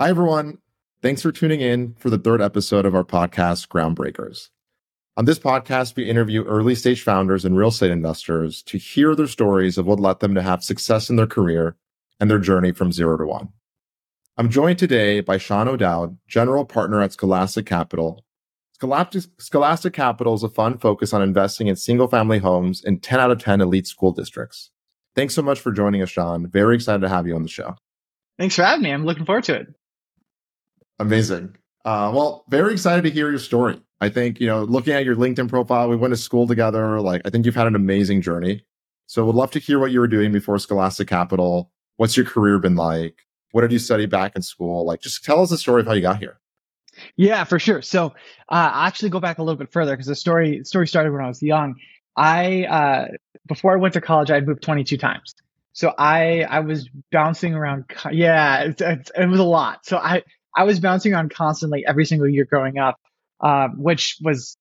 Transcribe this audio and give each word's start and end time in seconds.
Hi, 0.00 0.08
everyone. 0.08 0.56
Thanks 1.02 1.20
for 1.20 1.30
tuning 1.30 1.60
in 1.60 1.92
for 1.98 2.08
the 2.08 2.16
third 2.16 2.40
episode 2.40 2.86
of 2.86 2.94
our 2.94 3.04
podcast, 3.04 3.68
Groundbreakers. 3.68 4.48
On 5.18 5.26
this 5.26 5.38
podcast, 5.38 5.94
we 5.94 6.08
interview 6.08 6.42
early 6.44 6.74
stage 6.74 7.02
founders 7.02 7.44
and 7.44 7.54
real 7.54 7.68
estate 7.68 7.90
investors 7.90 8.62
to 8.62 8.78
hear 8.78 9.14
their 9.14 9.26
stories 9.26 9.76
of 9.76 9.84
what 9.84 10.00
led 10.00 10.20
them 10.20 10.34
to 10.34 10.40
have 10.40 10.64
success 10.64 11.10
in 11.10 11.16
their 11.16 11.26
career 11.26 11.76
and 12.18 12.30
their 12.30 12.38
journey 12.38 12.72
from 12.72 12.92
zero 12.92 13.18
to 13.18 13.26
one. 13.26 13.50
I'm 14.38 14.48
joined 14.48 14.78
today 14.78 15.20
by 15.20 15.36
Sean 15.36 15.68
O'Dowd, 15.68 16.16
general 16.26 16.64
partner 16.64 17.02
at 17.02 17.12
Scholastic 17.12 17.66
Capital. 17.66 18.24
Scholastic, 18.72 19.24
Scholastic 19.38 19.92
Capital 19.92 20.32
is 20.32 20.42
a 20.42 20.48
fund 20.48 20.80
focused 20.80 21.12
on 21.12 21.20
investing 21.20 21.66
in 21.66 21.76
single 21.76 22.08
family 22.08 22.38
homes 22.38 22.82
in 22.82 23.00
10 23.00 23.20
out 23.20 23.30
of 23.30 23.38
10 23.38 23.60
elite 23.60 23.86
school 23.86 24.12
districts. 24.12 24.70
Thanks 25.14 25.34
so 25.34 25.42
much 25.42 25.60
for 25.60 25.70
joining 25.72 26.00
us, 26.00 26.08
Sean. 26.08 26.48
Very 26.48 26.76
excited 26.76 27.02
to 27.02 27.10
have 27.10 27.26
you 27.26 27.34
on 27.34 27.42
the 27.42 27.50
show. 27.50 27.76
Thanks 28.38 28.54
for 28.54 28.62
having 28.62 28.84
me. 28.84 28.92
I'm 28.92 29.04
looking 29.04 29.26
forward 29.26 29.44
to 29.44 29.56
it. 29.56 29.66
Amazing. 31.00 31.56
Uh, 31.84 32.12
well, 32.14 32.44
very 32.48 32.74
excited 32.74 33.02
to 33.02 33.10
hear 33.10 33.30
your 33.30 33.38
story. 33.38 33.80
I 34.02 34.10
think, 34.10 34.38
you 34.38 34.46
know, 34.46 34.62
looking 34.64 34.92
at 34.92 35.04
your 35.04 35.16
LinkedIn 35.16 35.48
profile, 35.48 35.88
we 35.88 35.96
went 35.96 36.12
to 36.12 36.16
school 36.16 36.46
together. 36.46 37.00
Like, 37.00 37.22
I 37.24 37.30
think 37.30 37.46
you've 37.46 37.54
had 37.54 37.66
an 37.66 37.74
amazing 37.74 38.20
journey. 38.20 38.64
So 39.06 39.24
would 39.24 39.34
love 39.34 39.50
to 39.52 39.58
hear 39.58 39.78
what 39.78 39.90
you 39.90 40.00
were 40.00 40.08
doing 40.08 40.30
before 40.30 40.58
Scholastic 40.58 41.08
Capital. 41.08 41.70
What's 41.96 42.16
your 42.18 42.26
career 42.26 42.58
been 42.58 42.76
like? 42.76 43.26
What 43.52 43.62
did 43.62 43.72
you 43.72 43.78
study 43.78 44.04
back 44.04 44.36
in 44.36 44.42
school? 44.42 44.84
Like, 44.84 45.00
just 45.00 45.24
tell 45.24 45.42
us 45.42 45.50
the 45.50 45.58
story 45.58 45.80
of 45.80 45.86
how 45.86 45.94
you 45.94 46.02
got 46.02 46.18
here. 46.18 46.38
Yeah, 47.16 47.44
for 47.44 47.58
sure. 47.58 47.80
So, 47.80 48.06
uh, 48.50 48.70
I 48.74 48.86
actually 48.86 49.08
go 49.08 49.20
back 49.20 49.38
a 49.38 49.42
little 49.42 49.58
bit 49.58 49.72
further 49.72 49.92
because 49.92 50.06
the 50.06 50.14
story 50.14 50.64
story 50.64 50.86
started 50.86 51.12
when 51.12 51.24
I 51.24 51.28
was 51.28 51.42
young. 51.42 51.76
I 52.14 52.64
uh, 52.64 53.08
before 53.48 53.72
I 53.72 53.76
went 53.76 53.94
to 53.94 54.00
college, 54.02 54.30
I 54.30 54.34
had 54.34 54.46
moved 54.46 54.62
22 54.62 54.98
times. 54.98 55.34
So 55.72 55.94
I 55.96 56.42
I 56.42 56.60
was 56.60 56.88
bouncing 57.10 57.54
around. 57.54 57.84
Yeah, 58.12 58.64
it, 58.64 58.80
it, 58.80 59.10
it 59.16 59.28
was 59.28 59.40
a 59.40 59.44
lot. 59.44 59.86
So 59.86 59.96
I 59.96 60.22
I 60.56 60.64
was 60.64 60.80
bouncing 60.80 61.14
around 61.14 61.32
constantly 61.32 61.84
every 61.86 62.04
single 62.04 62.28
year 62.28 62.44
growing 62.44 62.78
up, 62.78 62.96
um, 63.40 63.82
which 63.82 64.16
was 64.22 64.56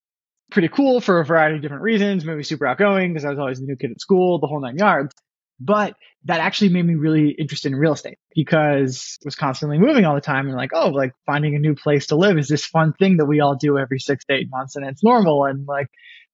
pretty 0.52 0.68
cool 0.68 1.02
for 1.02 1.20
a 1.20 1.26
variety 1.26 1.58
of 1.58 1.62
different 1.62 1.84
reasons. 1.84 2.26
Maybe 2.26 2.44
super 2.44 2.66
outgoing 2.66 3.14
because 3.14 3.26
I 3.26 3.30
was 3.30 3.40
always 3.40 3.60
the 3.60 3.66
new 3.66 3.76
kid 3.76 3.92
at 3.92 4.02
school, 4.02 4.40
the 4.40 4.48
whole 4.48 4.62
nine 4.62 4.78
yards. 4.78 5.14
But 5.60 5.96
that 6.26 6.40
actually 6.40 6.70
made 6.70 6.86
me 6.86 6.96
really 6.96 7.32
interested 7.32 7.72
in 7.72 7.78
real 7.78 7.94
estate 7.94 8.18
because 8.34 9.18
I 9.22 9.26
was 9.26 9.36
constantly 9.36 9.78
moving 9.78 10.06
all 10.06 10.16
the 10.16 10.22
time 10.22 10.48
and 10.48 10.56
like, 10.56 10.72
oh, 10.74 10.90
like 10.90 11.14
finding 11.26 11.56
a 11.56 11.60
new 11.60 11.76
place 11.76 12.08
to 12.08 12.16
live 12.16 12.38
is 12.38 12.48
this 12.48 12.66
fun 12.66 12.94
thing 12.94 13.18
that 13.18 13.26
we 13.26 13.42
all 13.42 13.56
do 13.56 13.78
every 13.78 14.00
six 14.00 14.24
to 14.26 14.36
eight 14.36 14.50
months 14.50 14.78
and 14.78 14.86
it's 14.86 15.04
normal. 15.04 15.46
And 15.46 15.68
like, 15.68 15.88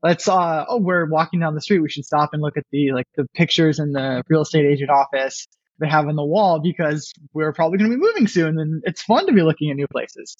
let's, 0.04 0.28
uh, 0.28 0.66
oh, 0.70 0.80
we're 0.80 1.10
walking 1.10 1.40
down 1.40 1.56
the 1.56 1.62
street. 1.62 1.80
We 1.80 1.90
should 1.90 2.06
stop 2.06 2.32
and 2.34 2.42
look 2.42 2.58
at 2.58 2.66
the, 2.72 2.92
like 2.92 3.08
the 3.16 3.26
pictures 3.34 3.80
in 3.80 3.94
the 3.94 4.22
real 4.30 4.42
estate 4.42 4.66
agent 4.66 4.92
office 4.92 5.48
they 5.80 5.88
have 5.88 6.08
on 6.08 6.16
the 6.16 6.26
wall 6.26 6.60
because 6.60 7.14
we're 7.34 7.54
probably 7.54 7.78
going 7.78 7.92
to 7.92 7.98
be 7.98 8.02
moving 8.02 8.28
soon 8.28 8.60
and 8.60 8.84
it's 8.86 9.04
fun 9.04 9.28
to 9.28 9.34
be 9.34 9.42
looking 9.42 9.70
at 9.70 9.76
new 9.76 9.88
places. 9.88 10.38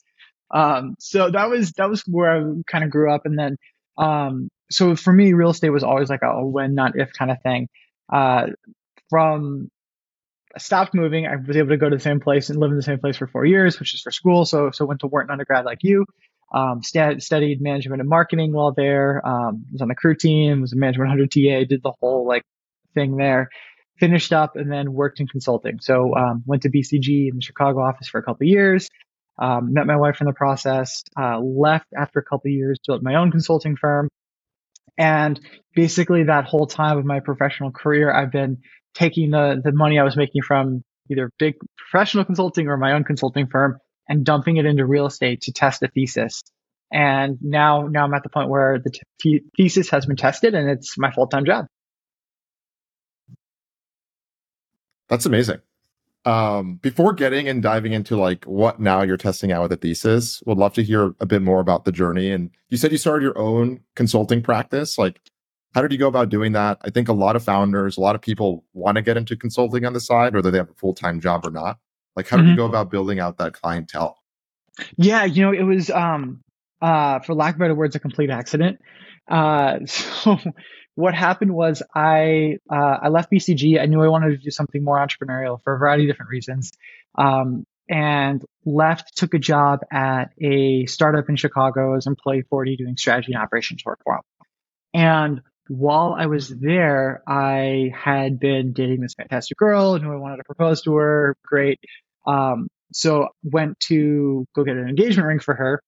Um, 0.54 0.96
so 1.00 1.30
that 1.30 1.50
was, 1.50 1.72
that 1.74 1.90
was 1.90 2.04
where 2.08 2.32
I 2.32 2.54
kind 2.68 2.84
of 2.84 2.90
grew 2.90 3.14
up. 3.14 3.26
And 3.26 3.38
then, 3.38 3.58
um, 3.98 4.50
so 4.72 4.96
for 4.96 5.12
me, 5.12 5.34
real 5.34 5.50
estate 5.50 5.70
was 5.70 5.84
always 5.84 6.10
like 6.10 6.22
a 6.24 6.46
when, 6.46 6.76
not 6.76 6.94
if 6.96 7.12
kind 7.14 7.32
of 7.32 7.42
thing. 7.42 7.68
Uh, 8.12 8.48
from 9.10 9.70
I 10.56 10.60
stopped 10.60 10.94
moving, 10.94 11.28
I 11.28 11.36
was 11.36 11.58
able 11.58 11.70
to 11.70 11.78
go 11.78 11.90
to 11.90 11.96
the 11.96 12.02
same 12.02 12.20
place 12.20 12.50
and 12.50 12.60
live 12.60 12.72
in 12.72 12.78
the 12.78 12.84
same 12.84 13.00
place 13.00 13.18
for 13.18 13.28
four 13.28 13.46
years, 13.46 13.80
which 13.80 13.94
is 13.94 14.02
for 14.02 14.12
school. 14.12 14.46
So, 14.46 14.72
so 14.72 14.86
went 14.86 15.02
to 15.02 15.08
Wharton 15.08 15.32
undergrad 15.32 15.66
like 15.66 15.80
you. 15.82 16.06
Um, 16.54 16.82
st- 16.82 17.22
studied 17.22 17.62
management 17.62 18.00
and 18.00 18.10
marketing 18.10 18.54
while 18.54 18.72
there. 18.72 19.22
Um, 19.28 19.66
was 19.72 19.82
on 19.82 19.90
the 19.90 19.96
crew 19.96 20.16
team, 20.16 20.62
was 20.62 20.72
a 20.72 20.78
management 20.78 21.10
100 21.10 21.32
TA, 21.32 21.68
did 21.68 21.84
the 21.84 21.92
whole 22.00 22.26
like 22.26 22.44
thing 22.94 23.18
there 23.18 23.50
finished 24.00 24.34
up 24.34 24.56
and 24.56 24.72
then 24.72 24.94
worked 24.94 25.20
in 25.20 25.28
consulting. 25.28 25.80
So 25.80 26.16
um, 26.16 26.44
went 26.46 26.64
to 26.64 26.70
BCG 26.70 27.30
in 27.30 27.36
the 27.36 27.42
Chicago 27.42 27.82
office 27.82 28.08
for 28.08 28.20
a 28.20 28.24
couple 28.24 28.48
years. 28.48 28.90
Um, 29.38 29.74
met 29.74 29.86
my 29.86 29.98
wife 29.98 30.22
in 30.22 30.28
the 30.28 30.34
process. 30.34 31.04
Uh, 31.20 31.40
left 31.40 31.88
after 31.98 32.20
a 32.20 32.24
couple 32.24 32.52
years, 32.52 32.80
built 32.86 33.04
my 33.04 33.16
own 33.16 33.32
consulting 33.32 33.76
firm. 33.76 34.10
And 34.98 35.40
basically, 35.76 36.24
that 36.24 36.46
whole 36.46 36.68
time 36.68 36.98
of 36.98 37.06
my 37.06 37.20
professional 37.20 37.72
career, 37.72 38.14
I've 38.14 38.32
been 38.32 38.60
taking 38.94 39.32
the 39.32 39.62
the 39.62 39.74
money 39.74 40.00
I 40.00 40.04
was 40.04 40.16
making 40.16 40.42
from 40.44 40.84
either 41.12 41.30
big 41.38 41.56
professional 41.78 42.24
consulting 42.24 42.68
or 42.68 42.78
my 42.78 42.94
own 42.94 43.04
consulting 43.04 43.48
firm 43.48 43.78
and 44.08 44.26
dumping 44.26 44.58
it 44.58 44.66
into 44.66 44.86
real 44.86 45.06
estate 45.06 45.42
to 45.42 45.52
test 45.52 45.84
a 45.84 45.88
thesis. 45.88 46.44
And 46.92 47.38
now, 47.42 47.88
now 47.88 48.06
I'm 48.06 48.14
at 48.14 48.24
the 48.24 48.30
point 48.30 48.50
where 48.50 48.80
the 48.84 48.92
t- 49.22 49.42
thesis 49.58 49.90
has 49.90 50.06
been 50.06 50.16
tested 50.16 50.54
and 50.54 50.70
it's 50.70 50.98
my 50.98 51.12
full 51.12 51.28
time 51.28 51.46
job. 51.46 51.66
That's 55.10 55.26
amazing. 55.26 55.60
Um, 56.26 56.78
before 56.78 57.14
getting 57.14 57.48
and 57.48 57.62
diving 57.62 57.94
into 57.94 58.18
like 58.18 58.46
what 58.46 58.80
now 58.80 59.04
you're 59.04 59.18
testing 59.18 59.52
out 59.52 59.62
with 59.62 59.72
the 59.72 59.78
thesis, 59.78 60.42
would 60.46 60.58
love 60.58 60.74
to 60.74 60.84
hear 60.84 61.14
a 61.20 61.26
bit 61.26 61.44
more 61.44 61.60
about 61.60 61.86
the 61.86 61.92
journey. 61.92 62.32
And 62.32 62.50
you 62.70 62.78
said 62.78 62.92
you 62.92 62.98
started 62.98 63.24
your 63.24 63.38
own 63.38 63.82
consulting 63.96 64.42
practice. 64.42 64.98
Like, 64.98 65.22
how 65.76 65.82
did 65.82 65.92
you 65.92 66.00
go 66.00 66.08
about 66.08 66.30
doing 66.30 66.54
that? 66.54 66.80
I 66.82 66.90
think 66.90 67.10
a 67.10 67.14
lot 67.14 67.36
of 67.36 67.44
founders, 67.44 67.98
a 67.98 68.02
lot 68.02 68.16
of 68.16 68.22
people 68.22 68.64
want 68.74 68.96
to 68.96 69.04
get 69.04 69.18
into 69.18 69.36
consulting 69.36 69.86
on 69.86 69.94
the 69.94 70.00
side, 70.00 70.34
whether 70.34 70.50
they 70.50 70.58
have 70.58 70.70
a 70.70 70.76
full 70.76 70.96
time 70.96 71.20
job 71.20 71.46
or 71.46 71.52
not. 71.52 71.78
Like, 72.16 72.28
how 72.28 72.38
mm-hmm. 72.38 72.46
did 72.46 72.50
you 72.52 72.56
mm-hmm. 72.56 72.62
go 72.62 72.66
about 72.66 72.90
building 72.90 73.20
out 73.20 73.38
that 73.38 73.54
clientele? 73.54 74.18
Yeah, 74.98 75.26
you 75.26 75.44
know, 75.44 75.52
it 75.52 75.64
was, 75.64 75.90
um, 75.90 76.42
uh, 76.82 77.20
for 77.20 77.36
lack 77.36 77.56
of 77.56 77.60
better 77.60 77.76
words, 77.76 77.96
a 77.96 78.00
complete 78.00 78.30
accident. 78.30 78.80
Uh, 79.28 79.80
so 79.86 80.40
what 80.96 81.14
happened 81.14 81.54
was 81.54 81.84
I 81.94 82.58
uh, 82.70 82.98
I 83.04 83.10
left 83.10 83.32
BCG. 83.32 83.80
I 83.80 83.86
knew 83.86 84.02
I 84.02 84.08
wanted 84.08 84.32
to 84.32 84.38
do 84.38 84.50
something 84.50 84.84
more 84.84 84.98
entrepreneurial 84.98 85.62
for 85.64 85.76
a 85.76 85.78
variety 85.78 86.06
of 86.06 86.10
different 86.10 86.32
reasons, 86.32 86.72
um, 87.18 87.66
and 87.90 88.44
left. 88.66 89.18
Took 89.18 89.34
a 89.34 89.40
job 89.40 89.82
at 89.92 90.32
a 90.42 90.86
startup 90.86 91.30
in 91.30 91.36
Chicago 91.36 91.96
as 91.96 92.08
employee 92.08 92.44
40, 92.50 92.78
doing 92.78 92.98
strategy 92.98 93.34
and 93.34 93.42
operations 93.42 93.84
work 93.86 94.00
for 94.04 94.16
them. 94.16 94.24
And 94.94 95.42
while 95.68 96.16
I 96.18 96.28
was 96.28 96.48
there, 96.50 97.22
I 97.28 97.92
had 97.94 98.40
been 98.40 98.72
dating 98.72 99.02
this 99.02 99.16
fantastic 99.16 99.58
girl 99.58 99.98
who 99.98 100.12
I 100.12 100.16
wanted 100.16 100.38
to 100.38 100.44
propose 100.46 100.82
to 100.84 100.96
her. 100.96 101.36
Great. 101.44 101.80
Um, 102.26 102.68
so 102.94 103.30
went 103.44 103.80
to 103.82 104.46
go 104.56 104.64
get 104.64 104.78
an 104.78 104.88
engagement 104.88 105.28
ring 105.28 105.40
for 105.40 105.54
her 105.54 105.82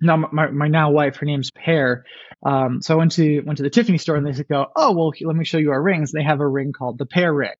now 0.00 0.16
my, 0.16 0.48
my 0.48 0.68
now 0.68 0.90
wife, 0.90 1.16
her 1.16 1.26
name's 1.26 1.50
Pear. 1.50 2.04
Um, 2.44 2.82
so 2.82 2.94
I 2.94 2.98
went 2.98 3.12
to 3.12 3.40
went 3.40 3.58
to 3.58 3.62
the 3.62 3.70
Tiffany 3.70 3.98
store 3.98 4.16
and 4.16 4.26
they 4.26 4.32
said, 4.32 4.48
"Go, 4.48 4.66
oh 4.76 4.92
well, 4.92 5.12
let 5.22 5.36
me 5.36 5.44
show 5.44 5.58
you 5.58 5.72
our 5.72 5.82
rings." 5.82 6.12
They 6.12 6.22
have 6.22 6.40
a 6.40 6.48
ring 6.48 6.72
called 6.72 6.98
the 6.98 7.06
Pear 7.06 7.32
ring 7.32 7.54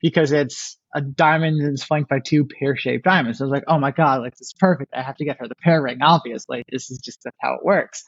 because 0.00 0.32
it's 0.32 0.78
a 0.94 1.00
diamond 1.00 1.60
it's 1.62 1.84
flanked 1.84 2.10
by 2.10 2.18
two 2.18 2.46
pear 2.46 2.76
shaped 2.76 3.04
diamonds. 3.04 3.38
So 3.38 3.44
I 3.44 3.46
was 3.46 3.52
like, 3.52 3.64
"Oh 3.68 3.78
my 3.78 3.90
god, 3.90 4.22
like 4.22 4.32
this 4.36 4.48
is 4.48 4.54
perfect! 4.58 4.92
I 4.94 5.02
have 5.02 5.16
to 5.16 5.24
get 5.24 5.38
her 5.38 5.48
the 5.48 5.54
Pear 5.54 5.82
ring. 5.82 5.98
Obviously, 6.02 6.64
this 6.70 6.90
is 6.90 6.98
just 6.98 7.24
how 7.40 7.54
it 7.54 7.64
works." 7.64 8.04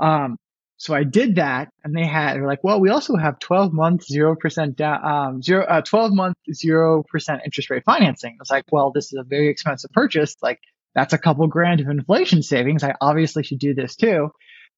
Um, 0.00 0.36
so 0.76 0.94
I 0.94 1.04
did 1.04 1.36
that, 1.36 1.68
and 1.84 1.94
they 1.94 2.06
had 2.06 2.34
they're 2.34 2.46
like, 2.46 2.64
"Well, 2.64 2.80
we 2.80 2.90
also 2.90 3.16
have 3.16 3.38
12 3.38 3.72
month 3.72 4.04
zero 4.04 4.34
percent 4.36 4.76
down, 4.76 5.04
um, 5.04 5.42
zero 5.42 5.64
uh, 5.64 5.82
12 5.82 6.12
month 6.12 6.36
zero 6.52 7.04
percent 7.08 7.42
interest 7.44 7.70
rate 7.70 7.84
financing." 7.84 8.32
I 8.32 8.40
was 8.40 8.50
like, 8.50 8.64
"Well, 8.72 8.90
this 8.92 9.12
is 9.12 9.18
a 9.18 9.24
very 9.24 9.48
expensive 9.48 9.90
purchase. 9.92 10.36
Like." 10.42 10.60
That's 10.94 11.12
a 11.12 11.18
couple 11.18 11.46
grand 11.48 11.80
of 11.80 11.88
inflation 11.88 12.42
savings. 12.42 12.84
I 12.84 12.94
obviously 13.00 13.42
should 13.42 13.58
do 13.58 13.74
this 13.74 13.96
too. 13.96 14.30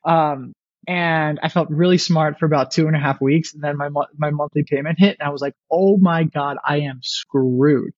Um, 0.04 0.54
and 0.88 1.41
I 1.43 1.49
felt 1.49 1.69
really 1.71 1.99
smart 1.99 2.38
for 2.38 2.47
about 2.47 2.71
two 2.71 2.87
and 2.87 2.97
a 2.97 3.00
half 3.00 3.21
weeks. 3.21 3.54
And 3.54 3.62
then 3.62 3.77
my, 3.77 3.88
my 4.16 4.31
monthly 4.31 4.65
payment 4.65 4.99
hit 4.99 5.16
and 5.19 5.27
I 5.27 5.32
was 5.32 5.41
like, 5.41 5.54
Oh 5.71 5.97
my 5.97 6.25
God, 6.25 6.59
I 6.65 6.81
am 6.81 7.00
screwed. 7.03 7.93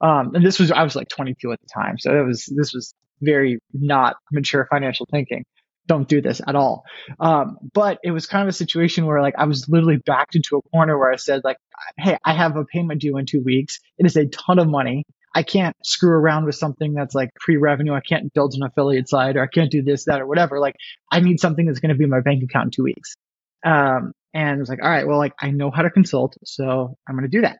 Um, 0.00 0.34
and 0.34 0.44
this 0.44 0.58
was, 0.58 0.70
I 0.70 0.82
was 0.82 0.96
like 0.96 1.08
22 1.08 1.52
at 1.52 1.60
the 1.60 1.68
time. 1.72 1.98
So 1.98 2.18
it 2.18 2.26
was, 2.26 2.52
this 2.54 2.74
was 2.74 2.94
very 3.20 3.60
not 3.72 4.16
mature 4.32 4.66
financial 4.70 5.06
thinking. 5.10 5.44
Don't 5.86 6.08
do 6.08 6.20
this 6.20 6.40
at 6.46 6.56
all. 6.56 6.84
Um, 7.20 7.58
but 7.72 7.98
it 8.02 8.10
was 8.10 8.26
kind 8.26 8.42
of 8.42 8.48
a 8.48 8.56
situation 8.56 9.06
where 9.06 9.20
like 9.20 9.34
I 9.38 9.44
was 9.44 9.68
literally 9.68 9.98
backed 10.04 10.34
into 10.34 10.56
a 10.56 10.62
corner 10.70 10.98
where 10.98 11.12
I 11.12 11.16
said 11.16 11.42
like, 11.44 11.58
Hey, 11.98 12.18
I 12.24 12.34
have 12.34 12.56
a 12.56 12.64
payment 12.64 13.00
due 13.00 13.16
in 13.18 13.26
two 13.26 13.42
weeks. 13.42 13.80
It 13.98 14.06
is 14.06 14.16
a 14.16 14.26
ton 14.26 14.58
of 14.58 14.66
money. 14.66 15.04
I 15.34 15.42
can't 15.42 15.76
screw 15.84 16.10
around 16.10 16.44
with 16.44 16.54
something 16.54 16.94
that's 16.94 17.14
like 17.14 17.30
pre-revenue. 17.40 17.92
I 17.92 18.00
can't 18.00 18.32
build 18.32 18.54
an 18.54 18.62
affiliate 18.62 19.08
site 19.08 19.36
or 19.36 19.42
I 19.42 19.48
can't 19.48 19.70
do 19.70 19.82
this, 19.82 20.04
that, 20.04 20.20
or 20.20 20.26
whatever. 20.26 20.60
Like 20.60 20.76
I 21.10 21.20
need 21.20 21.40
something 21.40 21.66
that's 21.66 21.80
going 21.80 21.90
to 21.90 21.96
be 21.96 22.04
in 22.04 22.10
my 22.10 22.20
bank 22.20 22.42
account 22.42 22.66
in 22.66 22.70
two 22.70 22.84
weeks. 22.84 23.16
Um, 23.64 24.12
and 24.32 24.50
I 24.50 24.56
was 24.56 24.68
like, 24.68 24.82
all 24.82 24.88
right, 24.88 25.06
well, 25.06 25.18
like 25.18 25.32
I 25.40 25.50
know 25.50 25.70
how 25.70 25.82
to 25.82 25.90
consult, 25.90 26.36
so 26.44 26.96
I'm 27.08 27.16
going 27.16 27.28
to 27.28 27.36
do 27.36 27.42
that. 27.42 27.58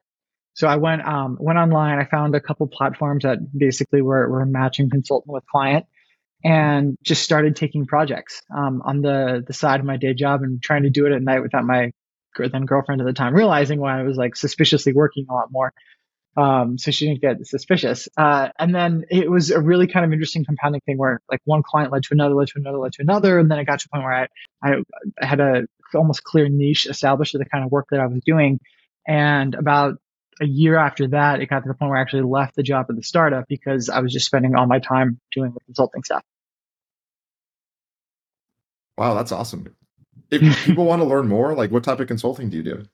So 0.54 0.68
I 0.68 0.76
went, 0.76 1.04
um, 1.04 1.36
went 1.40 1.58
online. 1.58 1.98
I 1.98 2.04
found 2.04 2.36
a 2.36 2.40
couple 2.40 2.68
platforms 2.68 3.24
that 3.24 3.38
basically 3.56 4.02
were, 4.02 4.28
were 4.28 4.46
matching 4.46 4.88
consultant 4.88 5.32
with 5.32 5.44
client 5.46 5.86
and 6.44 6.96
just 7.02 7.24
started 7.24 7.56
taking 7.56 7.86
projects, 7.86 8.42
um, 8.56 8.82
on 8.84 9.00
the, 9.00 9.42
the 9.44 9.52
side 9.52 9.80
of 9.80 9.86
my 9.86 9.96
day 9.96 10.14
job 10.14 10.42
and 10.42 10.62
trying 10.62 10.84
to 10.84 10.90
do 10.90 11.06
it 11.06 11.12
at 11.12 11.22
night 11.22 11.40
without 11.40 11.64
my 11.64 11.90
then 12.36 12.64
girlfriend 12.64 13.00
at 13.00 13.06
the 13.06 13.12
time 13.12 13.34
realizing 13.34 13.80
why 13.80 13.98
I 13.98 14.02
was 14.02 14.16
like 14.16 14.36
suspiciously 14.36 14.92
working 14.92 15.26
a 15.30 15.32
lot 15.32 15.52
more. 15.52 15.72
Um, 16.36 16.78
so 16.78 16.90
she 16.90 17.06
didn't 17.06 17.20
get 17.20 17.46
suspicious. 17.46 18.08
Uh, 18.16 18.48
and 18.58 18.74
then 18.74 19.04
it 19.10 19.30
was 19.30 19.50
a 19.50 19.60
really 19.60 19.86
kind 19.86 20.04
of 20.04 20.12
interesting 20.12 20.44
compounding 20.44 20.80
thing 20.82 20.98
where 20.98 21.20
like 21.30 21.40
one 21.44 21.62
client 21.62 21.92
led 21.92 22.02
to 22.04 22.08
another, 22.12 22.34
led 22.34 22.48
to 22.48 22.58
another, 22.58 22.78
led 22.78 22.92
to 22.94 23.02
another. 23.02 23.38
And 23.38 23.50
then 23.50 23.58
it 23.58 23.66
got 23.66 23.80
to 23.80 23.88
a 23.92 23.94
point 23.94 24.04
where 24.04 24.14
I, 24.14 24.28
I, 24.62 24.74
I 25.20 25.26
had 25.26 25.40
a 25.40 25.66
almost 25.94 26.24
clear 26.24 26.48
niche 26.48 26.86
established 26.86 27.34
of 27.34 27.38
the 27.38 27.48
kind 27.48 27.64
of 27.64 27.70
work 27.70 27.86
that 27.90 28.00
I 28.00 28.06
was 28.06 28.20
doing. 28.24 28.58
And 29.06 29.54
about 29.54 29.98
a 30.40 30.46
year 30.46 30.76
after 30.76 31.08
that, 31.08 31.40
it 31.40 31.46
got 31.46 31.60
to 31.60 31.68
the 31.68 31.74
point 31.74 31.90
where 31.90 31.98
I 31.98 32.02
actually 32.02 32.22
left 32.22 32.56
the 32.56 32.62
job 32.62 32.86
at 32.88 32.96
the 32.96 33.02
startup 33.02 33.44
because 33.48 33.88
I 33.88 34.00
was 34.00 34.12
just 34.12 34.26
spending 34.26 34.56
all 34.56 34.66
my 34.66 34.80
time 34.80 35.20
doing 35.32 35.52
the 35.52 35.60
consulting 35.60 36.02
stuff. 36.02 36.22
Wow, 38.98 39.14
that's 39.14 39.32
awesome. 39.32 39.74
If 40.30 40.64
people 40.64 40.84
want 40.84 41.02
to 41.02 41.06
learn 41.06 41.28
more, 41.28 41.54
like 41.54 41.70
what 41.70 41.84
type 41.84 42.00
of 42.00 42.08
consulting 42.08 42.50
do 42.50 42.56
you 42.56 42.62
do? 42.62 42.84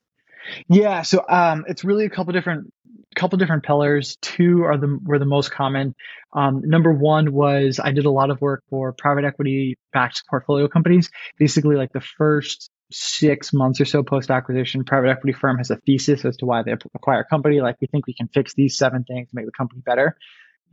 Yeah, 0.68 1.02
so 1.02 1.24
um, 1.28 1.64
it's 1.68 1.84
really 1.84 2.06
a 2.06 2.10
couple 2.10 2.32
different 2.32 2.72
couple 3.16 3.38
different 3.38 3.64
pillars. 3.64 4.16
Two 4.20 4.64
are 4.64 4.76
the 4.76 4.98
were 5.02 5.18
the 5.18 5.24
most 5.24 5.50
common. 5.50 5.94
Um, 6.32 6.62
number 6.64 6.92
one 6.92 7.32
was 7.32 7.80
I 7.82 7.92
did 7.92 8.06
a 8.06 8.10
lot 8.10 8.30
of 8.30 8.40
work 8.40 8.62
for 8.70 8.92
private 8.92 9.24
equity 9.24 9.76
backed 9.92 10.22
portfolio 10.28 10.68
companies. 10.68 11.10
Basically, 11.38 11.76
like 11.76 11.92
the 11.92 12.00
first 12.00 12.70
six 12.92 13.52
months 13.52 13.80
or 13.80 13.84
so 13.84 14.02
post 14.02 14.30
acquisition, 14.30 14.84
private 14.84 15.10
equity 15.10 15.32
firm 15.32 15.58
has 15.58 15.70
a 15.70 15.76
thesis 15.76 16.24
as 16.24 16.36
to 16.38 16.46
why 16.46 16.62
they 16.62 16.72
acquire 16.72 17.20
a 17.20 17.24
company. 17.24 17.60
Like 17.60 17.76
we 17.80 17.86
think 17.86 18.06
we 18.06 18.14
can 18.14 18.28
fix 18.28 18.54
these 18.54 18.76
seven 18.76 19.04
things 19.04 19.28
to 19.30 19.36
make 19.36 19.46
the 19.46 19.52
company 19.52 19.82
better. 19.84 20.16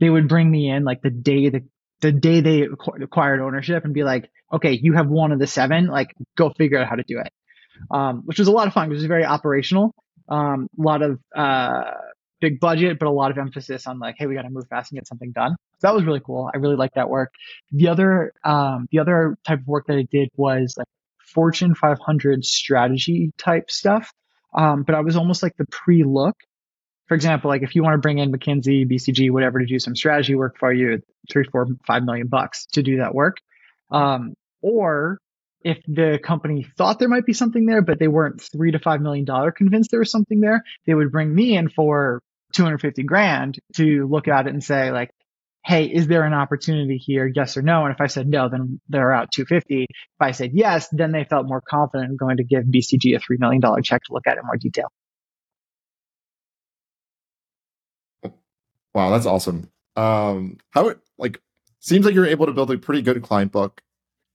They 0.00 0.10
would 0.10 0.28
bring 0.28 0.50
me 0.50 0.70
in 0.70 0.84
like 0.84 1.02
the 1.02 1.10
day 1.10 1.48
the 1.48 1.62
the 2.00 2.12
day 2.12 2.40
they 2.40 2.62
acquired 3.02 3.40
ownership 3.40 3.84
and 3.84 3.92
be 3.92 4.04
like, 4.04 4.30
okay, 4.52 4.78
you 4.80 4.92
have 4.92 5.08
one 5.08 5.32
of 5.32 5.38
the 5.38 5.46
seven, 5.46 5.86
like 5.86 6.14
go 6.36 6.50
figure 6.50 6.78
out 6.78 6.88
how 6.88 6.94
to 6.94 7.04
do 7.06 7.18
it. 7.18 7.32
Um, 7.90 8.22
which 8.24 8.38
was 8.38 8.48
a 8.48 8.52
lot 8.52 8.66
of 8.66 8.72
fun. 8.72 8.90
It 8.90 8.94
was 8.94 9.04
very 9.04 9.24
operational. 9.24 9.94
Um, 10.28 10.68
a 10.78 10.82
lot 10.82 11.02
of, 11.02 11.18
uh, 11.34 11.92
big 12.40 12.60
budget, 12.60 12.98
but 12.98 13.06
a 13.06 13.10
lot 13.10 13.30
of 13.30 13.38
emphasis 13.38 13.86
on 13.86 13.98
like, 13.98 14.16
hey, 14.18 14.26
we 14.26 14.34
got 14.34 14.42
to 14.42 14.50
move 14.50 14.66
fast 14.68 14.92
and 14.92 14.98
get 14.98 15.06
something 15.06 15.32
done. 15.32 15.56
So 15.78 15.88
that 15.88 15.94
was 15.94 16.04
really 16.04 16.20
cool. 16.24 16.50
I 16.52 16.58
really 16.58 16.76
liked 16.76 16.94
that 16.94 17.08
work. 17.08 17.32
The 17.72 17.88
other, 17.88 18.32
um, 18.44 18.88
the 18.90 19.00
other 19.00 19.36
type 19.46 19.60
of 19.60 19.66
work 19.66 19.86
that 19.86 19.96
I 19.96 20.06
did 20.10 20.28
was 20.36 20.74
like 20.76 20.86
Fortune 21.18 21.74
500 21.74 22.44
strategy 22.44 23.32
type 23.38 23.70
stuff. 23.70 24.12
Um, 24.54 24.82
but 24.82 24.94
I 24.94 25.00
was 25.00 25.16
almost 25.16 25.42
like 25.42 25.56
the 25.56 25.66
pre 25.66 26.04
look. 26.04 26.36
For 27.06 27.14
example, 27.14 27.48
like 27.48 27.62
if 27.62 27.74
you 27.74 27.82
want 27.82 27.94
to 27.94 27.98
bring 27.98 28.18
in 28.18 28.32
McKinsey, 28.32 28.90
BCG, 28.90 29.30
whatever 29.30 29.58
to 29.58 29.66
do 29.66 29.78
some 29.78 29.96
strategy 29.96 30.34
work 30.34 30.58
for 30.58 30.72
you, 30.72 31.00
three, 31.30 31.44
four, 31.44 31.66
five 31.86 32.02
million 32.02 32.28
bucks 32.28 32.66
to 32.72 32.82
do 32.82 32.98
that 32.98 33.14
work. 33.14 33.38
Um, 33.90 34.34
or 34.60 35.18
if 35.62 35.78
the 35.86 36.18
company 36.22 36.66
thought 36.76 36.98
there 36.98 37.08
might 37.08 37.26
be 37.26 37.32
something 37.32 37.66
there, 37.66 37.82
but 37.82 37.98
they 37.98 38.08
weren't 38.08 38.40
three 38.40 38.72
to 38.72 38.78
five 38.78 39.00
million 39.00 39.24
dollar 39.24 39.50
convinced 39.50 39.90
there 39.90 40.00
was 40.00 40.10
something 40.10 40.40
there, 40.40 40.62
they 40.86 40.94
would 40.94 41.10
bring 41.10 41.34
me 41.34 41.56
in 41.56 41.68
for 41.68 42.20
250 42.54 43.02
grand 43.04 43.58
to 43.76 44.06
look 44.08 44.28
at 44.28 44.46
it 44.46 44.50
and 44.50 44.62
say 44.62 44.90
like, 44.90 45.10
Hey, 45.64 45.84
is 45.84 46.06
there 46.06 46.24
an 46.24 46.32
opportunity 46.32 46.96
here? 46.96 47.30
Yes 47.32 47.56
or 47.56 47.62
no? 47.62 47.84
And 47.84 47.92
if 47.92 48.00
I 48.00 48.06
said 48.06 48.26
no, 48.26 48.48
then 48.48 48.80
they're 48.88 49.12
out 49.12 49.30
250. 49.32 49.82
If 49.82 49.88
I 50.18 50.30
said 50.30 50.52
yes, 50.54 50.88
then 50.92 51.12
they 51.12 51.24
felt 51.24 51.46
more 51.46 51.60
confident 51.60 52.10
in 52.10 52.16
going 52.16 52.38
to 52.38 52.44
give 52.44 52.64
BCG 52.64 53.16
a 53.16 53.18
$3 53.18 53.38
million 53.38 53.60
check 53.82 54.02
to 54.04 54.12
look 54.12 54.26
at 54.26 54.36
it 54.36 54.40
in 54.40 54.46
more 54.46 54.56
detail. 54.56 54.88
Wow, 58.94 59.10
that's 59.10 59.26
awesome. 59.26 59.70
Um, 59.96 60.58
how 60.70 60.88
it 60.88 60.98
like 61.18 61.40
seems 61.80 62.06
like 62.06 62.14
you're 62.14 62.26
able 62.26 62.46
to 62.46 62.52
build 62.52 62.70
a 62.70 62.78
pretty 62.78 63.02
good 63.02 63.22
client 63.22 63.52
book. 63.52 63.82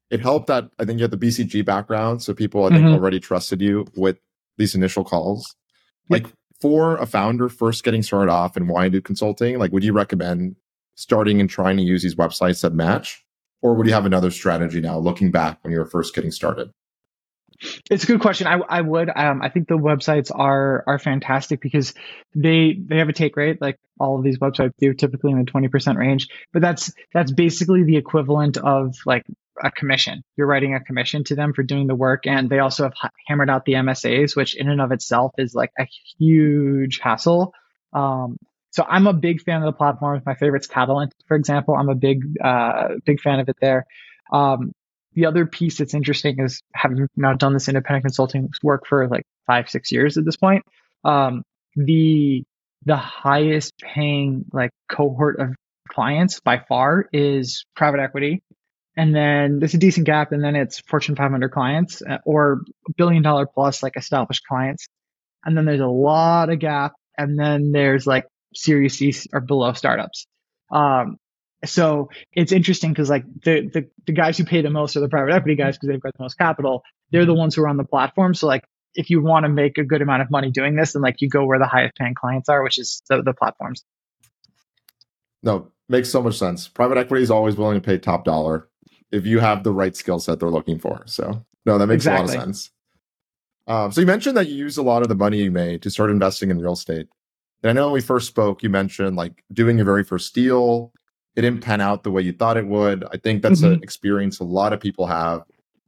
It 0.10 0.20
helped 0.20 0.48
that 0.48 0.70
I 0.78 0.86
think 0.86 1.00
you 1.00 1.04
had 1.04 1.12
the 1.12 1.18
BCG 1.18 1.66
background, 1.66 2.22
so 2.22 2.34
people 2.34 2.66
I 2.66 2.70
think 2.70 2.86
mm-hmm. 2.86 2.94
already 2.94 3.20
trusted 3.20 3.62
you 3.62 3.88
with 3.96 4.20
these 4.58 4.76
initial 4.76 5.04
calls. 5.04 5.56
Like 6.10 6.28
for 6.64 6.96
a 6.96 7.06
founder 7.06 7.50
first 7.50 7.84
getting 7.84 8.02
started 8.02 8.32
off 8.32 8.56
and 8.56 8.70
to 8.70 8.90
do 8.90 9.02
consulting, 9.02 9.60
like 9.60 9.74
would 9.74 9.84
you 9.84 9.92
recommend 9.92 10.56
starting 10.96 11.42
and 11.42 11.50
trying 11.50 11.76
to 11.76 11.84
use 11.84 12.02
these 12.02 12.16
websites 12.16 12.62
that 12.62 12.74
match? 12.74 13.26
Or 13.62 13.74
would 13.74 13.86
you 13.86 13.92
have 13.92 14.06
another 14.06 14.32
strategy 14.32 14.80
now 14.80 14.98
looking 14.98 15.30
back 15.30 15.60
when 15.62 15.74
you 15.74 15.80
were 15.80 15.86
first 15.86 16.16
getting 16.16 16.32
started? 16.32 16.72
It's 17.92 18.06
a 18.06 18.08
good 18.08 18.22
question. 18.22 18.48
I, 18.48 18.60
I 18.70 18.80
would. 18.80 19.10
Um, 19.14 19.42
I 19.42 19.50
think 19.50 19.68
the 19.68 19.78
websites 19.78 20.32
are 20.34 20.86
are 20.88 21.00
fantastic 21.00 21.60
because 21.60 21.94
they 22.34 22.78
they 22.80 22.98
have 22.98 23.10
a 23.10 23.14
take 23.14 23.36
rate 23.36 23.62
like 23.62 23.78
all 24.00 24.18
of 24.18 24.24
these 24.24 24.40
websites 24.40 24.72
do, 24.80 24.94
typically 24.94 25.32
in 25.32 25.40
the 25.40 25.46
twenty 25.46 25.68
percent 25.68 25.98
range. 25.98 26.30
But 26.54 26.62
that's 26.62 26.94
that's 27.14 27.32
basically 27.34 27.84
the 27.84 27.98
equivalent 27.98 28.56
of 28.56 28.96
like 29.06 29.26
a 29.62 29.72
commission. 29.72 30.24
You're 30.36 30.48
writing 30.48 30.76
a 30.76 30.84
commission 30.84 31.24
to 31.26 31.36
them 31.36 31.54
for 31.54 31.64
doing 31.64 31.88
the 31.88 31.96
work. 31.96 32.26
And 32.26 32.50
they 32.50 32.60
also 32.60 32.84
have 32.84 32.94
hammered 33.28 33.50
out 33.50 33.66
the 33.66 33.74
MSAs, 33.74 34.36
which 34.36 34.56
in 34.56 34.70
and 34.70 34.82
of 34.82 34.92
itself 34.92 35.34
is 35.38 35.54
like 35.54 35.72
a 35.80 35.88
huge 36.18 37.00
hassle. 37.00 37.54
Um, 37.94 38.38
so 38.72 38.84
I'm 38.88 39.08
a 39.08 39.14
big 39.14 39.42
fan 39.42 39.62
of 39.62 39.66
the 39.66 39.78
platform. 39.78 40.22
My 40.26 40.36
favorite's 40.36 40.68
Catalant, 40.68 41.12
for 41.28 41.38
example. 41.38 41.76
I'm 41.76 41.90
a 41.90 41.96
big, 41.96 42.24
uh, 42.44 42.96
big 43.06 43.22
fan 43.22 43.40
of 43.40 43.50
it 43.50 43.58
there. 43.62 43.86
Um, 44.32 44.72
the 45.14 45.28
other 45.28 45.46
piece 45.46 45.78
that's 45.78 45.94
interesting 45.94 46.40
is 46.40 46.62
having 46.74 47.08
now 47.16 47.34
done 47.34 47.54
this 47.54 47.68
independent 47.68 48.06
consulting 48.06 48.50
work 48.64 48.88
for 48.88 49.08
like 49.08 49.26
five, 49.46 49.70
six 49.70 49.92
years 49.92 50.18
at 50.18 50.26
this 50.26 50.38
point. 50.38 50.64
Um, 51.04 51.44
the, 51.76 52.44
the 52.86 52.96
highest 52.96 53.74
paying 53.78 54.46
like 54.52 54.72
cohort 54.90 55.40
of 55.40 55.50
clients 55.88 56.40
by 56.40 56.60
far 56.68 57.06
is 57.14 57.66
private 57.76 58.00
equity 58.00 58.42
and 58.96 59.16
then 59.16 59.60
there's 59.60 59.74
a 59.74 59.80
decent 59.80 60.06
gap 60.06 60.32
and 60.32 60.44
then 60.44 60.56
it's 60.56 60.80
fortune 60.80 61.16
500 61.16 61.52
clients 61.52 62.02
uh, 62.02 62.20
or 62.26 62.62
billion 62.96 63.24
dollar 63.24 63.48
plus 63.48 63.82
like 63.82 63.98
established 63.98 64.46
clients. 64.48 64.88
And 65.44 65.58
then 65.58 65.66
there's 65.66 65.82
a 65.82 65.88
lot 65.88 66.50
of 66.50 66.60
gap 66.60 66.94
and 67.18 67.38
then 67.38 67.72
there's 67.72 68.06
like 68.06 68.26
series 68.54 68.98
c 68.98 69.14
or 69.34 69.42
below 69.42 69.74
startups. 69.74 70.28
Um, 70.72 71.18
so 71.66 72.10
it's 72.34 72.52
interesting 72.52 72.92
because 72.92 73.10
like 73.10 73.24
the, 73.44 73.70
the 73.74 73.90
the 74.06 74.12
guys 74.12 74.38
who 74.38 74.44
pay 74.44 74.62
the 74.62 74.70
most 74.70 74.96
are 74.96 75.00
the 75.00 75.10
private 75.10 75.34
equity 75.34 75.56
guys 75.56 75.76
because 75.76 75.90
they've 75.90 76.02
got 76.02 76.14
the 76.16 76.24
most 76.24 76.38
capital. 76.38 76.84
They're 77.12 77.26
the 77.26 77.34
ones 77.34 77.56
who 77.56 77.64
are 77.64 77.70
on 77.70 77.78
the 77.78 77.84
platform 77.84 78.34
so 78.34 78.48
like 78.48 78.64
if 78.96 79.10
you 79.10 79.24
want 79.24 79.46
to 79.46 79.50
make 79.50 79.80
a 79.80 79.84
good 79.84 80.04
amount 80.04 80.22
of 80.22 80.30
money 80.30 80.52
doing 80.52 80.76
this 80.76 80.94
then 80.94 81.02
like 81.02 81.16
you 81.20 81.30
go 81.30 81.46
where 81.46 81.58
the 81.58 81.66
highest 81.66 81.96
paying 81.96 82.14
clients 82.14 82.48
are 82.48 82.64
which 82.64 82.78
is 82.78 83.02
the, 83.10 83.24
the 83.24 83.34
platforms. 83.34 83.84
No 85.42 85.72
makes 85.90 86.10
so 86.10 86.22
much 86.22 86.38
sense. 86.38 86.68
Private 86.68 86.98
equity 86.98 87.24
is 87.24 87.32
always 87.32 87.56
willing 87.56 87.80
to 87.80 87.86
pay 87.86 87.98
top 87.98 88.24
dollar 88.24 88.70
if 89.14 89.28
you 89.28 89.40
have 89.40 89.64
the 89.64 89.72
right 89.72 89.96
skill 89.96 90.20
set 90.20 90.40
they're 90.40 90.50
looking 90.50 90.80
for. 90.80 91.04
So 91.06 91.46
no, 91.66 91.78
that 91.78 91.88
makes 91.88 92.06
exactly. 92.06 92.36
a 92.36 92.38
lot 92.40 92.48
of 92.48 92.56
sense. 92.56 92.72
Um, 93.68 93.92
so 93.92 94.02
you 94.02 94.08
mentioned 94.08 94.36
that 94.36 94.48
you 94.48 94.56
used 94.56 94.78
a 94.78 94.82
lot 94.82 95.04
of 95.04 95.08
the 95.08 95.16
money 95.16 95.38
you 95.38 95.52
made 95.52 95.84
to 95.84 95.90
start 95.90 96.10
investing 96.10 96.50
in 96.50 96.60
real 96.60 96.74
estate. 96.74 97.08
And 97.62 97.70
I 97.70 97.74
know 97.74 97.86
when 97.86 97.94
we 97.94 98.02
first 98.02 98.28
spoke, 98.28 98.64
you 98.64 98.70
mentioned 98.70 99.16
like 99.16 99.44
doing 99.54 99.78
your 99.78 99.86
very 99.86 100.04
first 100.04 100.34
deal. 100.36 100.92
It 101.36 101.42
didn't 101.42 101.62
pan 101.62 101.80
out 101.80 102.04
the 102.04 102.12
way 102.12 102.24
you 102.24 102.34
thought 102.34 102.58
it 102.58 102.68
would. 102.68 103.06
I 103.14 103.18
think 103.18 103.42
that's 103.42 103.62
mm-hmm. 103.62 103.76
an 103.76 103.84
experience 103.84 104.40
a 104.40 104.44
lot 104.44 104.74
of 104.74 104.82
people 104.82 105.06
have 105.08 105.44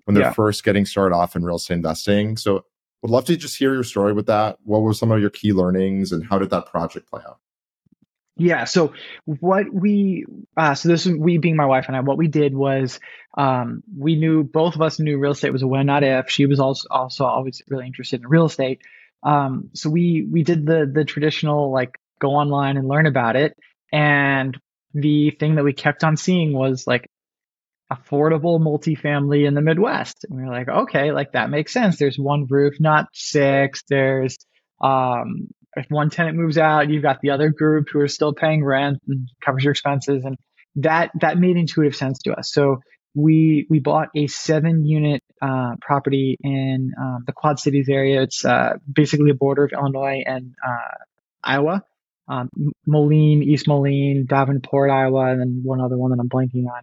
when 0.06 0.14
they're 0.14 0.24
yeah. 0.24 0.34
first 0.34 0.64
getting 0.64 0.86
started 0.86 1.16
off 1.16 1.36
in 1.36 1.44
real 1.44 1.58
estate 1.58 1.76
investing. 1.76 2.38
So 2.38 2.64
would 3.02 3.12
love 3.12 3.26
to 3.26 3.36
just 3.36 3.58
hear 3.58 3.74
your 3.74 3.84
story 3.84 4.14
with 4.14 4.28
that. 4.28 4.58
What 4.64 4.84
were 4.84 4.94
some 4.94 5.12
of 5.12 5.20
your 5.20 5.30
key 5.32 5.52
learnings 5.52 6.12
and 6.12 6.26
how 6.26 6.40
did 6.40 6.52
that 6.52 6.68
project 6.68 7.10
play 7.10 7.22
out? 7.28 7.40
Yeah. 8.38 8.66
So 8.66 8.94
what 9.24 9.74
we, 9.74 10.26
uh, 10.58 10.76
so 10.76 10.90
this 10.90 11.06
is 11.06 11.14
we 11.16 11.38
being 11.38 11.56
my 11.56 11.66
wife 11.66 11.86
and 11.88 11.96
I, 11.96 12.02
what 12.02 12.18
we 12.18 12.28
did 12.28 12.54
was, 12.54 13.00
um, 13.38 13.82
we 13.98 14.16
knew 14.18 14.44
both 14.44 14.76
of 14.76 14.82
us 14.82 15.00
knew 15.00 15.18
real 15.18 15.32
estate 15.32 15.54
was 15.54 15.62
a 15.62 15.68
when, 15.68 15.86
not 15.86 16.04
if. 16.04 16.30
She 16.30 16.46
was 16.46 16.60
also, 16.60 16.88
also 16.92 17.24
always 17.26 17.62
really 17.70 17.86
interested 17.86 18.20
in 18.22 18.28
real 18.28 18.46
estate. 18.46 18.82
Um, 19.24 19.70
so 19.74 19.90
we, 19.90 20.28
we 20.30 20.44
did 20.44 20.66
the, 20.66 20.90
the 20.94 21.06
traditional, 21.06 21.72
like 21.72 21.98
go 22.20 22.32
online 22.32 22.76
and 22.76 22.88
learn 22.90 23.06
about 23.06 23.38
it. 23.38 23.58
And 23.94 24.58
the 24.94 25.32
thing 25.32 25.56
that 25.56 25.64
we 25.64 25.74
kept 25.74 26.04
on 26.04 26.18
seeing 26.18 26.52
was 26.52 26.86
like 26.86 27.10
affordable 27.92 28.60
multifamily 28.60 29.48
in 29.48 29.54
the 29.54 29.62
Midwest. 29.62 30.26
And 30.26 30.38
we 30.38 30.44
were 30.44 30.52
like, 30.52 30.68
okay, 30.68 31.14
like 31.14 31.32
that 31.32 31.50
makes 31.50 31.72
sense. 31.72 31.98
There's 31.98 32.20
one 32.20 32.48
roof, 32.50 32.76
not 32.82 33.08
six. 33.14 33.84
There's, 33.88 34.38
um, 34.82 35.48
if 35.76 35.86
one 35.90 36.10
tenant 36.10 36.38
moves 36.38 36.58
out, 36.58 36.90
you've 36.90 37.04
got 37.04 37.22
the 37.22 37.32
other 37.32 37.50
group 37.50 37.88
who 37.92 38.00
are 38.00 38.08
still 38.08 38.34
paying 38.34 38.64
rent 38.64 39.00
and 39.08 39.30
covers 39.44 39.64
your 39.64 39.72
expenses. 39.72 40.24
And 40.24 40.38
that, 40.78 41.12
that 41.22 41.38
made 41.38 41.58
intuitive 41.58 41.96
sense 41.96 42.20
to 42.24 42.34
us. 42.34 42.52
So 42.52 42.78
we, 43.14 43.66
we 43.70 43.80
bought 43.80 44.10
a 44.16 44.28
seven 44.28 44.86
unit, 44.86 45.22
uh, 45.42 45.76
property 45.82 46.38
in, 46.42 46.92
um, 47.00 47.24
the 47.26 47.34
Quad 47.34 47.60
Cities 47.60 47.88
area. 47.90 48.22
It's, 48.24 48.44
uh, 48.44 48.74
basically 48.92 49.30
a 49.32 49.36
border 49.36 49.66
of 49.66 49.72
Illinois 49.74 50.24
and, 50.26 50.54
uh, 50.66 50.96
Iowa. 51.44 51.84
Um, 52.28 52.50
Moline, 52.88 53.44
East 53.44 53.68
Moline, 53.68 54.26
Davenport, 54.28 54.90
Iowa, 54.90 55.32
and 55.32 55.40
then 55.40 55.62
one 55.64 55.80
other 55.80 55.96
one 55.96 56.10
that 56.10 56.20
I'm 56.20 56.30
blanking 56.30 56.66
on. 56.66 56.82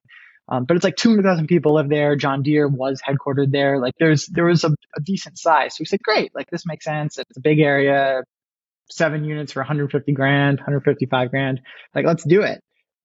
Um, 0.49 0.64
but 0.64 0.76
it's 0.76 0.84
like 0.84 0.96
200,000 0.96 1.46
people 1.46 1.75
live 1.75 1.88
there. 1.88 2.14
John 2.14 2.42
Deere 2.42 2.68
was 2.68 3.00
headquartered 3.00 3.50
there. 3.50 3.80
Like 3.80 3.94
there's, 3.99 4.26
there 4.26 4.44
was 4.44 4.64
a, 4.64 4.70
a, 4.96 5.00
decent 5.00 5.38
size. 5.38 5.75
So 5.75 5.80
we 5.80 5.87
said, 5.87 6.00
great, 6.02 6.32
like 6.34 6.50
this 6.50 6.66
makes 6.66 6.84
sense. 6.84 7.18
It's 7.18 7.37
a 7.37 7.40
big 7.40 7.61
area, 7.61 8.22
seven 8.92 9.25
units 9.25 9.52
for 9.52 9.61
150 9.61 10.12
grand, 10.12 10.58
155 10.58 11.30
grand. 11.30 11.61
Like, 11.94 12.06
let's 12.06 12.25
do 12.25 12.42
it. 12.42 12.61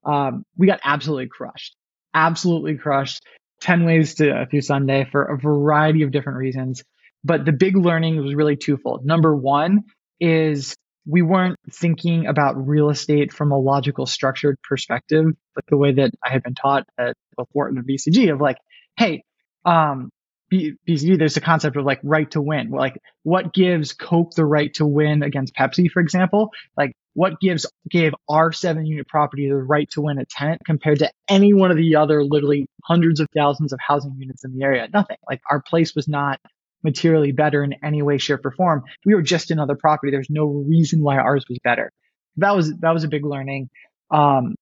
Um, 0.05 0.43
we 0.57 0.67
got 0.67 0.79
absolutely 0.83 1.27
crushed, 1.27 1.75
absolutely 2.13 2.77
crushed. 2.77 3.21
10 3.61 3.85
ways 3.85 4.15
to 4.15 4.45
through 4.49 4.61
Sunday 4.61 5.07
for 5.11 5.23
a 5.23 5.37
variety 5.37 6.03
of 6.03 6.11
different 6.11 6.37
reasons. 6.37 6.83
But 7.23 7.45
the 7.45 7.51
big 7.51 7.75
learning 7.75 8.23
was 8.23 8.35
really 8.35 8.55
twofold. 8.55 9.05
Number 9.05 9.35
one 9.35 9.85
is 10.19 10.75
we 11.07 11.21
weren't 11.21 11.57
thinking 11.71 12.27
about 12.27 12.67
real 12.67 12.89
estate 12.89 13.33
from 13.33 13.51
a 13.51 13.57
logical 13.57 14.05
structured 14.05 14.57
perspective, 14.61 15.25
like 15.25 15.65
the 15.69 15.77
way 15.77 15.93
that 15.93 16.11
I 16.23 16.29
had 16.31 16.43
been 16.43 16.53
taught 16.53 16.85
at 16.97 17.15
Wharton 17.53 17.77
and 17.77 17.87
BCG 17.87 18.31
of 18.31 18.41
like, 18.41 18.57
hey, 18.97 19.23
um, 19.65 20.09
BCG, 20.51 21.17
there's 21.17 21.37
a 21.37 21.41
concept 21.41 21.75
of 21.75 21.85
like 21.85 21.99
right 22.03 22.29
to 22.31 22.41
win. 22.41 22.69
Like 22.69 22.97
what 23.23 23.53
gives 23.53 23.93
Coke 23.93 24.31
the 24.35 24.45
right 24.45 24.73
to 24.75 24.85
win 24.85 25.23
against 25.23 25.55
Pepsi, 25.55 25.89
for 25.91 26.01
example? 26.01 26.51
Like 26.77 26.93
what 27.13 27.39
gives 27.39 27.65
gave 27.89 28.13
our 28.29 28.51
seven 28.51 28.85
unit 28.85 29.07
property 29.07 29.49
the 29.49 29.55
right 29.55 29.89
to 29.91 30.01
win 30.01 30.19
a 30.19 30.25
tenant 30.25 30.61
compared 30.65 30.99
to 30.99 31.11
any 31.27 31.53
one 31.53 31.71
of 31.71 31.77
the 31.77 31.95
other 31.95 32.23
literally 32.23 32.69
hundreds 32.83 33.19
of 33.19 33.27
thousands 33.35 33.73
of 33.73 33.79
housing 33.85 34.15
units 34.17 34.45
in 34.45 34.55
the 34.55 34.63
area? 34.63 34.87
Nothing. 34.93 35.17
Like 35.27 35.41
our 35.49 35.61
place 35.61 35.95
was 35.95 36.07
not 36.07 36.39
materially 36.83 37.31
better 37.31 37.63
in 37.63 37.73
any 37.83 38.01
way, 38.01 38.17
shape, 38.17 38.45
or 38.45 38.51
form. 38.51 38.83
We 39.05 39.15
were 39.15 39.21
just 39.21 39.51
another 39.51 39.75
property. 39.75 40.11
There's 40.11 40.29
no 40.29 40.45
reason 40.45 41.01
why 41.01 41.17
ours 41.17 41.45
was 41.49 41.59
better. 41.63 41.91
That 42.37 42.55
was 42.55 42.73
that 42.77 42.93
was 42.93 43.03
a 43.03 43.07
big 43.07 43.25
learning. 43.25 43.69
Um, 44.11 44.55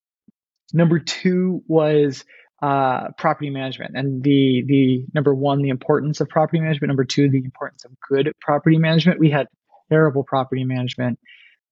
number 0.74 1.00
two 1.00 1.62
was 1.68 2.26
uh, 2.62 3.10
property 3.18 3.50
management, 3.50 3.96
and 3.96 4.24
the 4.24 4.64
the 4.66 5.06
number 5.14 5.34
one, 5.34 5.62
the 5.62 5.70
importance 5.70 6.22
of 6.22 6.30
property 6.30 6.60
management. 6.60 6.90
Number 6.90 7.06
two, 7.06 7.30
the 7.30 7.44
importance 7.44 7.86
of 7.86 7.92
good 8.00 8.32
property 8.40 8.78
management. 8.78 9.20
We 9.20 9.30
had 9.30 9.48
terrible 9.90 10.24
property 10.24 10.64
management 10.64 11.20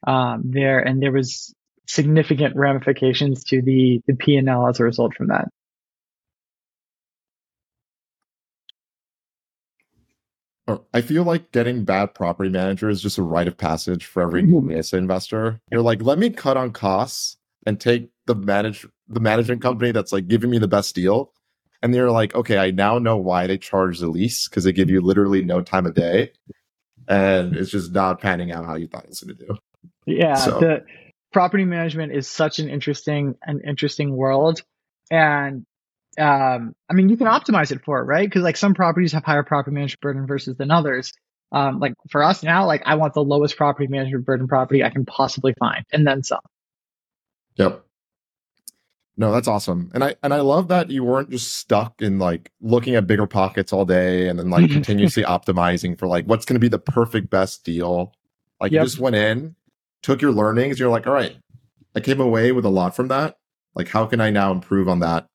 um, 0.05 0.43
there, 0.45 0.79
and 0.79 1.01
there 1.01 1.11
was 1.11 1.53
significant 1.87 2.55
ramifications 2.55 3.43
to 3.45 3.61
the 3.61 4.01
the 4.07 4.15
P 4.15 4.35
and 4.35 4.49
L 4.49 4.67
as 4.67 4.79
a 4.79 4.83
result 4.83 5.15
from 5.15 5.27
that. 5.27 5.47
I 10.93 11.01
feel 11.01 11.23
like 11.23 11.51
getting 11.51 11.83
bad 11.83 12.13
property 12.13 12.49
manager 12.49 12.89
is 12.89 13.01
just 13.01 13.17
a 13.17 13.21
rite 13.23 13.49
of 13.49 13.57
passage 13.57 14.05
for 14.05 14.23
every 14.23 14.45
real 14.45 14.79
estate 14.79 14.99
investor. 14.99 15.59
You're 15.69 15.81
like, 15.81 16.01
let 16.01 16.17
me 16.17 16.29
cut 16.29 16.55
on 16.55 16.71
costs 16.71 17.35
and 17.65 17.79
take 17.79 18.09
the 18.25 18.35
manage 18.35 18.87
the 19.07 19.19
management 19.19 19.61
company 19.61 19.91
that's 19.91 20.11
like 20.11 20.27
giving 20.27 20.49
me 20.49 20.57
the 20.57 20.67
best 20.67 20.95
deal. 20.95 21.31
And 21.81 21.93
they're 21.93 22.11
like, 22.11 22.33
okay, 22.33 22.57
I 22.57 22.71
now 22.71 22.97
know 22.97 23.17
why 23.17 23.45
they 23.47 23.57
charge 23.57 23.99
the 23.99 24.07
lease 24.07 24.47
because 24.47 24.63
they 24.63 24.71
give 24.71 24.89
you 24.89 25.01
literally 25.01 25.43
no 25.43 25.61
time 25.61 25.85
of 25.85 25.93
day, 25.93 26.31
and 27.07 27.55
it's 27.55 27.71
just 27.71 27.91
not 27.91 28.21
panning 28.21 28.51
out 28.51 28.65
how 28.65 28.75
you 28.75 28.87
thought 28.87 29.03
it 29.03 29.09
was 29.09 29.19
going 29.19 29.37
to 29.37 29.45
do. 29.45 29.57
Yeah, 30.05 30.35
so. 30.35 30.59
the 30.59 30.85
property 31.33 31.65
management 31.65 32.13
is 32.13 32.27
such 32.27 32.59
an 32.59 32.69
interesting 32.69 33.35
an 33.43 33.61
interesting 33.67 34.15
world, 34.15 34.61
and 35.11 35.65
um, 36.17 36.73
I 36.89 36.93
mean, 36.93 37.09
you 37.09 37.17
can 37.17 37.27
optimize 37.27 37.71
it 37.71 37.83
for 37.83 37.99
it, 37.99 38.05
right? 38.05 38.27
Because 38.27 38.43
like 38.43 38.57
some 38.57 38.73
properties 38.73 39.11
have 39.13 39.25
higher 39.25 39.43
property 39.43 39.73
management 39.73 40.01
burden 40.01 40.27
versus 40.27 40.55
than 40.57 40.71
others. 40.71 41.11
Um, 41.51 41.79
like 41.79 41.93
for 42.09 42.23
us 42.23 42.43
now, 42.43 42.65
like 42.65 42.83
I 42.85 42.95
want 42.95 43.13
the 43.13 43.23
lowest 43.23 43.57
property 43.57 43.87
management 43.87 44.25
burden 44.25 44.47
property 44.47 44.83
I 44.83 44.89
can 44.89 45.05
possibly 45.05 45.53
find, 45.59 45.83
and 45.91 46.05
then 46.07 46.23
some. 46.23 46.39
Yep. 47.57 47.85
No, 49.15 49.31
that's 49.31 49.47
awesome. 49.47 49.91
And 49.93 50.03
I 50.03 50.15
and 50.23 50.33
I 50.33 50.41
love 50.41 50.69
that 50.69 50.89
you 50.89 51.03
weren't 51.03 51.29
just 51.29 51.57
stuck 51.57 52.01
in 52.01 52.17
like 52.17 52.51
looking 52.61 52.95
at 52.95 53.05
BiggerPockets 53.05 53.71
all 53.71 53.85
day 53.85 54.27
and 54.27 54.39
then 54.39 54.49
like 54.49 54.71
continuously 54.71 55.23
optimizing 55.23 55.97
for 55.97 56.07
like 56.07 56.25
what's 56.25 56.45
going 56.45 56.55
to 56.55 56.59
be 56.59 56.67
the 56.67 56.79
perfect 56.79 57.29
best 57.29 57.63
deal. 57.63 58.13
Like 58.59 58.71
yep. 58.71 58.81
you 58.81 58.85
just 58.85 58.99
went 58.99 59.15
in, 59.15 59.55
took 60.01 60.21
your 60.21 60.31
learnings, 60.31 60.79
you're 60.79 60.89
like, 60.89 61.05
all 61.05 61.13
right, 61.13 61.35
I 61.95 61.99
came 61.99 62.19
away 62.19 62.51
with 62.51 62.65
a 62.65 62.69
lot 62.69 62.95
from 62.95 63.09
that. 63.09 63.37
Like 63.75 63.89
how 63.89 64.05
can 64.05 64.19
I 64.19 64.29
now 64.29 64.51
improve 64.51 64.89
on 64.89 64.99
that 64.99 65.27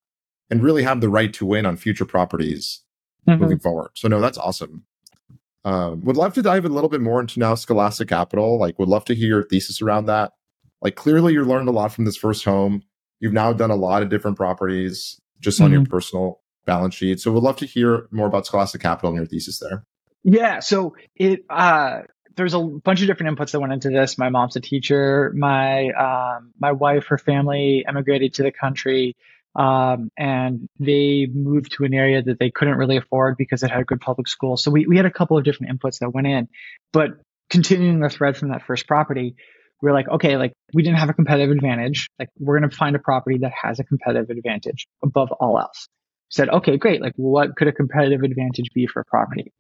and 0.51 0.63
really 0.63 0.83
have 0.83 1.01
the 1.01 1.09
right 1.09 1.33
to 1.35 1.47
win 1.47 1.67
on 1.67 1.77
future 1.77 2.05
properties 2.05 2.83
mm-hmm. 3.29 3.41
moving 3.41 3.59
forward. 3.59 3.91
So 3.95 4.09
no, 4.09 4.21
that's 4.21 4.39
awesome. 4.39 4.85
Um, 5.65 6.01
would 6.03 6.17
love 6.17 6.35
to 6.35 6.43
dive 6.43 6.65
a 6.65 6.69
little 6.69 6.89
bit 6.89 7.01
more 7.01 7.21
into 7.21 7.41
now 7.41 7.55
Scholastic 7.55 8.09
Capital. 8.09 8.59
Like, 8.59 8.79
would 8.79 8.89
love 8.89 9.05
to 9.07 9.15
hear 9.15 9.29
your 9.29 9.43
thesis 9.43 9.83
around 9.83 10.07
that. 10.07 10.33
Like, 10.81 10.95
clearly, 10.95 11.33
you 11.33 11.45
learned 11.45 11.69
a 11.69 11.73
lot 11.73 11.93
from 11.93 12.05
this 12.05 12.17
first 12.17 12.45
home. 12.45 12.83
You've 13.21 13.33
now 13.33 13.53
done 13.53 13.71
a 13.71 13.77
lot 13.77 14.03
of 14.03 14.09
different 14.09 14.37
properties 14.37 15.21
just 15.41 15.57
mm-hmm. 15.57 15.65
on 15.65 15.73
your 15.73 15.81
mm-hmm. 15.83 15.91
personal 15.91 16.41
balance 16.67 16.95
sheet. 16.95 17.21
So, 17.21 17.33
we'd 17.33 17.43
love 17.43 17.57
to 17.57 17.67
hear 17.67 18.09
more 18.11 18.27
about 18.27 18.47
Scholastic 18.47 18.81
Capital 18.81 19.11
and 19.11 19.17
your 19.19 19.27
thesis 19.27 19.59
there. 19.59 19.85
Yeah. 20.25 20.61
So 20.61 20.97
it 21.17 21.45
uh, 21.49 22.03
there's 22.37 22.55
a 22.55 22.61
bunch 22.61 23.01
of 23.01 23.07
different 23.07 23.37
inputs 23.37 23.53
that 23.53 23.61
went 23.61 23.73
into 23.73 23.91
this. 23.91 24.19
My 24.19 24.29
mom's 24.29 24.57
a 24.57 24.61
teacher. 24.61 25.33
My 25.37 25.91
um, 25.91 26.53
my 26.59 26.73
wife, 26.73 27.07
her 27.07 27.19
family 27.19 27.85
emigrated 27.87 28.35
to 28.35 28.43
the 28.43 28.53
country. 28.53 29.17
Um, 29.57 30.11
and 30.17 30.69
they 30.79 31.27
moved 31.33 31.73
to 31.73 31.85
an 31.85 31.93
area 31.93 32.23
that 32.23 32.39
they 32.39 32.51
couldn't 32.51 32.77
really 32.77 32.97
afford 32.97 33.37
because 33.37 33.63
it 33.65 33.71
had 33.71 33.81
a 33.81 33.85
good 33.85 34.01
public 34.01 34.29
school. 34.29 34.57
So 34.57 34.71
we, 34.71 34.87
we 34.87 34.97
had 34.97 35.07
a 35.07 35.11
couple 35.11 35.37
of 35.37 35.43
different 35.43 35.81
inputs 35.81 35.99
that 35.99 36.11
went 36.11 36.29
in. 36.29 36.49
But 36.93 37.19
continuing 37.51 37.99
the 37.99 38.09
thread 38.09 38.37
from 38.37 38.51
that 38.51 38.67
first 38.67 38.87
property, 38.87 39.35
we 39.81 39.91
are 39.91 39.95
like, 39.95 40.09
okay, 40.09 40.37
like 40.37 40.53
we 40.75 40.83
didn't 40.83 40.99
have 40.99 41.09
a 41.09 41.15
competitive 41.15 41.51
advantage. 41.51 42.09
Like 42.19 42.29
we're 42.39 42.59
going 42.59 42.71
to 42.71 42.77
find 42.77 42.97
a 42.97 42.99
property 42.99 43.39
that 43.43 43.53
has 43.63 43.79
a 43.79 43.85
competitive 43.85 44.31
advantage 44.31 44.87
above 45.03 45.31
all 45.33 45.59
else. 45.59 45.89
We 46.31 46.35
said, 46.35 46.49
okay, 46.49 46.77
great. 46.77 47.01
Like 47.01 47.15
what 47.17 47.57
could 47.57 47.69
a 47.69 47.73
competitive 47.73 48.23
advantage 48.23 48.71
be 48.75 48.87
for 48.87 49.01
a 49.01 49.05
property? 49.05 49.53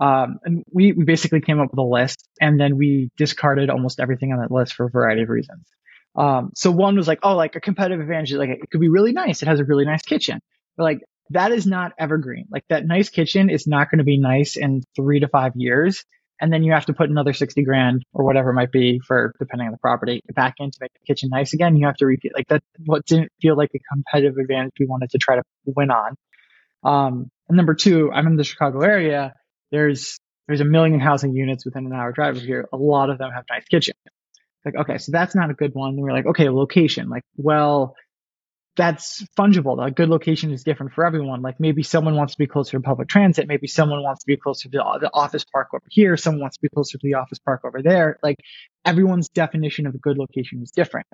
Um, 0.00 0.38
and 0.44 0.64
we, 0.72 0.92
we 0.92 1.04
basically 1.04 1.40
came 1.40 1.60
up 1.60 1.70
with 1.70 1.78
a 1.78 1.82
list 1.82 2.28
and 2.40 2.58
then 2.58 2.76
we 2.76 3.10
discarded 3.16 3.70
almost 3.70 4.00
everything 4.00 4.32
on 4.32 4.40
that 4.40 4.50
list 4.50 4.74
for 4.74 4.86
a 4.86 4.90
variety 4.90 5.22
of 5.22 5.28
reasons. 5.28 5.68
Um, 6.16 6.50
so 6.54 6.70
one 6.70 6.96
was 6.96 7.08
like, 7.08 7.20
oh, 7.22 7.34
like 7.34 7.56
a 7.56 7.60
competitive 7.60 8.00
advantage, 8.00 8.32
like 8.32 8.50
it 8.50 8.70
could 8.70 8.80
be 8.80 8.88
really 8.88 9.12
nice. 9.12 9.42
It 9.42 9.48
has 9.48 9.60
a 9.60 9.64
really 9.64 9.84
nice 9.84 10.02
kitchen. 10.02 10.40
But 10.76 10.84
like 10.84 11.00
that 11.30 11.52
is 11.52 11.66
not 11.66 11.92
evergreen. 11.98 12.46
Like 12.50 12.64
that 12.68 12.86
nice 12.86 13.08
kitchen 13.08 13.50
is 13.50 13.66
not 13.66 13.90
going 13.90 13.98
to 13.98 14.04
be 14.04 14.18
nice 14.18 14.56
in 14.56 14.82
three 14.94 15.20
to 15.20 15.28
five 15.28 15.52
years. 15.56 16.04
And 16.40 16.52
then 16.52 16.62
you 16.64 16.72
have 16.72 16.86
to 16.86 16.92
put 16.92 17.10
another 17.10 17.32
60 17.32 17.62
grand 17.62 18.04
or 18.12 18.24
whatever 18.24 18.50
it 18.50 18.54
might 18.54 18.72
be 18.72 19.00
for 19.06 19.34
depending 19.38 19.68
on 19.68 19.72
the 19.72 19.78
property 19.78 20.20
back 20.34 20.54
in 20.58 20.70
to 20.70 20.78
make 20.80 20.92
the 20.92 21.06
kitchen 21.06 21.28
nice 21.30 21.54
again. 21.54 21.76
You 21.76 21.86
have 21.86 21.96
to 21.96 22.06
repeat 22.06 22.32
like 22.34 22.48
that. 22.48 22.62
What 22.84 23.06
didn't 23.06 23.30
feel 23.40 23.56
like 23.56 23.70
a 23.74 23.78
competitive 23.92 24.36
advantage 24.38 24.72
we 24.78 24.86
wanted 24.86 25.10
to 25.10 25.18
try 25.18 25.36
to 25.36 25.42
win 25.64 25.90
on. 25.90 26.16
Um, 26.82 27.30
and 27.48 27.56
number 27.56 27.74
two, 27.74 28.10
I'm 28.12 28.26
in 28.26 28.36
the 28.36 28.44
Chicago 28.44 28.80
area. 28.80 29.34
There's, 29.70 30.18
there's 30.48 30.60
a 30.60 30.64
million 30.64 31.00
housing 31.00 31.34
units 31.34 31.64
within 31.64 31.86
an 31.86 31.92
hour 31.92 32.12
drive 32.12 32.36
of 32.36 32.42
here. 32.42 32.68
A 32.72 32.76
lot 32.76 33.10
of 33.10 33.18
them 33.18 33.30
have 33.30 33.44
nice 33.48 33.64
kitchens. 33.64 33.96
Like, 34.64 34.76
okay, 34.76 34.98
so 34.98 35.12
that's 35.12 35.34
not 35.34 35.50
a 35.50 35.54
good 35.54 35.74
one. 35.74 35.90
And 35.90 36.02
we're 36.02 36.12
like, 36.12 36.26
okay, 36.26 36.48
location. 36.48 37.08
Like, 37.10 37.22
well, 37.36 37.96
that's 38.76 39.24
fungible. 39.38 39.84
A 39.84 39.90
good 39.90 40.08
location 40.08 40.52
is 40.52 40.64
different 40.64 40.92
for 40.92 41.04
everyone. 41.04 41.42
Like 41.42 41.60
maybe 41.60 41.82
someone 41.82 42.16
wants 42.16 42.34
to 42.34 42.38
be 42.38 42.46
closer 42.46 42.76
to 42.76 42.80
public 42.80 43.08
transit. 43.08 43.46
Maybe 43.46 43.66
someone 43.66 44.02
wants 44.02 44.22
to 44.22 44.26
be 44.26 44.36
closer 44.36 44.68
to 44.68 44.78
the 45.00 45.10
office 45.12 45.44
park 45.44 45.68
over 45.72 45.84
here. 45.90 46.16
Someone 46.16 46.40
wants 46.40 46.56
to 46.56 46.62
be 46.62 46.68
closer 46.68 46.98
to 46.98 47.06
the 47.06 47.14
office 47.14 47.38
park 47.38 47.60
over 47.64 47.82
there. 47.82 48.18
Like 48.22 48.38
everyone's 48.84 49.28
definition 49.28 49.86
of 49.86 49.94
a 49.94 49.98
good 49.98 50.18
location 50.18 50.60
is 50.62 50.70
different. 50.70 51.06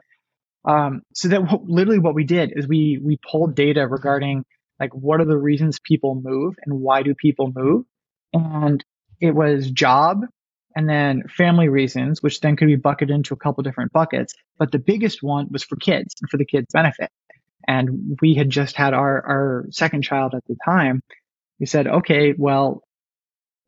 Um, 0.64 1.02
so 1.14 1.29
that 1.29 1.62
literally 1.64 1.99
what 1.99 2.14
we 2.14 2.25
did 2.25 2.52
is 2.55 2.67
we 2.67 2.99
we 3.02 3.19
pulled 3.31 3.55
data 3.55 3.87
regarding 3.87 4.45
like 4.79 4.95
what 4.95 5.21
are 5.21 5.26
the 5.26 5.38
reasons 5.38 5.79
people 5.81 6.21
move 6.23 6.55
and 6.64 6.81
why 6.81 7.02
do 7.02 7.14
people 7.14 7.52
move, 7.55 7.85
and 8.33 8.85
it 9.21 9.35
was 9.35 9.71
job, 9.71 10.23
and 10.76 10.88
then 10.88 11.25
family 11.29 11.69
reasons, 11.69 12.23
which 12.23 12.40
then 12.40 12.57
could 12.57 12.69
be 12.69 12.76
bucketed 12.76 13.14
into 13.14 13.35
a 13.35 13.38
couple 13.38 13.62
different 13.62 13.93
buckets. 13.93 14.35
But 14.59 14.73
the 14.73 14.79
biggest 14.79 15.23
one 15.23 15.49
was 15.50 15.62
for 15.62 15.76
kids 15.76 16.14
and 16.21 16.31
for 16.31 16.37
the 16.37 16.45
kids' 16.45 16.69
benefit. 16.73 17.11
And 17.71 18.19
we 18.21 18.35
had 18.35 18.50
just 18.50 18.75
had 18.75 18.95
our, 18.95 19.25
our 19.25 19.67
second 19.71 20.03
child 20.03 20.35
at 20.35 20.45
the 20.49 20.57
time. 20.65 21.03
We 21.61 21.67
said, 21.67 21.87
okay, 21.87 22.35
well, 22.37 22.83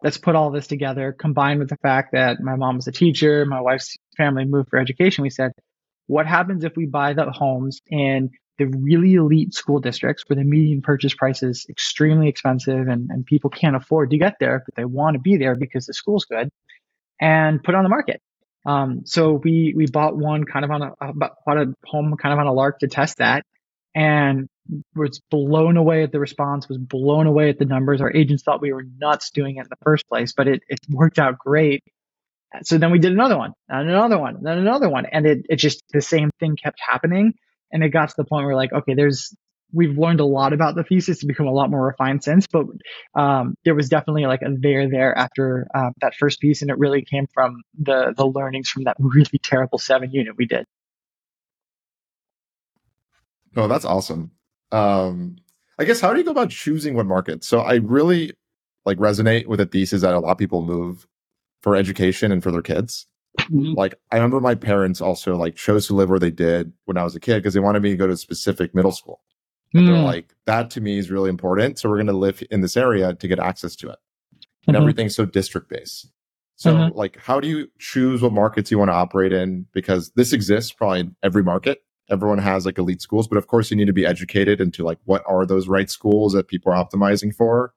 let's 0.03 0.19
put 0.19 0.35
all 0.35 0.51
this 0.51 0.67
together, 0.67 1.13
combined 1.17 1.61
with 1.61 1.69
the 1.69 1.77
fact 1.77 2.11
that 2.11 2.41
my 2.41 2.57
mom 2.57 2.77
was 2.77 2.89
a 2.89 2.93
teacher, 2.93 3.47
my 3.47 3.61
wife's 3.61 3.97
family 4.17 4.45
moved 4.45 4.71
for 4.71 4.81
education. 4.81 5.23
We 5.23 5.31
said, 5.31 5.53
what 6.09 6.27
happens 6.27 6.65
if 6.65 6.73
we 6.77 6.87
buy 6.87 7.13
the 7.13 7.31
homes 7.31 7.81
in 7.87 8.31
the 8.59 8.65
really 8.65 9.15
elite 9.15 9.55
school 9.55 9.79
districts 9.79 10.25
where 10.27 10.37
the 10.37 10.43
median 10.43 10.83
purchase 10.83 11.15
price 11.15 11.45
is 11.45 11.65
extremely 11.71 12.29
expensive 12.29 12.89
and, 12.89 13.09
and 13.09 13.25
people 13.25 13.51
can't 13.51 13.77
afford 13.77 14.11
to 14.11 14.19
get 14.19 14.35
there, 14.41 14.65
but 14.67 14.75
they 14.75 14.85
want 14.85 15.15
to 15.15 15.21
be 15.21 15.37
there 15.37 15.55
because 15.55 15.87
the 15.87 15.95
school's 15.95 16.25
good 16.25 16.51
and 17.21 17.63
put 17.63 17.77
on 17.77 17.85
the 17.85 17.89
market. 17.89 18.21
Um, 18.67 19.03
so 19.05 19.35
we 19.35 19.75
we 19.77 19.87
bought 19.87 20.17
one 20.17 20.43
kind 20.45 20.65
of 20.65 20.73
on 20.73 20.83
a 20.83 21.13
bought 21.15 21.57
a 21.57 21.73
home 21.85 22.17
kind 22.21 22.33
of 22.33 22.41
on 22.41 22.49
a 22.49 22.53
lark 22.53 22.81
to 22.81 22.89
test 22.89 23.19
that, 23.19 23.45
and 23.95 24.49
was 24.95 25.21
blown 25.31 25.77
away 25.77 26.03
at 26.03 26.13
the 26.13 26.21
response. 26.21 26.69
Was 26.69 26.79
blown 26.79 27.27
away 27.27 27.49
at 27.49 27.59
the 27.59 27.65
numbers. 27.65 28.01
Our 28.01 28.13
agents 28.15 28.43
thought 28.43 28.63
we 28.63 28.73
were 28.73 28.85
nuts 28.99 29.31
doing 29.31 29.57
it 29.57 29.61
in 29.61 29.67
the 29.69 29.77
first 29.83 30.09
place, 30.09 30.33
but 30.33 30.49
it 30.49 30.63
it 30.69 30.81
worked 30.89 31.19
out 31.19 31.39
great. 31.39 31.83
So 32.65 32.77
then 32.77 32.91
we 32.91 32.99
did 32.99 33.13
another 33.13 33.39
one, 33.39 33.53
and 33.69 33.89
another 33.89 34.19
one, 34.19 34.37
and 34.37 34.47
then 34.47 34.59
another 34.59 34.89
one, 34.89 35.07
and 35.07 35.27
it 35.27 35.47
it 35.49 35.57
just 35.57 35.83
the 35.93 36.03
same 36.03 36.31
thing 36.39 36.57
kept 36.57 36.81
happening, 36.81 37.35
and 37.71 37.83
it 37.83 37.91
got 37.91 38.11
to 38.11 38.15
the 38.17 38.25
point 38.25 38.47
where 38.47 38.57
like 38.57 38.73
okay, 38.73 38.95
there's 38.95 39.35
we've 39.73 39.97
learned 39.97 40.21
a 40.21 40.25
lot 40.25 40.53
about 40.53 40.75
the 40.75 40.85
thesis 40.85 41.21
to 41.21 41.27
become 41.27 41.47
a 41.47 41.53
lot 41.53 41.71
more 41.71 41.87
refined 41.87 42.23
since, 42.23 42.47
but 42.47 42.67
um, 43.15 43.55
there 43.65 43.75
was 43.75 43.89
definitely 43.89 44.27
like 44.27 44.43
a 44.43 44.51
there 44.59 44.89
there 44.89 45.17
after 45.17 45.67
uh, 45.75 45.91
that 46.01 46.15
first 46.15 46.41
piece, 46.41 46.63
and 46.63 46.71
it 46.71 46.79
really 46.79 47.05
came 47.05 47.27
from 47.33 47.63
the 47.79 48.13
the 48.17 48.27
learnings 48.27 48.69
from 48.69 48.85
that 48.85 48.97
really 48.99 49.39
terrible 49.43 49.79
seven 49.79 50.13
unit 50.13 50.37
we 50.37 50.47
did. 50.47 50.67
Oh, 53.57 53.69
that's 53.69 53.85
awesome. 53.85 54.31
Um, 54.71 55.37
I 55.79 55.85
guess 55.85 56.01
how 56.01 56.13
do 56.13 56.19
you 56.19 56.25
go 56.25 56.31
about 56.31 56.51
choosing 56.51 56.95
what 56.95 57.07
market? 57.07 57.45
So 57.45 57.61
I 57.61 57.75
really 57.77 58.33
like 58.85 58.99
resonate 58.99 59.47
with 59.47 59.59
the 59.59 59.67
thesis 59.67 60.03
that 60.03 60.15
a 60.15 60.19
lot 60.21 60.33
of 60.33 60.39
people 60.39 60.63
move 60.63 61.07
for 61.63 61.77
education 61.77 62.33
and 62.33 62.43
for 62.43 62.51
their 62.51 62.63
kids. 62.63 63.07
Mm-hmm. 63.39 63.75
Like 63.75 63.95
I 64.11 64.17
remember 64.17 64.41
my 64.41 64.55
parents 64.55 65.01
also 65.01 65.37
like 65.37 65.55
chose 65.57 65.87
to 65.87 65.95
live 65.95 66.11
where 66.11 66.19
they 66.19 66.31
did 66.31 66.73
when 66.85 66.97
I 66.97 67.05
was 67.05 67.15
a 67.15 67.21
kid 67.21 67.37
because 67.39 67.55
they 67.55 67.61
wanted 67.61 67.83
me 67.83 67.91
to 67.91 67.97
go 67.97 68.07
to 68.07 68.13
a 68.13 68.17
specific 68.17 68.75
middle 68.75 68.93
school. 68.93 69.21
And 69.75 69.89
they're 69.89 69.97
like, 69.97 70.35
that 70.45 70.69
to 70.73 70.83
me 70.83 70.99
is 70.99 71.11
really 71.11 71.31
important. 71.31 71.79
So 71.79 71.89
we're 71.89 71.97
going 71.97 72.07
to 72.09 72.13
live 72.13 72.43
in 72.51 72.61
this 72.61 72.77
area 72.77 73.15
to 73.15 73.29
get 73.29 73.39
access 73.39 73.75
to 73.77 73.89
it. 73.89 73.99
And 74.67 74.77
Mhm. 74.77 74.81
everything's 74.81 75.17
so 75.17 75.25
district 75.25 75.71
based. 75.71 76.11
So, 76.57 76.75
Mhm. 76.75 76.95
like, 76.95 77.17
how 77.17 77.41
do 77.41 77.49
you 77.49 77.69
choose 77.79 78.21
what 78.21 78.33
markets 78.35 78.71
you 78.71 78.79
want 78.79 78.91
to 78.91 78.95
operate 78.95 79.33
in? 79.33 79.67
Because 79.73 80.11
this 80.11 80.35
exists 80.35 80.73
probably 80.73 81.01
in 81.01 81.17
every 81.23 81.43
market. 81.43 81.83
Everyone 82.11 82.39
has 82.39 82.67
like 82.67 82.79
elite 82.79 83.01
schools, 83.01 83.29
but 83.29 83.39
of 83.39 83.47
course, 83.47 83.71
you 83.71 83.77
need 83.77 83.87
to 83.87 83.93
be 83.93 84.07
educated 84.07 84.61
into 84.61 84.85
like 84.85 84.99
what 85.05 85.23
are 85.27 85.47
those 85.47 85.69
right 85.69 85.91
schools 85.91 86.33
that 86.33 86.49
people 86.49 86.73
are 86.73 86.85
optimizing 86.85 87.35
for. 87.35 87.75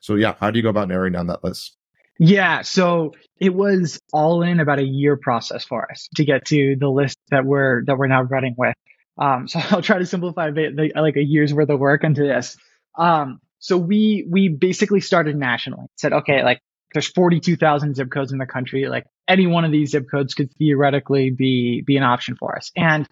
So, 0.00 0.16
yeah, 0.16 0.34
how 0.38 0.50
do 0.50 0.58
you 0.58 0.62
go 0.62 0.68
about 0.68 0.88
narrowing 0.88 1.12
down 1.12 1.28
that 1.28 1.42
list? 1.42 1.76
Yeah, 2.18 2.62
so 2.62 3.14
it 3.40 3.54
was 3.54 4.00
all 4.12 4.42
in 4.42 4.60
about 4.60 4.78
a 4.78 4.84
year 4.84 5.16
process 5.16 5.64
for 5.64 5.90
us 5.90 6.08
to 6.16 6.24
get 6.24 6.44
to 6.46 6.76
the 6.78 6.88
list 6.88 7.18
that 7.30 7.44
we're 7.44 7.84
that 7.86 7.96
we're 7.98 8.06
now 8.06 8.22
running 8.22 8.54
with. 8.56 8.74
Um, 9.18 9.48
so 9.48 9.60
I'll 9.70 9.82
try 9.82 9.98
to 9.98 10.06
simplify 10.06 10.48
a 10.48 10.52
bit, 10.52 10.74
like 10.94 11.16
a 11.16 11.24
year's 11.24 11.52
worth 11.52 11.70
of 11.70 11.80
work 11.80 12.04
into 12.04 12.22
this. 12.22 12.56
Um, 12.96 13.40
so 13.58 13.78
we 13.78 14.26
we 14.30 14.48
basically 14.48 15.00
started 15.00 15.36
nationally. 15.36 15.86
Said, 15.96 16.12
okay, 16.12 16.44
like 16.44 16.60
there's 16.92 17.08
42,000 17.08 17.96
zip 17.96 18.10
codes 18.10 18.30
in 18.30 18.38
the 18.38 18.46
country. 18.46 18.86
Like 18.86 19.04
any 19.26 19.46
one 19.46 19.64
of 19.64 19.72
these 19.72 19.90
zip 19.90 20.06
codes 20.08 20.34
could 20.34 20.52
theoretically 20.58 21.30
be 21.30 21.82
be 21.84 21.96
an 21.96 22.04
option 22.04 22.36
for 22.36 22.56
us. 22.56 22.70
And 22.76 23.08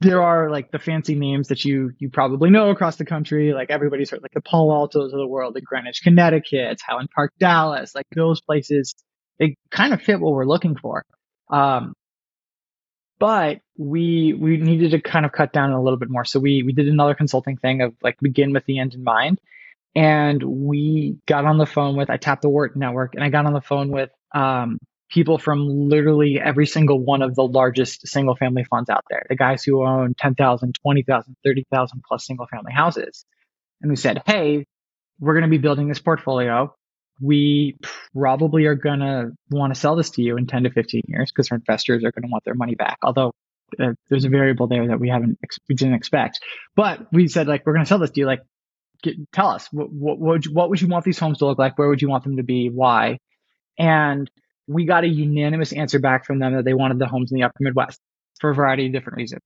there 0.00 0.22
are 0.22 0.50
like 0.50 0.70
the 0.70 0.78
fancy 0.78 1.14
names 1.14 1.48
that 1.48 1.64
you 1.64 1.92
you 1.98 2.10
probably 2.10 2.50
know 2.50 2.70
across 2.70 2.96
the 2.96 3.04
country. 3.04 3.52
Like 3.52 3.70
everybody's 3.70 4.10
heard 4.10 4.22
like 4.22 4.32
the 4.32 4.42
Palo 4.42 4.74
Altos 4.74 5.12
of 5.12 5.18
the 5.18 5.26
world, 5.26 5.54
like 5.54 5.64
Greenwich, 5.64 6.02
Connecticut, 6.02 6.80
Highland 6.86 7.10
Park, 7.14 7.32
Dallas, 7.38 7.94
like 7.94 8.06
those 8.14 8.40
places. 8.40 8.94
They 9.38 9.56
kind 9.70 9.94
of 9.94 10.02
fit 10.02 10.20
what 10.20 10.32
we're 10.32 10.46
looking 10.46 10.76
for. 10.76 11.04
Um, 11.50 11.94
but 13.18 13.60
we 13.78 14.34
we 14.34 14.58
needed 14.58 14.90
to 14.90 15.00
kind 15.00 15.24
of 15.24 15.32
cut 15.32 15.52
down 15.52 15.72
a 15.72 15.82
little 15.82 15.98
bit 15.98 16.10
more. 16.10 16.24
So 16.24 16.40
we 16.40 16.62
we 16.62 16.72
did 16.72 16.88
another 16.88 17.14
consulting 17.14 17.56
thing 17.56 17.80
of 17.80 17.94
like 18.02 18.18
begin 18.20 18.52
with 18.52 18.64
the 18.66 18.78
end 18.78 18.94
in 18.94 19.02
mind. 19.02 19.40
And 19.94 20.42
we 20.42 21.16
got 21.26 21.46
on 21.46 21.56
the 21.56 21.64
phone 21.64 21.96
with 21.96 22.10
I 22.10 22.18
tapped 22.18 22.42
the 22.42 22.50
Wharton 22.50 22.80
network 22.80 23.14
and 23.14 23.24
I 23.24 23.30
got 23.30 23.46
on 23.46 23.54
the 23.54 23.62
phone 23.62 23.90
with 23.90 24.10
um 24.34 24.78
people 25.10 25.38
from 25.38 25.88
literally 25.88 26.40
every 26.42 26.66
single 26.66 27.02
one 27.02 27.22
of 27.22 27.34
the 27.34 27.42
largest 27.44 28.06
single 28.08 28.36
family 28.36 28.64
funds 28.64 28.90
out 28.90 29.04
there. 29.08 29.24
The 29.28 29.36
guys 29.36 29.62
who 29.62 29.86
own 29.86 30.14
10,000, 30.18 30.74
20,000, 30.82 31.36
30,000 31.44 32.02
plus 32.06 32.26
single 32.26 32.46
family 32.46 32.72
houses. 32.72 33.24
And 33.80 33.90
we 33.90 33.96
said, 33.96 34.22
"Hey, 34.26 34.66
we're 35.20 35.34
going 35.34 35.44
to 35.44 35.50
be 35.50 35.58
building 35.58 35.88
this 35.88 36.00
portfolio. 36.00 36.74
We 37.20 37.76
probably 38.14 38.66
are 38.66 38.74
going 38.74 39.00
to 39.00 39.30
want 39.50 39.74
to 39.74 39.80
sell 39.80 39.96
this 39.96 40.10
to 40.10 40.22
you 40.22 40.36
in 40.36 40.46
10 40.46 40.64
to 40.64 40.70
15 40.70 41.02
years 41.06 41.32
because 41.32 41.50
our 41.50 41.56
investors 41.56 42.04
are 42.04 42.12
going 42.12 42.24
to 42.24 42.28
want 42.30 42.44
their 42.44 42.54
money 42.54 42.74
back. 42.74 42.98
Although 43.02 43.32
uh, 43.80 43.92
there's 44.10 44.24
a 44.24 44.28
variable 44.28 44.66
there 44.66 44.88
that 44.88 45.00
we 45.00 45.08
haven't, 45.08 45.38
we 45.68 45.74
didn't 45.74 45.94
expect. 45.94 46.40
But 46.74 47.06
we 47.12 47.28
said, 47.28 47.48
like, 47.48 47.64
we're 47.64 47.72
going 47.72 47.84
to 47.84 47.88
sell 47.88 47.98
this 47.98 48.10
to 48.10 48.20
you. 48.20 48.26
Like, 48.26 48.42
get, 49.02 49.14
tell 49.32 49.48
us 49.48 49.68
what, 49.72 49.90
what, 49.90 50.18
what, 50.18 50.32
would 50.32 50.46
you, 50.46 50.52
what 50.52 50.68
would 50.68 50.80
you 50.80 50.88
want 50.88 51.04
these 51.04 51.18
homes 51.18 51.38
to 51.38 51.46
look 51.46 51.58
like? 51.58 51.78
Where 51.78 51.88
would 51.88 52.02
you 52.02 52.08
want 52.08 52.24
them 52.24 52.36
to 52.36 52.42
be? 52.42 52.68
Why? 52.68 53.18
And 53.78 54.30
we 54.66 54.84
got 54.84 55.04
a 55.04 55.08
unanimous 55.08 55.72
answer 55.72 55.98
back 55.98 56.24
from 56.24 56.38
them 56.38 56.54
that 56.54 56.64
they 56.64 56.74
wanted 56.74 56.98
the 56.98 57.06
homes 57.06 57.30
in 57.30 57.36
the 57.36 57.44
upper 57.44 57.58
Midwest 57.60 58.00
for 58.40 58.50
a 58.50 58.54
variety 58.54 58.86
of 58.86 58.92
different 58.92 59.18
reasons. 59.18 59.42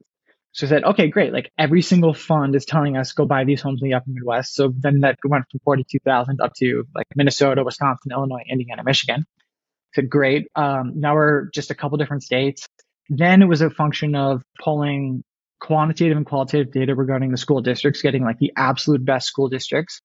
So 0.53 0.67
I 0.67 0.71
said, 0.71 0.85
okay, 0.85 1.09
great. 1.09 1.33
Like 1.33 1.53
every 1.57 1.83
single 1.83 2.13
fund 2.13 2.57
is 2.57 2.65
telling 2.65 2.97
us 2.97 3.13
go 3.13 3.25
buy 3.25 3.45
these 3.45 3.61
homes 3.61 3.83
in 3.83 3.89
the 3.89 3.95
upper 3.95 4.11
Midwest. 4.11 4.55
So 4.55 4.73
then 4.77 5.01
that 5.01 5.19
went 5.25 5.45
from 5.51 5.61
42,000 5.65 6.41
up 6.41 6.55
to 6.55 6.85
like 6.95 7.07
Minnesota, 7.15 7.63
Wisconsin, 7.63 8.13
Illinois, 8.13 8.43
Indiana, 8.51 8.83
Michigan. 8.83 9.25
I 9.29 9.95
said, 9.95 10.11
great. 10.11 10.49
Um, 10.57 10.95
now 10.97 11.15
we're 11.15 11.51
just 11.51 11.71
a 11.71 11.75
couple 11.75 11.99
different 11.99 12.25
states. 12.25 12.67
Then 13.09 13.43
it 13.43 13.47
was 13.47 13.61
a 13.61 13.71
function 13.71 14.15
of 14.15 14.43
pulling 14.59 15.23
quantitative 15.61 16.17
and 16.17 16.27
qualitative 16.27 16.73
data 16.73 16.95
regarding 16.95 17.31
the 17.31 17.37
school 17.37 17.61
districts, 17.61 18.03
getting 18.03 18.25
like 18.25 18.39
the 18.39 18.53
absolute 18.57 19.05
best 19.05 19.29
school 19.29 19.49
districts. 19.49 20.01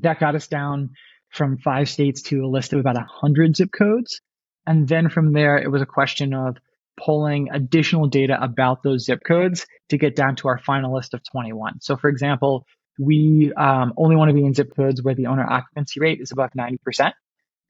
That 0.00 0.20
got 0.20 0.34
us 0.34 0.46
down 0.46 0.90
from 1.30 1.58
five 1.58 1.88
states 1.88 2.22
to 2.22 2.44
a 2.44 2.48
list 2.48 2.72
of 2.72 2.80
about 2.80 2.94
100 2.94 3.56
zip 3.56 3.70
codes. 3.76 4.20
And 4.68 4.86
then 4.86 5.08
from 5.08 5.32
there, 5.32 5.56
it 5.56 5.70
was 5.70 5.80
a 5.80 5.86
question 5.86 6.34
of 6.34 6.58
pulling 7.02 7.48
additional 7.50 8.06
data 8.06 8.36
about 8.38 8.82
those 8.82 9.06
zip 9.06 9.20
codes 9.26 9.66
to 9.88 9.96
get 9.96 10.14
down 10.14 10.36
to 10.36 10.48
our 10.48 10.58
final 10.58 10.94
list 10.94 11.14
of 11.14 11.22
21. 11.32 11.80
So, 11.80 11.96
for 11.96 12.10
example, 12.10 12.66
we 12.98 13.50
um, 13.56 13.94
only 13.96 14.14
want 14.14 14.28
to 14.28 14.34
be 14.34 14.44
in 14.44 14.52
zip 14.52 14.76
codes 14.76 15.02
where 15.02 15.14
the 15.14 15.28
owner 15.28 15.46
occupancy 15.48 16.00
rate 16.00 16.20
is 16.20 16.32
above 16.32 16.50
90%, 16.50 17.12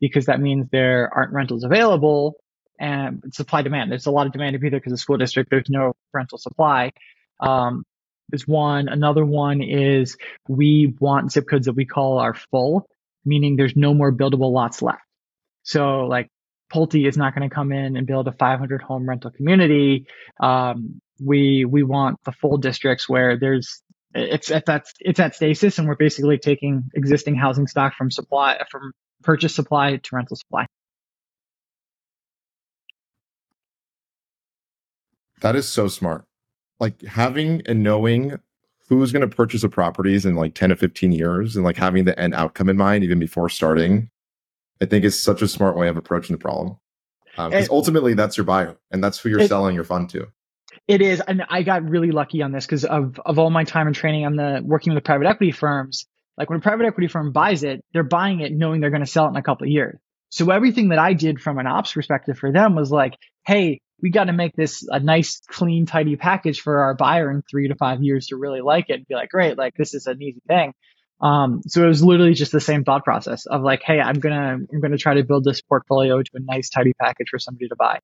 because 0.01 0.27
that 0.27 0.41
means 0.41 0.67
there 0.73 1.09
aren't 1.15 1.33
rentals 1.33 1.63
available 1.63 2.35
and 2.81 3.23
supply 3.33 3.63
demand. 3.63 3.93
There's 3.93 4.07
a 4.07 4.11
lot 4.11 4.27
of 4.27 4.33
demand 4.33 4.55
to 4.55 4.59
be 4.59 4.69
there 4.69 4.81
because 4.81 4.93
the 4.93 4.99
school 4.99 5.19
district, 5.19 5.51
there's 5.51 5.71
no 5.71 5.93
rental 6.13 6.39
supply. 6.39 6.93
Um, 7.39 7.85
is 8.33 8.47
one. 8.47 8.89
Another 8.89 9.25
one 9.25 9.63
is 9.63 10.17
we 10.49 10.93
want 10.99 11.31
zip 11.31 11.47
codes 11.49 11.67
that 11.67 11.75
we 11.75 11.87
call 11.87 12.19
our 12.19 12.35
full, 12.35 12.89
meaning 13.25 13.55
there's 13.55 13.77
no 13.77 13.95
more 13.95 14.13
buildable 14.13 14.53
lots 14.53 14.83
left. 14.83 15.01
So 15.63 16.01
like 16.01 16.29
Pulte 16.73 17.07
is 17.07 17.17
not 17.17 17.35
going 17.35 17.49
to 17.49 17.55
come 17.55 17.73
in 17.73 17.97
and 17.97 18.07
build 18.07 18.29
a 18.29 18.33
500 18.33 18.83
home 18.83 19.09
rental 19.09 19.31
community. 19.31 20.07
Um, 20.41 21.01
we 21.21 21.65
we 21.65 21.83
want 21.83 22.19
the 22.25 22.33
full 22.33 22.59
districts 22.59 23.09
where 23.09 23.39
there's 23.39 23.83
it's 24.15 24.51
at 24.51 24.67
that 24.67 24.87
it's 25.01 25.21
at 25.21 25.35
stasis, 25.35 25.79
and 25.79 25.89
we're 25.89 25.97
basically 25.97 26.39
taking 26.39 26.85
existing 26.95 27.35
housing 27.35 27.67
stock 27.67 27.95
from 27.95 28.11
supply 28.11 28.61
from 28.71 28.93
purchase 29.23 29.55
supply 29.55 29.97
to 29.97 30.17
rental 30.17 30.37
supply. 30.37 30.67
That 35.41 35.57
is 35.57 35.69
so 35.69 35.89
smart. 35.89 36.25
Like 36.81 37.03
having 37.03 37.63
and 37.67 37.83
knowing 37.83 38.39
who's 38.89 39.13
going 39.13 39.29
to 39.29 39.37
purchase 39.37 39.63
the 39.63 39.69
properties 39.69 40.25
in 40.25 40.35
like 40.35 40.55
10 40.55 40.71
to 40.71 40.77
15 40.77 41.13
years 41.13 41.57
and 41.57 41.65
like 41.65 41.77
having 41.77 42.05
the 42.05 42.19
end 42.19 42.35
outcome 42.35 42.69
in 42.69 42.77
mind 42.77 43.05
even 43.05 43.19
before 43.19 43.49
starting, 43.49 44.11
I 44.81 44.87
think 44.87 45.05
is 45.05 45.23
such 45.23 45.43
a 45.43 45.49
smart 45.49 45.77
way 45.77 45.88
of 45.88 45.97
approaching 45.97 46.35
the 46.35 46.41
problem. 46.41 46.79
Um, 47.37 47.51
because 47.51 47.67
It- 47.67 47.71
ultimately, 47.71 48.14
that's 48.14 48.37
your 48.37 48.45
buyer 48.45 48.77
and 48.91 49.03
that's 49.03 49.19
who 49.19 49.29
you're 49.29 49.41
It- 49.41 49.49
selling 49.49 49.75
your 49.75 49.85
fund 49.85 50.11
to. 50.11 50.29
It 50.87 51.03
is, 51.03 51.21
and 51.21 51.45
I 51.49 51.62
got 51.62 51.88
really 51.88 52.11
lucky 52.11 52.43
on 52.43 52.53
this 52.53 52.67
because 52.67 52.85
of 52.85 53.21
of 53.25 53.38
all 53.38 53.51
my 53.51 53.64
time 53.64 53.87
and 53.87 53.97
training 53.97 54.25
on 54.25 54.37
the 54.37 54.61
working 54.64 54.95
with 54.95 55.05
private 55.05 55.27
equity 55.27 55.53
firms. 55.53 56.07
Like 56.37 56.51
when 56.51 56.59
a 56.59 56.62
private 56.62 56.87
equity 56.87 57.09
firm 57.09 57.33
buys 57.33 57.64
it, 57.64 57.85
they're 57.93 58.05
buying 58.05 58.41
it 58.41 58.53
knowing 58.53 58.81
they're 58.81 58.91
going 58.91 59.05
to 59.05 59.11
sell 59.11 59.27
it 59.27 59.31
in 59.31 59.37
a 59.37 59.43
couple 59.43 59.67
of 59.67 59.71
years. 59.71 59.99
So 60.31 60.51
everything 60.51 60.91
that 60.91 60.99
I 60.99 61.14
did 61.14 61.41
from 61.41 61.59
an 61.59 61.67
ops 61.67 61.93
perspective 61.93 62.38
for 62.38 62.53
them 62.53 62.75
was 62.75 62.91
like, 62.91 63.14
hey, 63.47 63.81
we 64.01 64.11
got 64.11 64.25
to 64.25 64.33
make 64.33 64.55
this 64.55 64.87
a 64.88 65.01
nice, 65.01 65.41
clean, 65.49 65.87
tidy 65.87 66.17
package 66.17 66.61
for 66.61 66.81
our 66.81 66.95
buyer 66.95 67.31
in 67.31 67.43
three 67.51 67.69
to 67.69 67.75
five 67.75 68.03
years 68.03 68.29
to 68.29 68.37
really 68.37 68.61
like 68.61 68.87
it 68.88 68.95
and 68.95 69.07
be 69.09 69.14
like, 69.14 69.31
great, 69.31 69.59
like 69.59 69.75
this 69.77 69.95
is 69.95 70.07
an 70.07 70.23
easy 70.23 70.41
thing. 70.47 70.75
Um, 71.21 71.63
so 71.67 71.83
it 71.85 71.89
was 71.89 72.03
literally 72.03 72.35
just 72.35 72.53
the 72.53 72.61
same 72.61 72.85
thought 72.85 73.05
process 73.05 73.47
of 73.47 73.63
like, 73.63 73.83
hey, 73.83 74.01
I'm 74.01 74.21
gonna 74.21 74.59
I'm 74.73 74.81
gonna 74.81 74.99
try 74.99 75.15
to 75.15 75.25
build 75.25 75.45
this 75.45 75.61
portfolio 75.61 76.23
to 76.23 76.31
a 76.35 76.41
nice, 76.41 76.69
tidy 76.71 76.93
package 77.01 77.29
for 77.31 77.39
somebody 77.39 77.69
to 77.69 77.77
buy. 77.77 77.99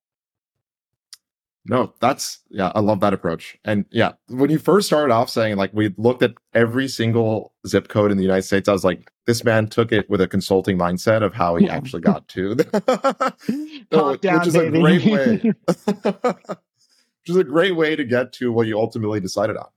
No, 1.67 1.93
that's 1.99 2.39
yeah, 2.49 2.71
I 2.75 2.79
love 2.79 2.99
that 2.99 3.13
approach. 3.13 3.57
And 3.65 3.85
yeah, 3.89 4.13
when 4.27 4.51
you 4.51 4.59
first 4.59 4.85
started 4.85 5.11
off 5.11 5.29
saying 5.29 5.55
like 5.55 5.71
we 5.73 5.95
looked 5.97 6.21
at 6.21 6.33
every 6.53 6.87
single 6.87 7.53
zip 7.65 7.87
code 7.87 8.11
in 8.11 8.17
the 8.17 8.23
United 8.23 8.43
States, 8.43 8.69
I 8.69 8.71
was 8.71 8.83
like, 8.83 9.11
this 9.25 9.43
man 9.43 9.67
took 9.67 9.91
it 9.91 10.07
with 10.07 10.21
a 10.21 10.27
consulting 10.27 10.77
mindset 10.77 11.23
of 11.23 11.33
how 11.33 11.55
he 11.55 11.67
actually 11.67 12.03
got 12.03 12.27
to, 12.29 12.55
down, 13.89 14.39
which 14.39 14.47
is 14.47 14.53
baby. 14.53 14.77
a 14.77 14.81
great 14.81 15.05
way, 15.05 15.53
which 15.75 17.29
is 17.29 17.35
a 17.35 17.43
great 17.43 17.75
way 17.75 17.95
to 17.95 18.03
get 18.03 18.31
to 18.33 18.51
what 18.51 18.67
you 18.67 18.77
ultimately 18.77 19.19
decided 19.19 19.57
on. 19.57 19.67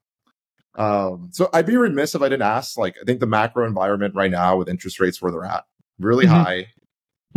Um, 0.78 1.28
so 1.32 1.50
I'd 1.52 1.66
be 1.66 1.76
remiss 1.76 2.14
if 2.14 2.22
I 2.22 2.28
didn't 2.28 2.42
ask. 2.42 2.78
Like, 2.78 2.96
I 3.00 3.04
think 3.04 3.20
the 3.20 3.26
macro 3.26 3.66
environment 3.66 4.14
right 4.14 4.30
now 4.30 4.56
with 4.56 4.68
interest 4.68 5.00
rates 5.00 5.20
where 5.20 5.32
they're 5.32 5.44
at, 5.44 5.64
really 5.98 6.24
Mhm. 6.24 6.28
high. 6.28 6.66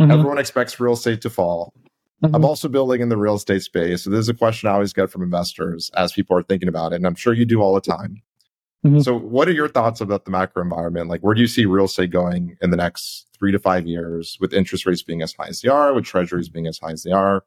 Mhm, 0.00 0.12
Everyone 0.12 0.38
expects 0.38 0.78
real 0.80 0.92
estate 0.94 1.20
to 1.22 1.30
fall. 1.30 1.74
mhm. 2.22 2.30
I'm 2.34 2.44
also 2.44 2.68
building 2.68 3.00
in 3.00 3.08
the 3.08 3.16
real 3.16 3.34
estate 3.34 3.62
space. 3.62 4.04
So 4.04 4.10
this 4.10 4.20
is 4.20 4.28
a 4.28 4.34
question 4.34 4.68
I 4.68 4.72
always 4.72 4.92
get 4.92 5.10
from 5.10 5.22
investors 5.22 5.90
as 5.96 6.12
people 6.12 6.36
are 6.38 6.42
thinking 6.44 6.68
about 6.68 6.92
it. 6.92 6.96
And 6.96 7.06
I'm 7.06 7.16
sure 7.16 7.32
you 7.34 7.44
do 7.44 7.60
all 7.60 7.74
the 7.74 7.80
time. 7.80 8.22
Mhm. 8.86 9.02
So 9.02 9.16
what 9.18 9.48
are 9.48 9.52
your 9.52 9.68
thoughts 9.68 10.00
about 10.00 10.24
the 10.24 10.30
macro 10.30 10.62
environment? 10.62 11.08
Like 11.08 11.20
where 11.20 11.34
do 11.34 11.40
you 11.40 11.46
see 11.48 11.66
real 11.66 11.84
estate 11.86 12.10
going 12.10 12.56
in 12.62 12.70
the 12.70 12.76
next 12.76 13.26
three 13.38 13.50
to 13.52 13.58
five 13.58 13.86
years 13.86 14.36
with 14.40 14.52
interest 14.54 14.86
rates 14.86 15.02
being 15.02 15.20
as 15.20 15.34
high 15.34 15.48
as 15.48 15.60
they 15.60 15.68
are, 15.68 15.92
with 15.94 16.04
treasuries 16.04 16.48
being 16.48 16.66
as 16.68 16.78
high 16.78 16.92
as 16.92 17.02
they 17.02 17.10
are, 17.12 17.44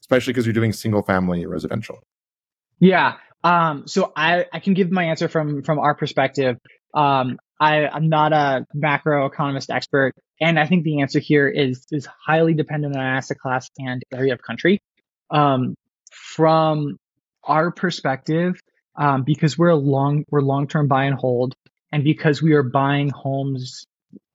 especially 0.00 0.32
because 0.32 0.46
you're 0.46 0.52
doing 0.54 0.72
single 0.72 1.02
family 1.02 1.44
residential? 1.46 1.98
Yeah. 2.78 3.16
Um, 3.44 3.86
so 3.86 4.12
I, 4.14 4.46
I 4.52 4.60
can 4.60 4.74
give 4.74 4.90
my 4.90 5.04
answer 5.04 5.28
from 5.28 5.62
from 5.62 5.78
our 5.78 5.94
perspective. 5.94 6.58
Um, 6.94 7.38
I, 7.60 7.86
I'm 7.86 8.08
not 8.08 8.32
a 8.32 8.66
macroeconomist 8.74 9.74
expert, 9.74 10.14
and 10.40 10.58
I 10.58 10.66
think 10.66 10.84
the 10.84 11.00
answer 11.00 11.18
here 11.18 11.48
is 11.48 11.86
is 11.90 12.06
highly 12.26 12.54
dependent 12.54 12.96
on 12.96 13.02
asset 13.02 13.38
class 13.38 13.68
and 13.78 14.02
area 14.12 14.32
of 14.32 14.42
country. 14.42 14.80
Um, 15.30 15.76
from 16.10 16.98
our 17.44 17.70
perspective, 17.70 18.60
um, 18.96 19.24
because 19.24 19.56
we're 19.56 19.74
long 19.74 20.24
we're 20.30 20.42
long 20.42 20.68
term 20.68 20.88
buy 20.88 21.04
and 21.04 21.14
hold, 21.14 21.54
and 21.90 22.04
because 22.04 22.42
we 22.42 22.52
are 22.54 22.62
buying 22.62 23.10
homes 23.10 23.86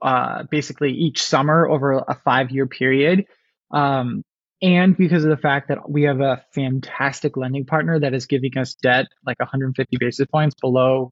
uh, 0.02 0.44
basically 0.50 0.92
each 0.92 1.24
summer 1.24 1.68
over 1.68 2.04
a 2.08 2.16
five 2.24 2.52
year 2.52 2.68
period, 2.68 3.26
um, 3.72 4.24
and 4.62 4.98
because 4.98 5.24
of 5.24 5.30
the 5.30 5.38
fact 5.38 5.68
that 5.68 5.90
we 5.90 6.04
have 6.04 6.20
a 6.20 6.44
fantastic 6.54 7.38
lending 7.38 7.66
partner 7.66 8.00
that 8.00 8.14
is 8.14 8.26
giving 8.26 8.58
us 8.58 8.76
debt 8.76 9.06
like 9.26 9.40
150 9.40 9.98
basis 10.00 10.26
points 10.28 10.56
below 10.60 11.12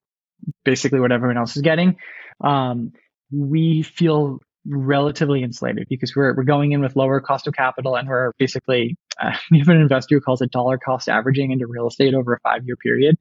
basically 0.64 1.00
what 1.00 1.12
everyone 1.12 1.38
else 1.38 1.56
is 1.56 1.62
getting. 1.62 1.98
Um, 2.42 2.94
we 3.32 3.84
feel 3.84 4.40
relatively 4.66 5.44
insulated 5.44 5.88
because 5.90 6.16
we're, 6.16 6.36
we're 6.36 6.44
going 6.44 6.72
in 6.72 6.82
with 6.82 6.96
lower 6.96 7.22
cost 7.22 7.46
of 7.48 7.54
capital 7.54 7.96
and 7.96 8.08
we're 8.08 8.32
basically, 8.40 8.96
uh, 9.22 9.36
we 9.52 9.60
have 9.60 9.70
an 9.70 9.78
investor 9.78 10.16
who 10.16 10.22
calls 10.22 10.42
it 10.42 10.52
dollar 10.52 10.78
cost 10.78 11.08
averaging 11.08 11.52
into 11.52 11.68
real 11.68 11.88
estate 11.88 12.16
over 12.16 12.34
a 12.34 12.40
five 12.40 12.66
year 12.66 12.76
period. 12.76 13.18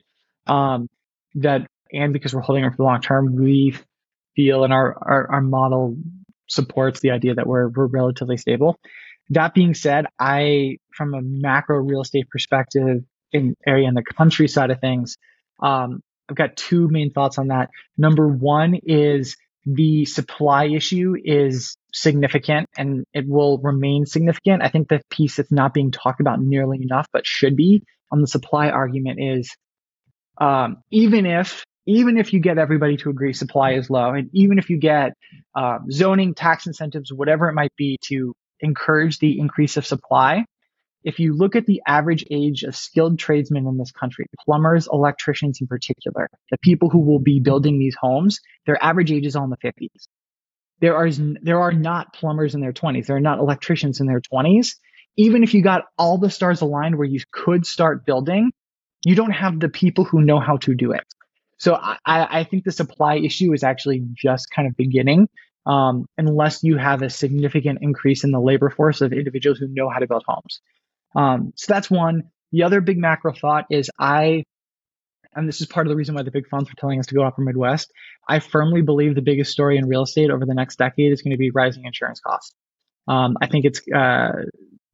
Um, 0.46 0.88
that, 1.36 1.66
and 1.92 2.12
because 2.12 2.34
we're 2.34 2.40
holding 2.40 2.64
it 2.64 2.70
for 2.70 2.76
the 2.78 2.82
long 2.84 3.00
term, 3.00 3.36
we 3.36 3.76
feel 4.34 4.64
and 4.64 4.72
our, 4.72 4.96
our, 5.00 5.32
our 5.32 5.40
model 5.40 5.96
supports 6.48 7.00
the 7.00 7.10
idea 7.10 7.34
that 7.34 7.46
we're, 7.46 7.68
we're 7.68 7.86
relatively 7.86 8.36
stable. 8.36 8.78
That 9.30 9.54
being 9.54 9.74
said, 9.74 10.06
I, 10.18 10.78
from 10.94 11.14
a 11.14 11.22
macro 11.22 11.78
real 11.78 12.02
estate 12.02 12.28
perspective 12.30 13.04
in 13.32 13.56
area 13.66 13.88
in 13.88 13.94
the 13.94 14.02
country 14.02 14.48
side 14.48 14.70
of 14.70 14.80
things, 14.80 15.16
um, 15.60 16.00
I've 16.28 16.36
got 16.36 16.56
two 16.56 16.88
main 16.88 17.12
thoughts 17.12 17.38
on 17.38 17.48
that. 17.48 17.70
Number 17.96 18.28
one 18.28 18.74
is 18.84 19.36
the 19.66 20.04
supply 20.04 20.66
issue 20.66 21.14
is 21.22 21.76
significant 21.92 22.68
and 22.76 23.04
it 23.14 23.26
will 23.26 23.58
remain 23.58 24.04
significant. 24.04 24.62
I 24.62 24.68
think 24.68 24.88
the 24.88 25.00
piece 25.10 25.36
that's 25.36 25.52
not 25.52 25.72
being 25.72 25.90
talked 25.90 26.20
about 26.20 26.40
nearly 26.40 26.82
enough, 26.82 27.06
but 27.12 27.26
should 27.26 27.56
be 27.56 27.82
on 28.10 28.20
the 28.20 28.26
supply 28.26 28.68
argument 28.68 29.20
is 29.20 29.54
um, 30.38 30.78
even 30.90 31.26
if 31.26 31.64
even 31.86 32.16
if 32.16 32.32
you 32.32 32.40
get 32.40 32.56
everybody 32.58 32.96
to 32.96 33.10
agree 33.10 33.34
supply 33.34 33.72
is 33.72 33.90
low, 33.90 34.14
and 34.14 34.30
even 34.32 34.58
if 34.58 34.70
you 34.70 34.78
get 34.78 35.12
uh, 35.54 35.78
zoning, 35.90 36.34
tax 36.34 36.66
incentives, 36.66 37.12
whatever 37.12 37.48
it 37.48 37.54
might 37.54 37.74
be 37.76 37.98
to 38.04 38.34
encourage 38.64 39.18
the 39.18 39.38
increase 39.38 39.76
of 39.76 39.86
supply, 39.86 40.44
if 41.04 41.18
you 41.18 41.36
look 41.36 41.54
at 41.54 41.66
the 41.66 41.82
average 41.86 42.24
age 42.30 42.62
of 42.62 42.74
skilled 42.74 43.18
tradesmen 43.18 43.66
in 43.66 43.76
this 43.76 43.92
country, 43.92 44.26
plumbers, 44.44 44.88
electricians 44.90 45.60
in 45.60 45.66
particular, 45.66 46.30
the 46.50 46.56
people 46.62 46.88
who 46.88 47.00
will 47.00 47.18
be 47.18 47.40
building 47.40 47.78
these 47.78 47.94
homes, 48.00 48.40
their 48.66 48.82
average 48.82 49.12
age 49.12 49.26
is 49.26 49.36
in 49.36 49.50
the 49.50 49.58
50s. 49.58 50.08
There 50.80 50.96
are, 50.96 51.08
there 51.42 51.60
are 51.60 51.72
not 51.72 52.14
plumbers 52.14 52.54
in 52.54 52.60
their 52.60 52.72
20s. 52.72 53.06
There 53.06 53.16
are 53.16 53.20
not 53.20 53.38
electricians 53.38 54.00
in 54.00 54.06
their 54.06 54.20
20s. 54.20 54.74
Even 55.16 55.44
if 55.44 55.54
you 55.54 55.62
got 55.62 55.84
all 55.96 56.18
the 56.18 56.30
stars 56.30 56.62
aligned 56.62 56.96
where 56.96 57.06
you 57.06 57.20
could 57.30 57.66
start 57.66 58.04
building, 58.04 58.50
you 59.04 59.14
don't 59.14 59.30
have 59.30 59.60
the 59.60 59.68
people 59.68 60.04
who 60.04 60.22
know 60.22 60.40
how 60.40 60.56
to 60.58 60.74
do 60.74 60.92
it. 60.92 61.04
So 61.58 61.74
I, 61.74 61.98
I 62.06 62.44
think 62.44 62.64
the 62.64 62.72
supply 62.72 63.16
issue 63.16 63.52
is 63.52 63.62
actually 63.62 64.04
just 64.14 64.50
kind 64.50 64.66
of 64.66 64.76
beginning. 64.76 65.28
Um, 65.66 66.06
unless 66.18 66.62
you 66.62 66.76
have 66.76 67.00
a 67.00 67.08
significant 67.08 67.78
increase 67.80 68.22
in 68.22 68.32
the 68.32 68.40
labor 68.40 68.68
force 68.68 69.00
of 69.00 69.14
individuals 69.14 69.58
who 69.58 69.68
know 69.68 69.88
how 69.88 69.98
to 69.98 70.06
build 70.06 70.22
homes. 70.26 70.60
Um, 71.16 71.52
so 71.56 71.72
that's 71.72 71.90
one. 71.90 72.24
The 72.52 72.64
other 72.64 72.80
big 72.80 72.98
macro 72.98 73.32
thought 73.32 73.64
is 73.70 73.90
I, 73.98 74.44
and 75.34 75.48
this 75.48 75.60
is 75.60 75.66
part 75.66 75.86
of 75.86 75.90
the 75.90 75.96
reason 75.96 76.14
why 76.14 76.22
the 76.22 76.30
big 76.30 76.48
funds 76.48 76.68
were 76.68 76.76
telling 76.78 77.00
us 77.00 77.06
to 77.06 77.14
go 77.14 77.24
upper 77.24 77.40
Midwest. 77.40 77.90
I 78.28 78.40
firmly 78.40 78.82
believe 78.82 79.14
the 79.14 79.22
biggest 79.22 79.52
story 79.52 79.78
in 79.78 79.88
real 79.88 80.02
estate 80.02 80.30
over 80.30 80.44
the 80.44 80.54
next 80.54 80.76
decade 80.76 81.12
is 81.12 81.22
going 81.22 81.32
to 81.32 81.38
be 81.38 81.50
rising 81.50 81.84
insurance 81.84 82.20
costs. 82.20 82.54
Um, 83.08 83.36
I 83.40 83.46
think 83.46 83.64
it's 83.64 83.80
uh, 83.88 84.32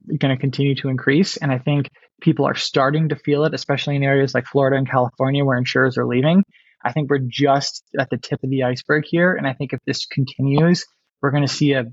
going 0.07 0.35
to 0.35 0.37
continue 0.37 0.75
to 0.75 0.89
increase, 0.89 1.37
and 1.37 1.51
I 1.51 1.59
think 1.59 1.89
people 2.21 2.45
are 2.45 2.55
starting 2.55 3.09
to 3.09 3.15
feel 3.15 3.43
it, 3.45 3.53
especially 3.53 3.95
in 3.95 4.03
areas 4.03 4.33
like 4.33 4.45
Florida 4.45 4.77
and 4.77 4.89
California 4.89 5.43
where 5.43 5.57
insurers 5.57 5.97
are 5.97 6.07
leaving. 6.07 6.43
I 6.83 6.91
think 6.91 7.09
we're 7.09 7.19
just 7.19 7.83
at 7.99 8.09
the 8.09 8.17
tip 8.17 8.43
of 8.43 8.49
the 8.49 8.63
iceberg 8.63 9.05
here, 9.07 9.35
and 9.35 9.47
I 9.47 9.53
think 9.53 9.73
if 9.73 9.79
this 9.85 10.05
continues, 10.05 10.85
we're 11.21 11.31
going 11.31 11.45
to 11.45 11.53
see 11.53 11.73
a 11.73 11.85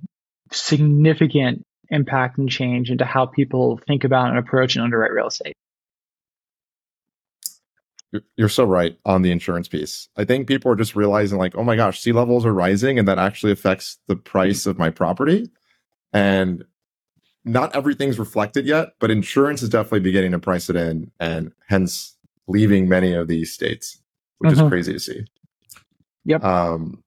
significant 0.51 1.65
impact 1.91 2.39
and 2.39 2.49
change 2.49 2.91
into 2.91 3.05
how 3.05 3.27
people 3.27 3.81
think 3.87 4.05
about 4.05 4.29
and 4.29 4.39
approach 4.39 4.77
and 4.77 4.85
underwrite 4.85 5.13
real 5.13 5.27
estate. 5.27 5.55
You're 8.37 8.49
so 8.49 8.65
right 8.65 8.99
on 9.05 9.21
the 9.21 9.31
insurance 9.31 9.69
piece. 9.69 10.09
I 10.17 10.25
think 10.25 10.49
people 10.49 10.73
are 10.73 10.77
just 10.77 10.97
realizing, 10.97 11.39
like, 11.39 11.55
oh 11.57 11.65
my 11.65 11.77
gosh, 11.77 12.01
sea 12.01 12.13
levels 12.13 12.47
are 12.47 12.55
rising, 12.55 12.99
and 12.99 13.07
that 13.07 13.19
actually 13.19 13.53
affects 13.53 13.99
the 14.07 14.17
price 14.17 14.65
of 14.65 14.79
my 14.79 14.89
property. 14.89 15.51
And 16.11 16.65
not 17.45 17.77
everything's 17.77 18.19
reflected 18.19 18.65
yet, 18.65 18.95
but 18.99 19.11
insurance 19.11 19.63
is 19.63 19.69
definitely 19.69 20.01
beginning 20.01 20.33
to 20.33 20.39
price 20.39 20.71
it 20.71 20.77
in, 20.77 21.11
and 21.21 21.53
hence 21.69 22.17
leaving 22.47 22.89
many 22.89 23.13
of 23.13 23.29
these 23.29 23.53
states, 23.53 24.01
which 24.39 24.53
mm-hmm. 24.53 24.65
is 24.65 24.69
crazy 24.69 24.93
to 24.93 25.01
see. 25.01 25.25
Yep. 26.25 26.45
Um, 26.45 27.03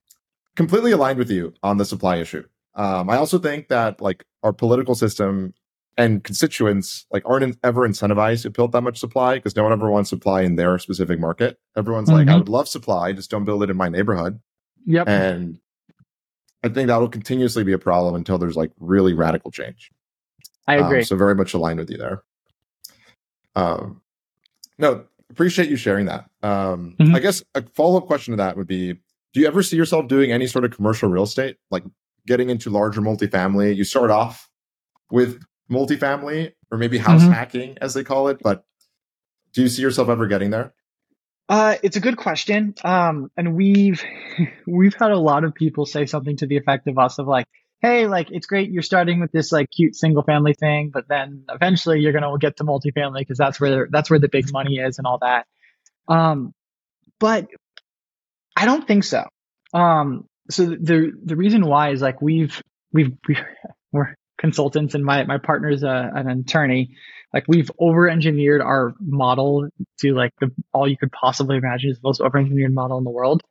completely 0.55 0.91
aligned 0.91 1.19
with 1.19 1.29
you 1.29 1.53
on 1.63 1.77
the 1.77 1.85
supply 1.85 2.17
issue. 2.17 2.43
Um, 2.75 3.09
I 3.09 3.17
also 3.17 3.37
think 3.37 3.67
that 3.67 4.01
like 4.01 4.25
our 4.43 4.53
political 4.53 4.95
system 4.95 5.53
and 5.97 6.23
constituents 6.23 7.05
like 7.11 7.23
aren't 7.25 7.57
ever 7.63 7.87
incentivized 7.87 8.43
to 8.43 8.49
build 8.49 8.71
that 8.71 8.81
much 8.81 8.97
supply 8.97 9.35
because 9.35 9.55
no 9.55 9.63
one 9.63 9.73
ever 9.73 9.91
wants 9.91 10.09
supply 10.09 10.41
in 10.41 10.55
their 10.55 10.77
specific 10.79 11.19
market. 11.19 11.59
Everyone's 11.75 12.09
mm-hmm. 12.09 12.19
like, 12.19 12.27
I 12.29 12.37
would 12.37 12.49
love 12.49 12.67
supply, 12.67 13.11
just 13.11 13.29
don't 13.29 13.45
build 13.45 13.63
it 13.63 13.69
in 13.69 13.77
my 13.77 13.89
neighborhood. 13.89 14.39
Yep. 14.85 15.07
And 15.07 15.59
I 16.63 16.69
think 16.69 16.87
that'll 16.87 17.09
continuously 17.09 17.63
be 17.63 17.73
a 17.73 17.79
problem 17.79 18.15
until 18.15 18.37
there's 18.37 18.55
like 18.55 18.71
really 18.79 19.13
radical 19.13 19.51
change. 19.51 19.91
I 20.67 20.75
agree. 20.75 20.99
Um, 20.99 21.05
so 21.05 21.15
very 21.15 21.35
much 21.35 21.53
aligned 21.53 21.79
with 21.79 21.89
you 21.89 21.97
there. 21.97 22.23
Um, 23.55 24.01
no, 24.77 25.05
appreciate 25.31 25.69
you 25.69 25.75
sharing 25.75 26.05
that. 26.05 26.29
Um, 26.43 26.95
mm-hmm. 26.99 27.15
I 27.15 27.19
guess 27.19 27.43
a 27.55 27.63
follow 27.73 27.97
up 27.97 28.07
question 28.07 28.33
to 28.33 28.37
that 28.37 28.57
would 28.57 28.67
be: 28.67 28.93
Do 29.33 29.39
you 29.39 29.47
ever 29.47 29.63
see 29.63 29.77
yourself 29.77 30.07
doing 30.07 30.31
any 30.31 30.47
sort 30.47 30.65
of 30.65 30.71
commercial 30.71 31.09
real 31.09 31.23
estate, 31.23 31.57
like 31.71 31.83
getting 32.25 32.49
into 32.49 32.69
larger 32.69 33.01
multifamily. 33.01 33.75
You 33.75 33.83
start 33.83 34.11
off 34.11 34.49
with 35.11 35.41
multifamily 35.69 36.53
or 36.71 36.77
maybe 36.77 36.97
house 36.97 37.21
mm-hmm. 37.21 37.31
hacking, 37.31 37.77
as 37.81 37.93
they 37.93 38.03
call 38.03 38.27
it. 38.27 38.39
But 38.41 38.65
do 39.53 39.61
you 39.61 39.67
see 39.67 39.81
yourself 39.81 40.09
ever 40.09 40.27
getting 40.27 40.51
there? 40.51 40.73
Uh, 41.49 41.75
it's 41.83 41.97
a 41.97 41.99
good 41.99 42.17
question. 42.17 42.75
Um, 42.83 43.29
and 43.35 43.55
we've 43.55 44.03
we've 44.67 44.93
had 44.93 45.11
a 45.11 45.19
lot 45.19 45.43
of 45.43 45.53
people 45.53 45.85
say 45.85 46.05
something 46.05 46.37
to 46.37 46.47
the 46.47 46.57
effect 46.57 46.87
of 46.87 46.97
us 46.97 47.19
of 47.19 47.27
like, 47.27 47.45
hey, 47.81 48.07
like 48.07 48.29
it's 48.31 48.45
great 48.45 48.71
you're 48.71 48.83
starting 48.83 49.19
with 49.19 49.31
this 49.31 49.51
like 49.51 49.69
cute 49.71 49.95
single 49.95 50.23
family 50.23 50.53
thing, 50.53 50.91
but 50.93 51.07
then 51.07 51.45
eventually 51.49 51.99
you're 51.99 52.13
gonna 52.13 52.37
get 52.39 52.57
to 52.57 52.63
multifamily 52.63 53.19
because 53.19 53.37
that's 53.37 53.59
where 53.59 53.87
that's 53.91 54.09
where 54.09 54.19
the 54.19 54.29
big 54.29 54.51
money 54.51 54.77
is 54.77 54.97
and 54.97 55.07
all 55.07 55.19
that. 55.19 55.45
Um, 56.07 56.53
but 57.19 57.47
I 58.55 58.65
don't 58.65 58.87
think 58.87 59.03
so. 59.03 59.25
Um, 59.73 60.25
so 60.49 60.65
the 60.65 61.11
the 61.23 61.35
reason 61.35 61.65
why 61.65 61.91
is 61.91 62.01
like 62.01 62.21
we've 62.21 62.61
we've, 62.91 63.13
we 63.27 63.37
are 63.95 64.15
consultants 64.37 64.95
and 64.95 65.05
my 65.05 65.23
my 65.23 65.37
partner's 65.37 65.83
a, 65.83 66.11
an 66.15 66.27
attorney 66.27 66.95
like 67.33 67.45
we've 67.47 67.69
over 67.79 68.09
engineered 68.09 68.61
our 68.61 68.93
model 68.99 69.69
to 69.99 70.13
like 70.13 70.33
the 70.39 70.49
all 70.73 70.87
you 70.87 70.97
could 70.97 71.11
possibly 71.11 71.57
imagine 71.57 71.91
is 71.91 71.97
the 71.97 72.01
most 72.03 72.21
over 72.21 72.39
engineered 72.39 72.73
model 72.73 72.97
in 72.97 73.03
the 73.03 73.11
world 73.11 73.41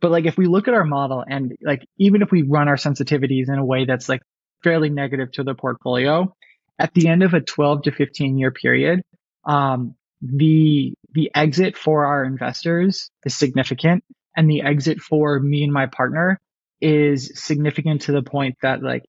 but 0.00 0.10
like 0.10 0.26
if 0.26 0.36
we 0.36 0.46
look 0.46 0.68
at 0.68 0.74
our 0.74 0.84
model 0.84 1.24
and 1.26 1.56
like 1.62 1.86
even 1.98 2.22
if 2.22 2.30
we 2.30 2.42
run 2.42 2.68
our 2.68 2.76
sensitivities 2.76 3.48
in 3.48 3.58
a 3.58 3.64
way 3.64 3.84
that's 3.84 4.08
like 4.08 4.22
fairly 4.62 4.90
negative 4.90 5.30
to 5.32 5.42
the 5.42 5.54
portfolio 5.54 6.34
at 6.78 6.92
the 6.94 7.08
end 7.08 7.22
of 7.22 7.34
a 7.34 7.40
12 7.40 7.82
to 7.82 7.92
15 7.92 8.38
year 8.38 8.50
period 8.50 9.02
um, 9.44 9.94
the 10.20 10.94
the 11.12 11.30
exit 11.34 11.76
for 11.76 12.04
our 12.06 12.24
investors 12.24 13.10
is 13.24 13.36
significant 13.36 14.04
and 14.36 14.50
the 14.50 14.62
exit 14.62 15.00
for 15.00 15.38
me 15.40 15.62
and 15.62 15.72
my 15.72 15.86
partner 15.86 16.40
is 16.80 17.32
significant 17.34 18.02
to 18.02 18.12
the 18.12 18.22
point 18.22 18.56
that 18.62 18.82
like 18.82 19.04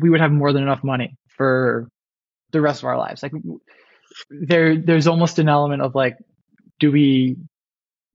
we 0.00 0.10
would 0.10 0.20
have 0.20 0.30
more 0.30 0.52
than 0.52 0.62
enough 0.62 0.84
money 0.84 1.16
for 1.28 1.88
the 2.52 2.60
rest 2.60 2.82
of 2.82 2.86
our 2.86 2.98
lives. 2.98 3.22
Like 3.22 3.32
there, 4.30 4.76
there's 4.76 5.06
almost 5.06 5.38
an 5.38 5.48
element 5.48 5.82
of 5.82 5.94
like, 5.94 6.16
do 6.78 6.90
we, 6.92 7.36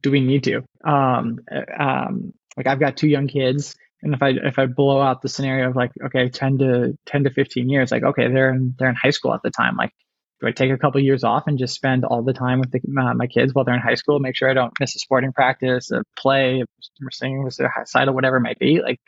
do 0.05 0.11
we 0.11 0.21
need 0.21 0.43
to? 0.43 0.61
Um, 0.83 1.39
um, 1.79 2.31
like 2.55 2.67
I've 2.67 2.79
got 2.79 2.95
two 2.95 3.07
young 3.07 3.27
kids, 3.27 3.75
and 4.03 4.13
if 4.13 4.21
I 4.21 4.29
if 4.29 4.59
I 4.59 4.67
blow 4.67 5.01
out 5.01 5.23
the 5.23 5.29
scenario 5.29 5.67
of 5.67 5.75
like, 5.75 5.93
okay, 6.05 6.29
ten 6.29 6.59
to 6.59 6.95
ten 7.07 7.23
to 7.23 7.31
fifteen 7.31 7.69
years, 7.69 7.91
like 7.91 8.03
okay, 8.03 8.27
they're 8.31 8.51
in 8.51 8.75
they're 8.77 8.89
in 8.89 8.95
high 8.95 9.09
school 9.09 9.33
at 9.33 9.41
the 9.41 9.49
time, 9.49 9.75
like 9.77 9.91
do 10.39 10.47
I 10.47 10.51
take 10.51 10.69
a 10.69 10.77
couple 10.77 11.01
years 11.01 11.23
off 11.23 11.45
and 11.47 11.57
just 11.57 11.73
spend 11.73 12.05
all 12.05 12.21
the 12.21 12.33
time 12.33 12.59
with 12.59 12.69
the, 12.69 12.81
uh, 13.01 13.15
my 13.15 13.25
kids 13.25 13.51
while 13.51 13.65
they're 13.65 13.73
in 13.73 13.81
high 13.81 13.95
school? 13.95 14.19
Make 14.19 14.35
sure 14.35 14.47
I 14.47 14.53
don't 14.53 14.73
miss 14.79 14.95
a 14.95 14.99
sporting 14.99 15.33
practice, 15.33 15.89
a 15.89 16.03
play, 16.15 16.61
a 16.61 16.65
singing 17.09 17.41
recital, 17.43 18.13
whatever 18.13 18.37
it 18.37 18.41
might 18.41 18.59
be. 18.59 18.79
Like, 18.81 18.99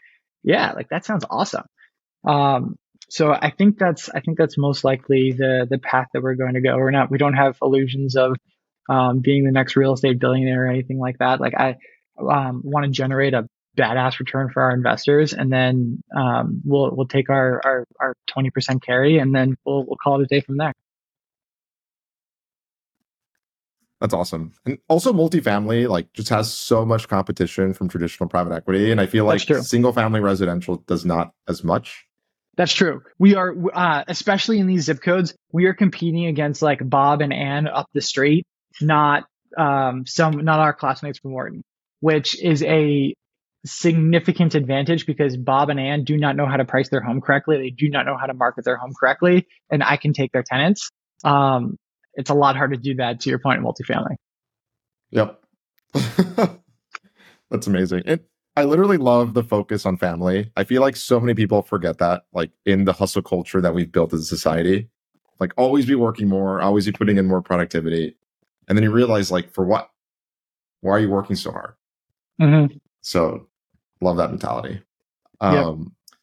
yeah, 0.42 0.72
like 0.72 0.90
that 0.90 1.06
sounds 1.06 1.26
awesome. 1.30 1.66
Um, 2.26 2.76
so 3.10 3.32
I 3.32 3.52
think 3.52 3.78
that's 3.78 4.10
I 4.10 4.22
think 4.22 4.40
that's 4.40 4.58
most 4.58 4.84
likely 4.84 5.32
the 5.32 5.68
the 5.70 5.78
path 5.78 6.08
that 6.14 6.24
we're 6.24 6.36
going 6.36 6.56
to 6.56 6.62
go. 6.62 6.76
We're 6.76 6.90
not 6.90 7.12
we 7.12 7.20
don't 7.20 7.36
have 7.36 7.58
illusions 7.62 8.16
of 8.16 8.36
um, 8.90 9.20
being 9.20 9.44
the 9.44 9.52
next 9.52 9.76
real 9.76 9.94
estate 9.94 10.20
billionaire 10.20 10.66
or 10.66 10.68
anything 10.68 11.00
like 11.00 11.18
that. 11.20 11.40
Like 11.40 11.54
I 11.56 11.78
um, 12.20 12.62
want 12.64 12.86
to 12.86 12.92
generate 12.92 13.34
a 13.34 13.48
badass 13.78 14.20
return 14.20 14.50
for 14.50 14.64
our 14.64 14.74
investors, 14.74 15.34
and 15.34 15.52
then 15.52 16.02
um, 16.16 16.62
we'll 16.66 16.96
we'll 16.96 17.08
take 17.08 17.30
our 17.30 17.62
our 17.64 17.86
our 18.00 18.14
twenty 18.28 18.50
percent 18.50 18.84
carry, 18.84 19.20
and 19.20 19.34
then 19.36 19.56
we'll 19.66 19.86
we'll 19.86 19.98
call 20.02 20.20
it 20.20 20.24
a 20.24 20.28
day 20.28 20.42
from 20.42 20.58
there. 20.58 20.74
That's 24.00 24.14
awesome. 24.14 24.54
And 24.66 24.78
also 24.88 25.12
multifamily 25.12 25.90
like 25.90 26.14
just 26.14 26.30
has 26.30 26.54
so 26.54 26.86
much 26.86 27.08
competition 27.08 27.74
from 27.74 27.90
traditional 27.90 28.30
private 28.30 28.54
equity. 28.54 28.92
And 28.92 29.02
I 29.02 29.08
feel 29.08 29.26
like 29.26 29.42
single 29.42 29.92
family 29.92 30.20
residential 30.20 30.78
does 30.88 31.04
not 31.04 31.34
as 31.48 31.64
much. 31.64 32.06
That's 32.58 32.74
true. 32.74 33.02
We 33.20 33.36
are, 33.36 33.56
uh, 33.74 34.04
especially 34.08 34.60
in 34.60 34.68
these 34.68 34.86
zip 34.86 35.02
codes, 35.02 35.36
we 35.52 35.66
are 35.66 35.74
competing 35.74 36.26
against 36.26 36.62
like 36.62 36.88
Bob 36.88 37.22
and 37.22 37.34
Ann 37.34 37.68
up 37.68 37.88
the 37.94 38.02
street, 38.02 38.46
not 38.82 39.26
um, 39.58 40.06
some, 40.06 40.44
not 40.44 40.60
our 40.60 40.74
classmates 40.74 41.20
from 41.20 41.32
Wharton. 41.32 41.64
which 42.00 42.40
is 42.42 42.64
a 42.64 43.14
significant 43.66 44.56
advantage 44.56 45.06
because 45.06 45.36
Bob 45.36 45.70
and 45.70 45.80
Ann 45.80 46.04
do 46.04 46.18
not 46.18 46.36
know 46.36 46.46
how 46.46 46.58
to 46.58 46.66
price 46.66 46.90
their 46.90 47.02
home 47.02 47.22
correctly. 47.22 47.58
They 47.58 47.70
do 47.70 47.90
not 47.90 48.06
know 48.06 48.18
how 48.18 48.28
to 48.28 48.34
market 48.34 48.66
their 48.66 48.78
home 48.78 48.94
correctly, 48.98 49.48
and 49.70 49.84
I 49.84 49.98
can 49.98 50.14
take 50.14 50.32
their 50.32 50.44
tenants. 50.44 50.90
Um, 51.24 51.78
it's 52.14 52.30
a 52.30 52.34
lot 52.34 52.56
harder 52.56 52.76
to 52.76 52.82
do 52.82 52.96
that. 52.96 53.22
To 53.22 53.30
your 53.30 53.40
point, 53.40 53.60
in 53.60 53.66
multifamily. 53.66 54.16
Yep, 55.12 55.42
that's 57.50 57.68
amazing. 57.68 58.04
And 58.06 58.22
I 58.56 58.64
literally 58.64 58.98
love 58.98 59.34
the 59.34 59.44
focus 59.44 59.86
on 59.86 59.98
family. 59.98 60.52
I 60.56 60.64
feel 60.64 60.82
like 60.82 60.96
so 60.96 61.20
many 61.20 61.34
people 61.34 61.62
forget 61.62 62.00
that, 62.00 62.24
like 62.34 62.52
in 62.66 62.86
the 62.86 62.94
hustle 62.94 63.22
culture 63.22 63.62
that 63.62 63.74
we've 63.74 63.92
built 63.92 64.14
as 64.14 64.22
a 64.22 64.26
society. 64.26 64.90
Like 65.40 65.54
always 65.56 65.86
be 65.86 65.94
working 65.94 66.28
more, 66.28 66.60
always 66.60 66.88
be 66.88 66.92
putting 66.92 67.18
in 67.18 67.28
more 67.28 67.44
productivity, 67.44 68.18
and 68.68 68.78
then 68.78 68.84
you 68.84 68.92
realize, 68.92 69.32
like, 69.32 69.52
for 69.52 69.66
what? 69.66 69.90
Why 70.82 70.92
are 70.94 71.00
you 71.00 71.10
working 71.10 71.36
so 71.36 71.52
hard? 71.52 71.74
Mm-hmm. 72.42 72.78
So 73.02 73.48
love 74.02 74.18
that 74.18 74.30
mentality. 74.30 74.82
Um, 75.42 75.54
yep. 75.54 76.18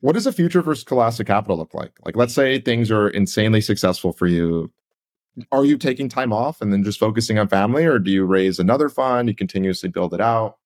What 0.00 0.12
does 0.14 0.24
the 0.24 0.32
future 0.32 0.62
for 0.62 0.74
Scholastic 0.74 1.26
Capital 1.26 1.58
look 1.58 1.74
like? 1.74 1.92
Like, 2.04 2.16
let's 2.16 2.34
say 2.34 2.60
things 2.60 2.90
are 2.90 3.08
insanely 3.08 3.60
successful 3.60 4.12
for 4.12 4.26
you. 4.26 4.72
Are 5.52 5.64
you 5.64 5.76
taking 5.76 6.08
time 6.08 6.32
off 6.32 6.60
and 6.60 6.72
then 6.72 6.82
just 6.82 6.98
focusing 6.98 7.38
on 7.38 7.48
family, 7.48 7.84
or 7.84 7.98
do 7.98 8.10
you 8.10 8.24
raise 8.24 8.58
another 8.58 8.88
fund? 8.88 9.28
You 9.28 9.34
continuously 9.34 9.88
build 9.88 10.14
it 10.14 10.20
out. 10.20 10.56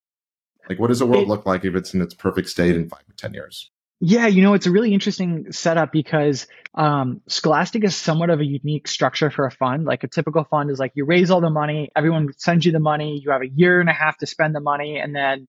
Like, 0.68 0.78
what 0.78 0.88
does 0.88 1.00
the 1.00 1.06
world 1.06 1.24
it, 1.24 1.28
look 1.28 1.44
like 1.46 1.64
if 1.64 1.74
it's 1.74 1.92
in 1.92 2.00
its 2.00 2.14
perfect 2.14 2.48
state 2.48 2.74
in 2.74 2.88
five 2.88 3.02
or 3.08 3.14
ten 3.16 3.34
years? 3.34 3.70
Yeah, 4.06 4.26
you 4.26 4.42
know, 4.42 4.52
it's 4.52 4.66
a 4.66 4.70
really 4.70 4.92
interesting 4.92 5.50
setup 5.50 5.90
because 5.90 6.46
um, 6.74 7.22
Scholastic 7.26 7.84
is 7.84 7.96
somewhat 7.96 8.28
of 8.28 8.38
a 8.38 8.44
unique 8.44 8.86
structure 8.86 9.30
for 9.30 9.46
a 9.46 9.50
fund. 9.50 9.86
Like 9.86 10.04
a 10.04 10.08
typical 10.08 10.44
fund 10.44 10.70
is 10.70 10.78
like 10.78 10.92
you 10.94 11.06
raise 11.06 11.30
all 11.30 11.40
the 11.40 11.48
money, 11.48 11.88
everyone 11.96 12.28
sends 12.36 12.66
you 12.66 12.72
the 12.72 12.80
money, 12.80 13.18
you 13.24 13.30
have 13.30 13.40
a 13.40 13.48
year 13.48 13.80
and 13.80 13.88
a 13.88 13.94
half 13.94 14.18
to 14.18 14.26
spend 14.26 14.54
the 14.54 14.60
money, 14.60 14.98
and 14.98 15.16
then 15.16 15.46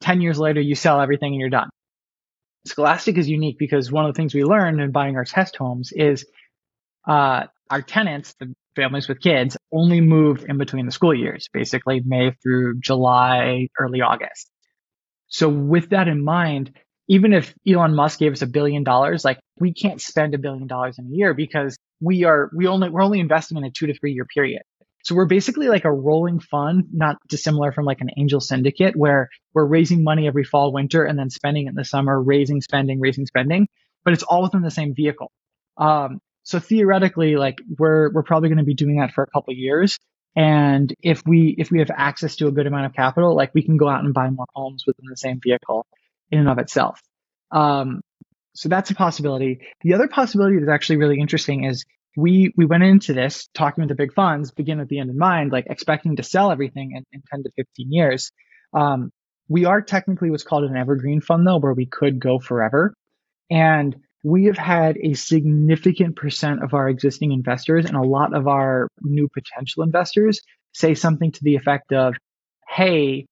10 0.00 0.22
years 0.22 0.38
later, 0.38 0.58
you 0.58 0.74
sell 0.74 1.02
everything 1.02 1.34
and 1.34 1.40
you're 1.40 1.50
done. 1.50 1.68
Scholastic 2.64 3.18
is 3.18 3.28
unique 3.28 3.58
because 3.58 3.92
one 3.92 4.06
of 4.06 4.14
the 4.14 4.16
things 4.16 4.32
we 4.32 4.42
learned 4.42 4.80
in 4.80 4.90
buying 4.90 5.16
our 5.16 5.26
test 5.26 5.56
homes 5.56 5.92
is 5.92 6.24
uh, 7.06 7.44
our 7.68 7.82
tenants, 7.82 8.34
the 8.40 8.54
families 8.74 9.06
with 9.06 9.20
kids, 9.20 9.54
only 9.70 10.00
move 10.00 10.46
in 10.48 10.56
between 10.56 10.86
the 10.86 10.92
school 10.92 11.14
years, 11.14 11.50
basically 11.52 12.00
May 12.02 12.30
through 12.42 12.80
July, 12.80 13.68
early 13.78 14.00
August. 14.00 14.50
So 15.26 15.50
with 15.50 15.90
that 15.90 16.08
in 16.08 16.24
mind, 16.24 16.72
even 17.08 17.32
if 17.32 17.54
Elon 17.66 17.94
Musk 17.94 18.18
gave 18.18 18.32
us 18.32 18.42
a 18.42 18.46
billion 18.46 18.84
dollars, 18.84 19.24
like 19.24 19.40
we 19.58 19.72
can't 19.72 20.00
spend 20.00 20.34
a 20.34 20.38
billion 20.38 20.66
dollars 20.66 20.98
in 20.98 21.06
a 21.06 21.08
year 21.08 21.34
because 21.34 21.76
we 22.00 22.24
are 22.24 22.50
we 22.54 22.66
only 22.66 22.90
we're 22.90 23.02
only 23.02 23.18
investing 23.18 23.56
in 23.56 23.64
a 23.64 23.70
two 23.70 23.86
to 23.86 23.94
three 23.94 24.12
year 24.12 24.26
period. 24.26 24.62
So 25.04 25.14
we're 25.14 25.26
basically 25.26 25.68
like 25.68 25.84
a 25.84 25.92
rolling 25.92 26.38
fund, 26.38 26.88
not 26.92 27.16
dissimilar 27.28 27.72
from 27.72 27.86
like 27.86 28.02
an 28.02 28.10
angel 28.18 28.40
syndicate 28.40 28.94
where 28.94 29.30
we're 29.54 29.64
raising 29.64 30.04
money 30.04 30.26
every 30.26 30.44
fall, 30.44 30.70
winter, 30.72 31.04
and 31.04 31.18
then 31.18 31.30
spending 31.30 31.66
it 31.66 31.70
in 31.70 31.74
the 31.76 31.84
summer, 31.84 32.20
raising, 32.20 32.60
spending, 32.60 33.00
raising, 33.00 33.24
spending, 33.24 33.68
but 34.04 34.12
it's 34.12 34.22
all 34.22 34.42
within 34.42 34.60
the 34.60 34.70
same 34.70 34.94
vehicle. 34.94 35.30
Um, 35.78 36.20
so 36.42 36.58
theoretically, 36.58 37.36
like 37.36 37.56
we're, 37.78 38.12
we're 38.12 38.22
probably 38.22 38.48
going 38.48 38.58
to 38.58 38.64
be 38.64 38.74
doing 38.74 38.96
that 38.96 39.12
for 39.12 39.22
a 39.22 39.26
couple 39.28 39.54
years. 39.54 39.96
And 40.36 40.92
if 41.02 41.22
we, 41.24 41.54
if 41.56 41.70
we 41.70 41.78
have 41.78 41.90
access 41.94 42.36
to 42.36 42.48
a 42.48 42.52
good 42.52 42.66
amount 42.66 42.86
of 42.86 42.92
capital, 42.92 43.34
like 43.34 43.54
we 43.54 43.62
can 43.62 43.76
go 43.76 43.88
out 43.88 44.04
and 44.04 44.12
buy 44.12 44.28
more 44.28 44.46
homes 44.54 44.84
within 44.86 45.06
the 45.08 45.16
same 45.16 45.40
vehicle 45.42 45.86
in 46.30 46.40
and 46.40 46.48
of 46.48 46.58
itself. 46.58 47.00
Um, 47.50 48.00
so 48.54 48.68
that's 48.68 48.90
a 48.90 48.94
possibility. 48.94 49.60
The 49.82 49.94
other 49.94 50.08
possibility 50.08 50.58
that's 50.58 50.70
actually 50.70 50.96
really 50.96 51.20
interesting 51.20 51.64
is 51.64 51.84
we 52.16 52.52
we 52.56 52.66
went 52.66 52.82
into 52.82 53.12
this 53.12 53.48
talking 53.54 53.82
with 53.82 53.88
the 53.88 53.94
big 53.94 54.12
funds, 54.12 54.50
begin 54.50 54.78
with 54.78 54.88
the 54.88 54.98
end 54.98 55.10
in 55.10 55.18
mind, 55.18 55.52
like 55.52 55.66
expecting 55.70 56.16
to 56.16 56.22
sell 56.22 56.50
everything 56.50 56.92
in, 56.92 57.04
in 57.12 57.22
10 57.30 57.44
to 57.44 57.50
15 57.56 57.92
years. 57.92 58.32
Um, 58.74 59.10
we 59.48 59.64
are 59.64 59.80
technically 59.80 60.30
what's 60.30 60.42
called 60.42 60.64
an 60.64 60.76
evergreen 60.76 61.20
fund 61.20 61.46
though, 61.46 61.58
where 61.58 61.72
we 61.72 61.86
could 61.86 62.18
go 62.18 62.38
forever. 62.38 62.94
And 63.50 63.96
we 64.24 64.46
have 64.46 64.58
had 64.58 64.98
a 65.02 65.14
significant 65.14 66.16
percent 66.16 66.62
of 66.62 66.74
our 66.74 66.88
existing 66.88 67.32
investors 67.32 67.86
and 67.86 67.96
a 67.96 68.02
lot 68.02 68.34
of 68.34 68.48
our 68.48 68.88
new 69.00 69.28
potential 69.28 69.84
investors 69.84 70.40
say 70.74 70.94
something 70.94 71.32
to 71.32 71.40
the 71.42 71.54
effect 71.54 71.92
of, 71.92 72.14
Hey, 72.68 73.26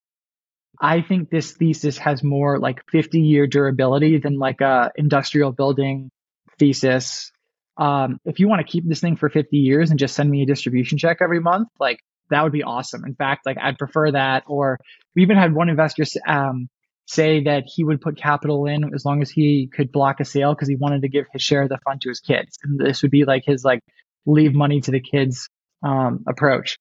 I 0.81 1.03
think 1.03 1.31
this 1.31 1.53
thesis 1.53 1.99
has 1.99 2.23
more 2.23 2.59
like 2.59 2.83
50 2.91 3.21
year 3.21 3.47
durability 3.47 4.19
than 4.19 4.39
like 4.39 4.61
a 4.61 4.93
industrial 4.97 5.53
building 5.53 6.11
thesis 6.59 7.33
um, 7.77 8.21
if 8.25 8.39
you 8.39 8.49
want 8.49 8.67
to 8.67 8.71
keep 8.71 8.89
this 8.89 9.01
thing 9.01 9.17
for 9.17 9.29
50 9.29 9.57
years 9.57 9.91
and 9.91 9.99
just 9.99 10.15
send 10.15 10.31
me 10.31 10.43
a 10.43 10.47
distribution 10.47 10.99
check 10.99 11.19
every 11.21 11.41
month, 11.41 11.69
like 11.79 12.01
that 12.31 12.43
would 12.43 12.53
be 12.53 12.63
awesome. 12.63 13.05
In 13.05 13.15
fact, 13.15 13.45
like 13.45 13.59
I'd 13.61 13.79
prefer 13.79 14.13
that. 14.13 14.45
Or 14.47 14.79
we 15.15 15.23
even 15.23 15.37
had 15.37 15.55
one 15.55 15.69
investor 15.69 16.05
um, 16.27 16.69
say 17.07 17.45
that 17.45 17.65
he 17.67 17.85
would 17.85 18.01
put 18.01 18.17
capital 18.17 18.67
in 18.67 18.95
as 18.95 19.05
long 19.05 19.21
as 19.23 19.31
he 19.31 19.69
could 19.73 19.93
block 19.93 20.21
a 20.21 20.25
sale 20.25 20.55
because 20.55 20.69
he 20.69 20.77
wanted 20.77 21.03
to 21.03 21.09
give 21.09 21.27
his 21.33 21.43
share 21.43 21.63
of 21.63 21.69
the 21.69 21.79
fund 21.85 22.01
to 22.03 22.09
his 22.09 22.21
kids. 22.21 22.59
And 22.63 22.79
this 22.79 23.03
would 23.03 23.11
be 23.11 23.25
like 23.25 23.45
his 23.45 23.63
like 23.63 23.81
leave 24.25 24.55
money 24.55 24.81
to 24.81 24.91
the 24.91 25.01
kids 25.01 25.49
um, 25.83 26.25
approach. 26.27 26.79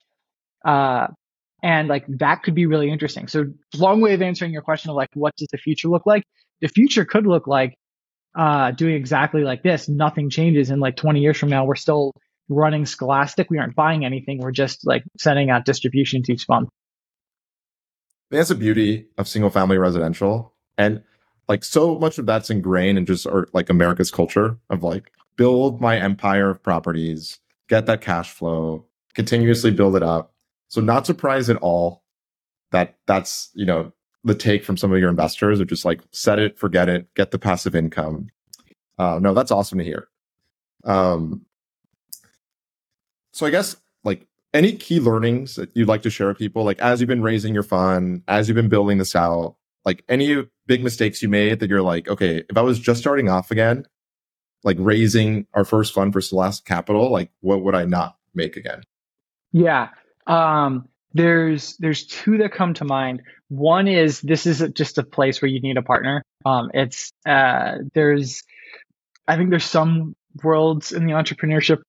Uh, 0.64 1.08
and 1.66 1.88
like 1.88 2.06
that 2.20 2.44
could 2.44 2.54
be 2.54 2.68
really 2.68 2.92
interesting. 2.92 3.28
So 3.28 3.46
long 3.76 4.00
way 4.00 4.14
of 4.14 4.22
answering 4.22 4.54
your 4.54 4.62
question 4.62 4.92
of 4.92 4.96
like 4.96 5.10
what 5.16 5.36
does 5.36 5.48
the 5.52 5.58
future 5.58 5.88
look 5.88 6.06
like? 6.06 6.24
The 6.62 6.68
future 6.68 7.06
could 7.06 7.26
look 7.26 7.48
like 7.48 7.74
uh, 8.38 8.70
doing 8.70 8.94
exactly 8.94 9.44
like 9.44 9.64
this, 9.64 9.90
nothing 9.90 10.30
changes. 10.30 10.70
And 10.70 10.80
like 10.80 10.96
20 10.96 11.22
years 11.22 11.38
from 11.38 11.50
now, 11.50 11.66
we're 11.66 11.76
still 11.76 12.14
running 12.50 12.86
Scholastic. 12.86 13.50
We 13.50 13.58
aren't 13.58 13.76
buying 13.76 14.06
anything. 14.06 14.38
We're 14.38 14.52
just 14.52 14.86
like 14.86 15.04
sending 15.18 15.50
out 15.50 15.66
distribution 15.66 16.22
to 16.24 16.34
each 16.34 16.48
month. 16.48 16.70
That's 18.30 18.50
the 18.50 18.56
beauty 18.56 19.08
of 19.18 19.28
single 19.28 19.50
family 19.50 19.80
residential. 19.80 20.54
And 20.78 21.02
like 21.50 21.64
so 21.64 21.98
much 21.98 22.20
of 22.20 22.28
that's 22.28 22.52
ingrained 22.52 23.00
in 23.00 23.08
just 23.08 23.26
like 23.54 23.72
America's 23.72 24.12
culture 24.12 24.60
of 24.70 24.84
like 24.84 25.12
build 25.36 25.82
my 25.82 25.98
empire 25.98 26.52
of 26.52 26.62
properties, 26.62 27.40
get 27.70 27.88
that 27.88 28.02
cash 28.02 28.30
flow, 28.30 28.86
continuously 29.16 29.72
build 29.72 29.96
it 29.96 30.04
up. 30.04 30.35
So 30.68 30.82
not 30.82 31.06
surprised 31.06 31.50
at 31.50 31.58
all 31.58 32.04
that 32.72 32.98
that's, 33.08 33.52
you 33.54 33.66
know, 33.66 33.92
the 34.24 34.36
take 34.36 34.64
from 34.64 34.76
some 34.76 34.92
of 34.92 35.00
your 35.00 35.10
investors 35.10 35.62
are 35.62 35.66
just 35.66 35.86
like 35.86 36.02
set 36.12 36.40
it, 36.40 36.58
forget 36.58 36.90
it, 36.90 37.14
get 37.14 37.32
the 37.32 37.40
passive 37.40 37.76
income. 37.76 38.28
Uh, 38.98 39.20
no, 39.22 39.34
that's 39.34 39.52
awesome 39.52 39.78
to 39.78 39.84
hear. 39.84 40.08
Um, 40.84 41.46
so 43.34 43.46
I 43.46 43.52
guess 43.52 43.76
like 44.04 44.26
any 44.54 44.74
key 44.74 45.00
learnings 45.00 45.56
that 45.56 45.70
you'd 45.76 45.88
like 45.88 46.02
to 46.04 46.10
share 46.10 46.28
with 46.28 46.38
people, 46.38 46.64
like 46.64 46.80
as 46.80 47.00
you've 47.00 47.08
been 47.08 47.22
raising 47.22 47.54
your 47.54 47.64
fund, 47.64 48.24
as 48.28 48.48
you've 48.48 48.56
been 48.56 48.70
building 48.70 48.98
this 48.98 49.16
out, 49.16 49.56
like 49.84 50.04
any 50.10 50.44
big 50.66 50.84
mistakes 50.84 51.22
you 51.22 51.30
made 51.30 51.60
that 51.60 51.70
you're 51.70 51.82
like, 51.82 52.08
okay, 52.08 52.44
if 52.50 52.58
I 52.58 52.62
was 52.62 52.80
just 52.80 53.00
starting 53.00 53.30
off 53.30 53.52
again, 53.52 53.86
like 54.64 54.78
raising 54.80 55.46
our 55.54 55.66
first 55.66 55.94
fund 55.94 56.14
for 56.14 56.22
Scholastic 56.22 56.66
Capital, 56.66 57.12
like 57.12 57.30
what 57.42 57.62
would 57.62 57.76
I 57.76 57.86
not 57.86 58.18
make 58.34 58.58
again? 58.58 58.84
Yeah. 59.52 59.90
Um, 60.28 60.88
there's 61.14 61.78
there's 61.78 62.06
two 62.06 62.40
that 62.40 62.52
come 62.52 62.74
to 62.76 62.86
mind. 62.86 63.22
One 63.48 63.88
is 63.88 64.20
this 64.20 64.46
is 64.46 64.64
just 64.74 64.98
a 64.98 65.04
place 65.04 65.42
where 65.42 65.50
you 65.50 65.62
need 65.62 65.78
a 65.78 65.82
partner. 65.82 66.24
Um, 66.46 66.72
it's 66.74 67.12
uh, 67.26 67.78
there's 67.94 68.44
I 69.28 69.38
think 69.38 69.50
there's 69.50 69.66
some 69.66 70.16
worlds 70.44 70.92
in 70.92 71.06
the 71.06 71.14
entrepreneurship 71.14 71.82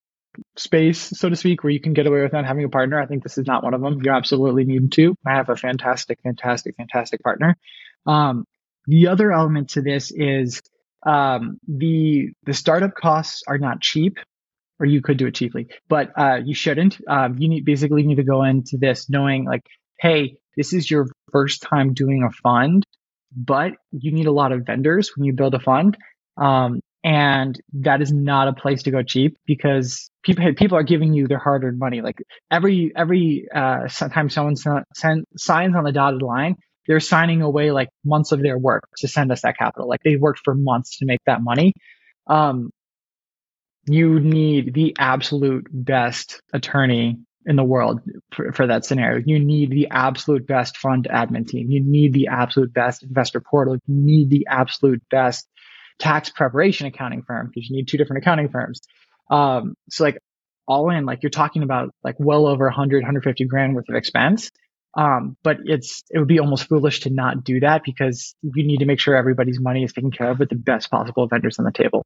space, 0.57 1.12
so 1.14 1.29
to 1.29 1.37
speak, 1.37 1.64
where 1.64 1.72
you 1.72 1.81
can 1.81 1.92
get 1.92 2.07
away 2.07 2.22
with 2.22 2.33
not 2.33 2.46
having 2.46 2.64
a 2.64 2.68
partner. 2.68 3.01
I 3.01 3.07
think 3.07 3.22
this 3.22 3.38
is 3.38 3.46
not 3.46 3.64
one 3.64 3.75
of 3.75 3.81
them. 3.81 4.01
You 4.03 4.12
absolutely 4.12 4.64
need 4.64 4.92
to. 4.92 5.16
I 5.27 5.35
have 5.35 5.49
a 5.49 5.57
fantastic, 5.57 6.20
fantastic, 6.22 6.77
fantastic 6.77 7.22
partner. 7.22 7.57
Um, 8.07 8.44
the 8.87 9.09
other 9.09 9.33
element 9.33 9.70
to 9.70 9.83
this 9.83 10.12
is 10.12 10.62
um, 11.05 11.59
the 11.66 12.31
the 12.44 12.55
startup 12.55 12.94
costs 12.94 13.42
are 13.49 13.59
not 13.59 13.81
cheap 13.81 14.18
or 14.79 14.87
you 14.87 15.01
could 15.01 15.17
do 15.17 15.27
it 15.27 15.35
cheaply, 15.35 15.69
but 15.89 16.11
uh, 16.17 16.39
you 16.45 16.55
shouldn't. 16.55 16.99
Um, 17.09 17.37
you 17.39 17.49
need 17.49 17.65
basically 17.65 18.03
need 18.03 18.17
to 18.17 18.25
go 18.25 18.43
into 18.43 18.77
this 18.79 19.09
knowing 19.09 19.45
like, 19.45 19.62
hey, 20.01 20.37
this 20.57 20.73
is 20.73 20.91
your 20.91 21.07
first 21.33 21.62
time 21.62 21.95
doing 21.95 22.23
a 22.29 22.33
fund, 22.43 22.85
but 23.35 23.73
you 23.93 24.12
need 24.12 24.27
a 24.27 24.33
lot 24.33 24.53
of 24.53 24.67
vendors 24.67 25.12
when 25.17 25.25
you 25.25 25.33
build 25.33 25.55
a 25.55 25.61
fund. 25.61 25.97
Um, 26.37 26.81
and 27.05 27.59
that 27.73 28.03
is 28.03 28.12
not 28.12 28.49
a 28.49 28.53
place 28.53 28.83
to 28.83 28.91
go 28.91 29.03
cheap 29.03 29.37
because 29.47 30.11
people 30.25 30.45
people 30.57 30.77
are 30.77 30.83
giving 30.83 31.15
you 31.15 31.29
their 31.29 31.39
hard 31.39 31.62
earned 31.62 31.79
money. 31.79 32.01
Like 32.01 32.19
every 32.51 32.93
every 32.97 33.47
uh, 33.55 33.87
time 33.89 34.29
someone 34.29 34.57
send, 34.57 35.25
signs 35.37 35.77
on 35.77 35.85
the 35.85 35.93
dotted 35.93 36.23
line, 36.23 36.57
they're 36.89 36.99
signing 36.99 37.43
away 37.43 37.71
like 37.71 37.89
months 38.05 38.33
of 38.33 38.43
their 38.43 38.59
work 38.59 38.89
to 38.99 39.09
send 39.09 39.31
us 39.31 39.43
that 39.43 39.57
capital. 39.57 39.89
Like 39.89 40.01
they 40.05 40.17
worked 40.17 40.41
for 40.45 40.55
months 40.55 40.99
to 40.99 41.07
make 41.07 41.21
that 41.27 41.43
money. 41.43 41.75
Um, 42.27 42.71
you 43.87 44.20
need 44.20 44.75
the 44.75 44.94
absolute 44.99 45.66
best 45.70 46.42
attorney 46.53 47.18
in 47.46 47.57
the 47.57 47.64
world 47.64 48.01
for, 48.33 48.53
for, 48.53 48.66
that 48.66 48.85
scenario. 48.85 49.22
You 49.25 49.38
need 49.38 49.70
the 49.70 49.88
absolute 49.90 50.46
best 50.46 50.77
fund 50.77 51.07
admin 51.09 51.46
team. 51.46 51.70
You 51.70 51.81
need 51.85 52.12
the 52.12 52.29
absolute 52.29 52.75
best 52.75 53.05
investor 53.05 53.40
portal. 53.40 53.75
You 53.75 53.81
need 53.87 54.31
the 54.31 54.49
absolute 54.51 55.03
best 55.11 55.49
tax 56.01 56.29
preparation 56.31 56.87
accounting 56.87 57.22
firm 57.22 57.51
because 57.55 57.70
you 57.70 57.77
need 57.77 57.87
two 57.87 57.99
different 57.99 58.22
accounting 58.22 58.49
firms. 58.49 58.81
Um, 59.31 59.75
so 59.88 60.03
like 60.03 60.18
all 60.66 60.90
in, 60.90 61.07
like 61.07 61.22
you're 61.22 61.31
talking 61.31 61.62
about 61.62 61.90
like 62.03 62.16
well 62.18 62.46
over 62.46 62.64
100, 62.64 63.03
150 63.03 63.44
grand 63.44 63.77
worth 63.77 63.88
of 63.88 63.94
expense. 63.94 64.51
Um, 64.96 65.37
but 65.44 65.59
it's 65.64 66.03
it 66.11 66.18
would 66.18 66.27
be 66.27 66.40
almost 66.40 66.68
foolish 66.68 67.01
to 67.01 67.11
not 67.11 67.44
do 67.44 67.61
that 67.61 67.83
because 67.85 68.35
you 68.42 68.66
need 68.66 68.79
to 68.79 68.87
make 68.87 68.99
sure 68.99 69.14
everybody's 69.14 69.61
money 69.61 69.85
is 69.85 69.92
taken 69.92 70.11
care 70.11 70.31
of 70.31 70.38
with 70.38 70.49
the 70.49 70.57
best 70.57 70.90
possible 70.90 71.29
vendors 71.29 71.59
on 71.59 71.66
the 71.66 71.70
table. 71.70 72.05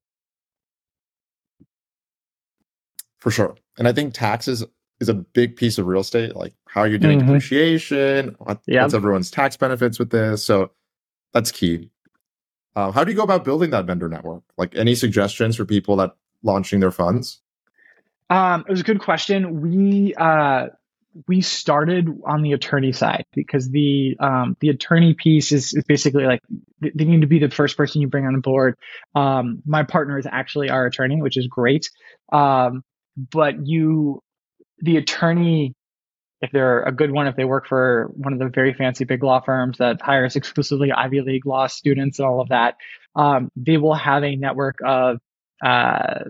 For 3.20 3.30
sure. 3.30 3.56
And 3.78 3.86
I 3.86 3.92
think 3.92 4.14
taxes 4.14 4.64
is 5.00 5.08
a 5.08 5.14
big 5.14 5.56
piece 5.56 5.78
of 5.78 5.86
real 5.86 6.00
estate. 6.00 6.36
Like 6.36 6.54
how 6.66 6.84
you're 6.84 6.98
doing 6.98 7.18
mm-hmm. 7.18 7.28
depreciation, 7.28 8.36
what, 8.38 8.60
yep. 8.66 8.82
what's 8.82 8.94
everyone's 8.94 9.30
tax 9.30 9.56
benefits 9.56 9.98
with 9.98 10.10
this. 10.10 10.44
So 10.44 10.72
that's 11.32 11.50
key. 11.50 11.90
Uh, 12.76 12.92
how 12.92 13.04
do 13.04 13.10
you 13.10 13.16
go 13.16 13.22
about 13.22 13.44
building 13.44 13.70
that 13.70 13.86
vendor 13.86 14.08
network? 14.08 14.42
Like 14.56 14.74
any 14.76 14.94
suggestions 14.94 15.56
for 15.56 15.64
people 15.64 15.96
that 15.96 16.16
launching 16.42 16.80
their 16.80 16.90
funds? 16.90 17.40
Um, 18.28 18.64
it 18.66 18.70
was 18.70 18.80
a 18.80 18.84
good 18.84 19.00
question. 19.00 19.60
We 19.60 20.14
uh, 20.14 20.68
we 21.26 21.40
started 21.40 22.08
on 22.24 22.42
the 22.42 22.52
attorney 22.52 22.92
side 22.92 23.24
because 23.34 23.68
the 23.70 24.16
um, 24.20 24.56
the 24.60 24.68
attorney 24.68 25.14
piece 25.14 25.50
is, 25.50 25.74
is 25.74 25.82
basically 25.84 26.24
like 26.24 26.40
they 26.80 27.04
need 27.04 27.22
to 27.22 27.26
be 27.26 27.40
the 27.40 27.50
first 27.50 27.76
person 27.76 28.00
you 28.00 28.08
bring 28.08 28.26
on 28.26 28.40
board. 28.40 28.76
Um, 29.16 29.62
my 29.66 29.82
partner 29.82 30.18
is 30.18 30.26
actually 30.30 30.70
our 30.70 30.86
attorney, 30.86 31.20
which 31.20 31.36
is 31.36 31.48
great. 31.48 31.90
Um, 32.32 32.84
but 33.16 33.66
you, 33.66 34.20
the 34.78 34.96
attorney, 34.96 35.74
if 36.40 36.50
they're 36.52 36.82
a 36.82 36.92
good 36.92 37.10
one, 37.10 37.26
if 37.26 37.36
they 37.36 37.44
work 37.44 37.66
for 37.66 38.10
one 38.14 38.32
of 38.32 38.38
the 38.38 38.48
very 38.48 38.72
fancy 38.72 39.04
big 39.04 39.22
law 39.22 39.40
firms 39.40 39.78
that 39.78 40.00
hires 40.00 40.36
exclusively 40.36 40.90
Ivy 40.92 41.20
League 41.20 41.46
law 41.46 41.66
students 41.66 42.18
and 42.18 42.26
all 42.26 42.40
of 42.40 42.48
that, 42.48 42.76
um, 43.14 43.50
they 43.56 43.76
will 43.76 43.94
have 43.94 44.24
a 44.24 44.36
network 44.36 44.76
of 44.84 45.18
uh, 45.62 46.20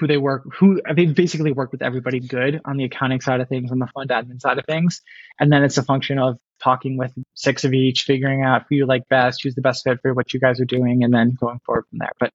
who 0.00 0.06
they 0.06 0.16
work, 0.16 0.44
who 0.58 0.80
they 0.94 1.06
basically 1.06 1.52
work 1.52 1.70
with 1.70 1.82
everybody 1.82 2.20
good 2.20 2.60
on 2.64 2.78
the 2.78 2.84
accounting 2.84 3.20
side 3.20 3.40
of 3.40 3.48
things, 3.48 3.70
on 3.70 3.78
the 3.78 3.86
fund 3.94 4.08
admin 4.08 4.40
side 4.40 4.58
of 4.58 4.64
things, 4.64 5.02
and 5.38 5.52
then 5.52 5.62
it's 5.62 5.76
a 5.76 5.82
function 5.82 6.18
of 6.18 6.38
talking 6.62 6.96
with 6.96 7.12
six 7.34 7.64
of 7.64 7.72
each, 7.72 8.02
figuring 8.02 8.42
out 8.42 8.62
who 8.68 8.76
you 8.76 8.86
like 8.86 9.02
best, 9.08 9.42
who's 9.42 9.54
the 9.54 9.60
best 9.60 9.84
fit 9.84 9.98
for 10.02 10.14
what 10.14 10.32
you 10.32 10.40
guys 10.40 10.58
are 10.60 10.64
doing, 10.64 11.04
and 11.04 11.12
then 11.12 11.36
going 11.38 11.60
forward 11.64 11.84
from 11.90 11.98
there. 11.98 12.12
But 12.18 12.32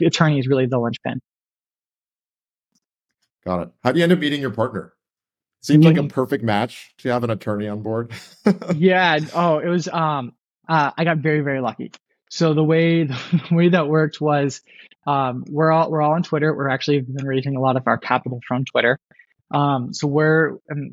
attorney 0.00 0.38
is 0.38 0.46
really 0.46 0.66
the 0.66 0.78
linchpin. 0.78 1.20
Got 3.48 3.62
it. 3.62 3.70
How 3.82 3.92
do 3.92 3.98
you 3.98 4.02
end 4.02 4.12
up 4.12 4.18
meeting 4.18 4.42
your 4.42 4.50
partner? 4.50 4.92
Seems 5.62 5.82
like 5.82 5.96
a 5.96 6.02
perfect 6.02 6.44
match 6.44 6.92
to 6.98 7.08
have 7.08 7.24
an 7.24 7.30
attorney 7.30 7.66
on 7.66 7.80
board. 7.80 8.12
yeah. 8.76 9.20
Oh, 9.34 9.58
it 9.58 9.68
was. 9.68 9.88
Um. 9.88 10.34
Uh, 10.68 10.90
I 10.98 11.04
got 11.04 11.16
very 11.16 11.40
very 11.40 11.62
lucky. 11.62 11.92
So 12.28 12.52
the 12.52 12.62
way 12.62 13.04
the 13.04 13.48
way 13.50 13.70
that 13.70 13.88
worked 13.88 14.20
was, 14.20 14.60
um, 15.06 15.46
we're 15.48 15.72
all 15.72 15.90
we're 15.90 16.02
all 16.02 16.12
on 16.12 16.24
Twitter. 16.24 16.54
We're 16.54 16.68
actually 16.68 17.00
been 17.00 17.24
raising 17.24 17.56
a 17.56 17.60
lot 17.60 17.78
of 17.78 17.84
our 17.86 17.96
capital 17.96 18.38
from 18.46 18.66
Twitter. 18.66 18.98
Um. 19.50 19.94
So 19.94 20.08
we're 20.08 20.58
um, 20.70 20.92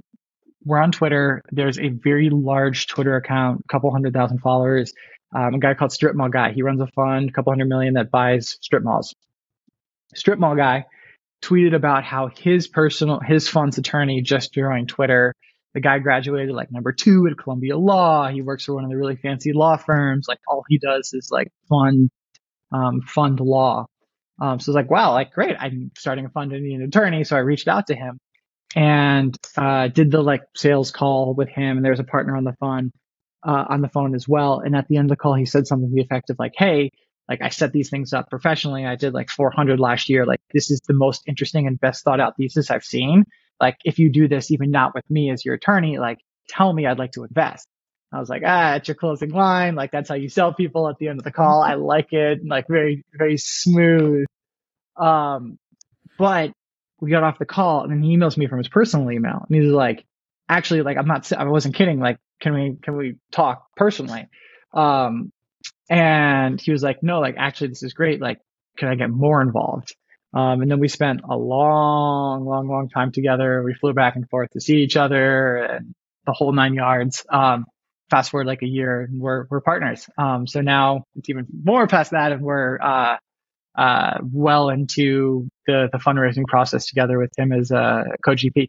we're 0.64 0.80
on 0.80 0.94
Twitter. 0.94 1.42
There's 1.52 1.78
a 1.78 1.90
very 1.90 2.30
large 2.30 2.88
Twitter 2.88 3.18
account, 3.18 3.66
a 3.66 3.68
couple 3.68 3.92
hundred 3.92 4.14
thousand 4.14 4.38
followers. 4.40 4.94
Um, 5.36 5.56
a 5.56 5.60
guy 5.60 5.74
called 5.74 5.92
Strip 5.92 6.16
Mall 6.16 6.30
Guy. 6.30 6.54
He 6.54 6.62
runs 6.62 6.80
a 6.80 6.88
fund, 6.88 7.28
a 7.28 7.32
couple 7.34 7.52
hundred 7.52 7.68
million 7.68 7.96
that 7.96 8.12
buys 8.12 8.58
strip 8.62 8.82
malls. 8.82 9.14
Strip 10.14 10.40
Mall 10.40 10.56
Guy 10.56 10.86
tweeted 11.46 11.76
about 11.76 12.04
how 12.04 12.28
his 12.28 12.68
personal 12.68 13.20
his 13.20 13.48
fund's 13.48 13.78
attorney 13.78 14.22
just 14.22 14.54
joined 14.54 14.90
Twitter. 14.90 15.34
The 15.74 15.82
guy 15.82 16.00
graduated 16.00 16.56
like 16.56 16.72
number 16.72 16.92
two 16.94 17.28
at 17.30 17.38
Columbia 17.38 17.78
Law. 17.78 18.30
He 18.30 18.42
works 18.42 18.66
for 18.66 18.74
one 18.76 18.86
of 18.86 18.90
the 18.90 18.98
really 18.98 19.18
fancy 19.18 19.52
law 19.54 19.78
firms. 19.78 20.28
Like 20.28 20.40
all 20.48 20.64
he 20.68 20.78
does 20.78 21.12
is 21.14 21.30
like 21.32 21.50
fund 21.70 22.10
um, 22.72 23.02
fund 23.02 23.40
law. 23.40 23.86
Um, 24.42 24.60
so 24.60 24.72
it's 24.72 24.76
like, 24.76 24.90
wow, 24.90 25.14
like 25.14 25.32
great. 25.32 25.56
I'm 25.60 25.92
starting 25.98 26.26
a 26.26 26.30
fund 26.30 26.52
and 26.52 26.64
need 26.64 26.76
an 26.76 26.84
attorney. 26.84 27.24
So 27.24 27.36
I 27.36 27.40
reached 27.40 27.68
out 27.68 27.88
to 27.88 27.96
him 27.96 28.20
and 28.76 29.38
uh, 29.58 29.88
did 29.88 30.12
the 30.12 30.22
like 30.22 30.44
sales 30.56 30.92
call 30.92 31.34
with 31.34 31.50
him. 31.50 31.78
And 31.78 31.86
there's 31.86 32.00
a 32.00 32.06
partner 32.06 32.36
on 32.36 32.44
the 32.44 32.56
fund 32.60 32.92
uh, 33.46 33.66
on 33.70 33.82
the 33.82 33.90
phone 33.90 34.16
as 34.16 34.28
well. 34.28 34.60
And 34.60 34.76
at 34.76 34.88
the 34.88 34.98
end 34.98 35.12
of 35.12 35.18
the 35.18 35.22
call, 35.22 35.36
he 35.36 35.46
said 35.46 35.68
something 35.68 35.90
to 35.90 35.96
the 35.96 36.02
effect 36.02 36.30
of 36.30 36.38
like, 36.40 36.54
"Hey, 36.58 36.92
like 37.28 37.42
I 37.42 37.50
set 37.50 37.72
these 37.72 37.90
things 37.90 38.14
up 38.14 38.30
professionally. 38.30 38.86
I 38.86 38.96
did 38.96 39.14
like 39.14 39.30
400 39.30 39.80
last 39.80 40.10
year. 40.10 40.26
Like 40.26 40.42
this 40.54 40.70
is 40.70 40.82
the 40.82 40.94
most 40.94 41.24
interesting 41.28 41.68
and 41.68 41.80
best 41.80 42.04
thought 42.04 42.20
out 42.20 42.38
thesis 42.38 42.70
I've 42.70 42.84
seen. 42.84 43.26
Like 43.60 43.78
if 43.84 44.00
you 44.00 44.12
do 44.12 44.28
this, 44.28 44.52
even 44.52 44.72
not 44.72 44.94
with 44.94 45.10
me 45.10 45.32
as 45.32 45.44
your 45.44 45.56
attorney, 45.56 45.98
like 45.98 46.20
tell 46.48 46.72
me 46.72 46.86
I'd 46.86 47.00
like 47.00 47.14
to 47.14 47.24
invest. 47.24 47.68
I 48.12 48.20
was 48.20 48.30
like, 48.30 48.44
ah, 48.46 48.76
it's 48.76 48.88
your 48.88 48.96
closing 48.96 49.32
line. 49.32 49.76
Like 49.76 49.92
that's 49.92 50.10
how 50.10 50.16
you 50.16 50.30
sell 50.30 50.54
people 50.54 50.88
at 50.88 50.98
the 51.00 51.08
end 51.08 51.20
of 51.20 51.24
the 51.24 51.32
call. 51.32 51.62
I 51.62 51.74
like 51.74 52.14
it. 52.14 52.46
Like 52.46 52.68
very, 52.68 53.04
very 53.14 53.38
smooth. 53.38 54.26
Um, 54.96 55.58
but 56.18 56.52
we 57.02 57.12
got 57.12 57.24
off 57.24 57.40
the 57.40 57.46
call 57.46 57.84
and 57.84 57.92
then 57.92 58.04
he 58.04 58.16
emails 58.16 58.38
me 58.38 58.48
from 58.48 58.60
his 58.60 58.70
personal 58.70 59.12
email 59.12 59.46
and 59.48 59.56
he's 59.62 59.72
like, 59.72 60.06
actually, 60.48 60.84
like 60.84 60.98
I'm 60.98 61.08
not, 61.08 61.32
I 61.34 61.46
wasn't 61.46 61.76
kidding. 61.76 62.00
Like, 62.00 62.20
can 62.40 62.54
we, 62.54 62.78
can 62.82 62.96
we 62.96 63.16
talk 63.32 63.66
personally? 63.76 64.28
Um, 64.74 65.32
and 65.90 66.60
he 66.60 66.72
was 66.72 66.84
like, 66.84 67.04
no, 67.04 67.20
like, 67.20 67.36
actually, 67.38 67.70
this 67.70 67.84
is 67.84 67.94
great. 67.94 68.22
Like, 68.22 68.40
can 68.78 68.90
I 68.90 68.96
get 68.96 69.10
more 69.10 69.42
involved? 69.42 69.96
Um, 70.34 70.62
and 70.62 70.70
then 70.70 70.80
we 70.80 70.88
spent 70.90 71.22
a 71.30 71.36
long, 71.36 72.46
long, 72.46 72.68
long 72.68 72.90
time 72.90 73.12
together. 73.12 73.64
We 73.64 73.74
flew 73.74 73.94
back 73.94 74.16
and 74.16 74.30
forth 74.30 74.50
to 74.52 74.60
see 74.60 74.78
each 74.78 74.98
other 74.98 75.56
and 75.58 75.96
the 76.26 76.34
whole 76.34 76.52
nine 76.52 76.74
yards. 76.74 77.26
Um, 77.32 77.66
fast 78.10 78.32
forward 78.32 78.48
like 78.48 78.62
a 78.62 78.68
year, 78.68 79.08
we're, 79.12 79.46
we're 79.50 79.62
partners. 79.62 80.10
Um, 80.18 80.46
so 80.46 80.62
now 80.62 81.06
it's 81.16 81.30
even 81.30 81.46
more 81.64 81.88
past 81.88 82.12
that 82.12 82.34
and 82.34 82.42
we're, 82.42 82.80
uh, 82.82 83.18
uh, 83.78 84.18
well 84.24 84.70
into 84.70 85.48
the, 85.68 85.90
the 85.92 85.98
fundraising 86.00 86.46
process 86.48 86.88
together 86.88 87.18
with 87.18 87.32
him 87.38 87.52
as 87.52 87.72
a 87.72 88.04
co-GP. 88.24 88.68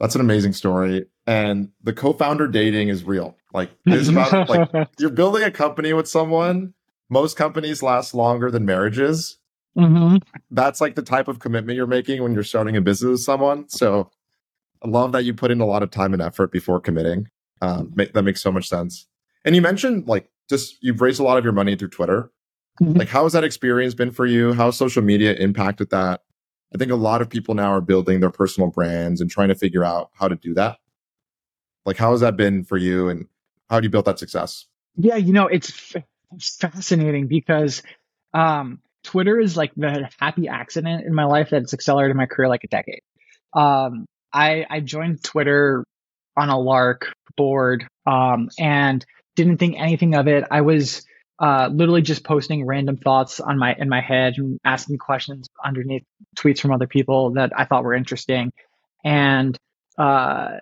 That's 0.00 0.14
an 0.14 0.20
amazing 0.20 0.52
story. 0.52 1.06
And 1.26 1.70
the 1.82 1.92
co-founder 1.92 2.48
dating 2.48 2.88
is 2.88 3.04
real. 3.04 3.36
Like, 3.52 3.70
it's 3.86 4.08
about 4.08 4.48
like 4.48 4.88
you're 4.98 5.10
building 5.10 5.42
a 5.42 5.50
company 5.50 5.92
with 5.92 6.08
someone. 6.08 6.74
Most 7.08 7.36
companies 7.36 7.82
last 7.82 8.14
longer 8.14 8.50
than 8.50 8.64
marriages. 8.64 9.38
Mm-hmm. 9.78 10.16
That's 10.50 10.80
like 10.80 10.94
the 10.94 11.02
type 11.02 11.28
of 11.28 11.38
commitment 11.38 11.76
you're 11.76 11.86
making 11.86 12.22
when 12.22 12.34
you're 12.34 12.42
starting 12.42 12.76
a 12.76 12.80
business 12.80 13.10
with 13.10 13.20
someone. 13.20 13.68
So 13.68 14.10
I 14.82 14.88
love 14.88 15.12
that 15.12 15.24
you 15.24 15.34
put 15.34 15.50
in 15.50 15.60
a 15.60 15.66
lot 15.66 15.82
of 15.82 15.90
time 15.90 16.12
and 16.12 16.22
effort 16.22 16.50
before 16.50 16.80
committing. 16.80 17.28
Um, 17.62 17.92
that 17.94 18.22
makes 18.22 18.42
so 18.42 18.52
much 18.52 18.68
sense. 18.68 19.06
And 19.44 19.54
you 19.54 19.62
mentioned 19.62 20.06
like 20.06 20.28
just 20.48 20.76
you've 20.82 21.00
raised 21.00 21.20
a 21.20 21.22
lot 21.22 21.38
of 21.38 21.44
your 21.44 21.52
money 21.52 21.76
through 21.76 21.88
Twitter. 21.88 22.30
Mm-hmm. 22.82 22.98
Like, 22.98 23.08
how 23.08 23.22
has 23.22 23.32
that 23.32 23.44
experience 23.44 23.94
been 23.94 24.10
for 24.10 24.26
you? 24.26 24.52
How 24.52 24.66
has 24.66 24.76
social 24.76 25.02
media 25.02 25.32
impacted 25.34 25.90
that? 25.90 26.22
I 26.74 26.78
think 26.78 26.90
a 26.90 26.96
lot 26.96 27.22
of 27.22 27.28
people 27.28 27.54
now 27.54 27.72
are 27.72 27.80
building 27.80 28.20
their 28.20 28.30
personal 28.30 28.70
brands 28.70 29.20
and 29.20 29.30
trying 29.30 29.48
to 29.48 29.54
figure 29.54 29.84
out 29.84 30.10
how 30.14 30.28
to 30.28 30.34
do 30.34 30.54
that. 30.54 30.78
Like, 31.84 31.96
how 31.96 32.10
has 32.10 32.20
that 32.20 32.36
been 32.36 32.64
for 32.64 32.76
you 32.76 33.08
and 33.08 33.26
how 33.70 33.80
do 33.80 33.84
you 33.86 33.90
build 33.90 34.06
that 34.06 34.18
success? 34.18 34.66
Yeah, 34.96 35.16
you 35.16 35.32
know, 35.32 35.46
it's, 35.46 35.94
it's 36.34 36.56
fascinating 36.56 37.28
because 37.28 37.82
um, 38.34 38.80
Twitter 39.04 39.38
is 39.38 39.56
like 39.56 39.72
the 39.76 40.08
happy 40.18 40.48
accident 40.48 41.06
in 41.06 41.14
my 41.14 41.24
life 41.24 41.50
that 41.50 41.60
that's 41.60 41.74
accelerated 41.74 42.16
my 42.16 42.26
career 42.26 42.48
like 42.48 42.64
a 42.64 42.68
decade. 42.68 43.00
Um, 43.52 44.06
I, 44.32 44.66
I 44.68 44.80
joined 44.80 45.22
Twitter 45.22 45.84
on 46.36 46.48
a 46.48 46.58
lark 46.58 47.12
board 47.36 47.86
um, 48.06 48.50
and 48.58 49.04
didn't 49.36 49.58
think 49.58 49.76
anything 49.78 50.14
of 50.14 50.26
it. 50.26 50.44
I 50.50 50.62
was 50.62 51.06
uh, 51.38 51.68
literally 51.72 52.02
just 52.02 52.24
posting 52.24 52.66
random 52.66 52.96
thoughts 52.96 53.40
on 53.40 53.58
my 53.58 53.74
in 53.74 53.88
my 53.88 54.00
head 54.00 54.34
and 54.38 54.58
asking 54.64 54.98
questions 54.98 55.45
underneath 55.64 56.04
tweets 56.38 56.60
from 56.60 56.72
other 56.72 56.86
people 56.86 57.32
that 57.32 57.52
I 57.56 57.64
thought 57.64 57.84
were 57.84 57.94
interesting, 57.94 58.52
and 59.04 59.56
uh, 59.98 60.58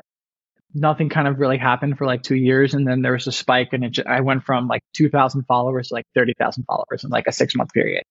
nothing 0.75 1.09
kind 1.09 1.29
of 1.29 1.39
really 1.39 1.59
happened 1.59 1.99
for 1.99 2.07
like 2.07 2.23
two 2.23 2.37
years, 2.37 2.75
and 2.75 2.87
then 2.87 3.03
there 3.03 3.13
was 3.13 3.27
a 3.27 3.33
spike, 3.33 3.73
and 3.73 3.85
it, 3.85 4.07
I 4.07 4.21
went 4.21 4.45
from 4.45 4.69
like 4.69 4.83
two 4.95 5.09
thousand 5.09 5.45
followers 5.45 5.89
to 5.89 5.95
like 5.95 6.07
thirty 6.15 6.35
thousand 6.39 6.65
followers 6.65 7.05
in 7.05 7.11
like 7.11 7.27
a 7.27 7.33
six 7.33 7.55
month 7.55 7.73
period, 7.73 8.05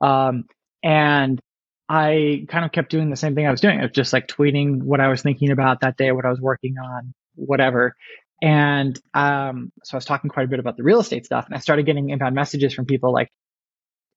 um, 0.00 0.44
and 0.82 1.40
I 1.88 2.46
kind 2.48 2.64
of 2.64 2.70
kept 2.70 2.90
doing 2.90 3.10
the 3.10 3.16
same 3.16 3.34
thing 3.34 3.46
I 3.46 3.50
was 3.50 3.60
doing. 3.60 3.80
I 3.80 3.82
was 3.82 3.90
just 3.92 4.12
like 4.12 4.28
tweeting 4.28 4.82
what 4.82 5.00
I 5.00 5.08
was 5.08 5.22
thinking 5.22 5.50
about 5.50 5.80
that 5.80 5.96
day, 5.96 6.12
what 6.12 6.24
I 6.24 6.30
was 6.30 6.40
working 6.40 6.76
on, 6.78 7.12
whatever. 7.34 7.96
And 8.42 8.98
um, 9.12 9.72
so 9.82 9.94
I 9.94 9.98
was 9.98 10.04
talking 10.04 10.30
quite 10.30 10.44
a 10.44 10.48
bit 10.48 10.60
about 10.60 10.76
the 10.76 10.82
real 10.82 11.00
estate 11.00 11.26
stuff, 11.26 11.46
and 11.46 11.54
I 11.54 11.58
started 11.58 11.86
getting 11.86 12.10
inbound 12.10 12.34
messages 12.34 12.72
from 12.72 12.86
people 12.86 13.12
like, 13.12 13.28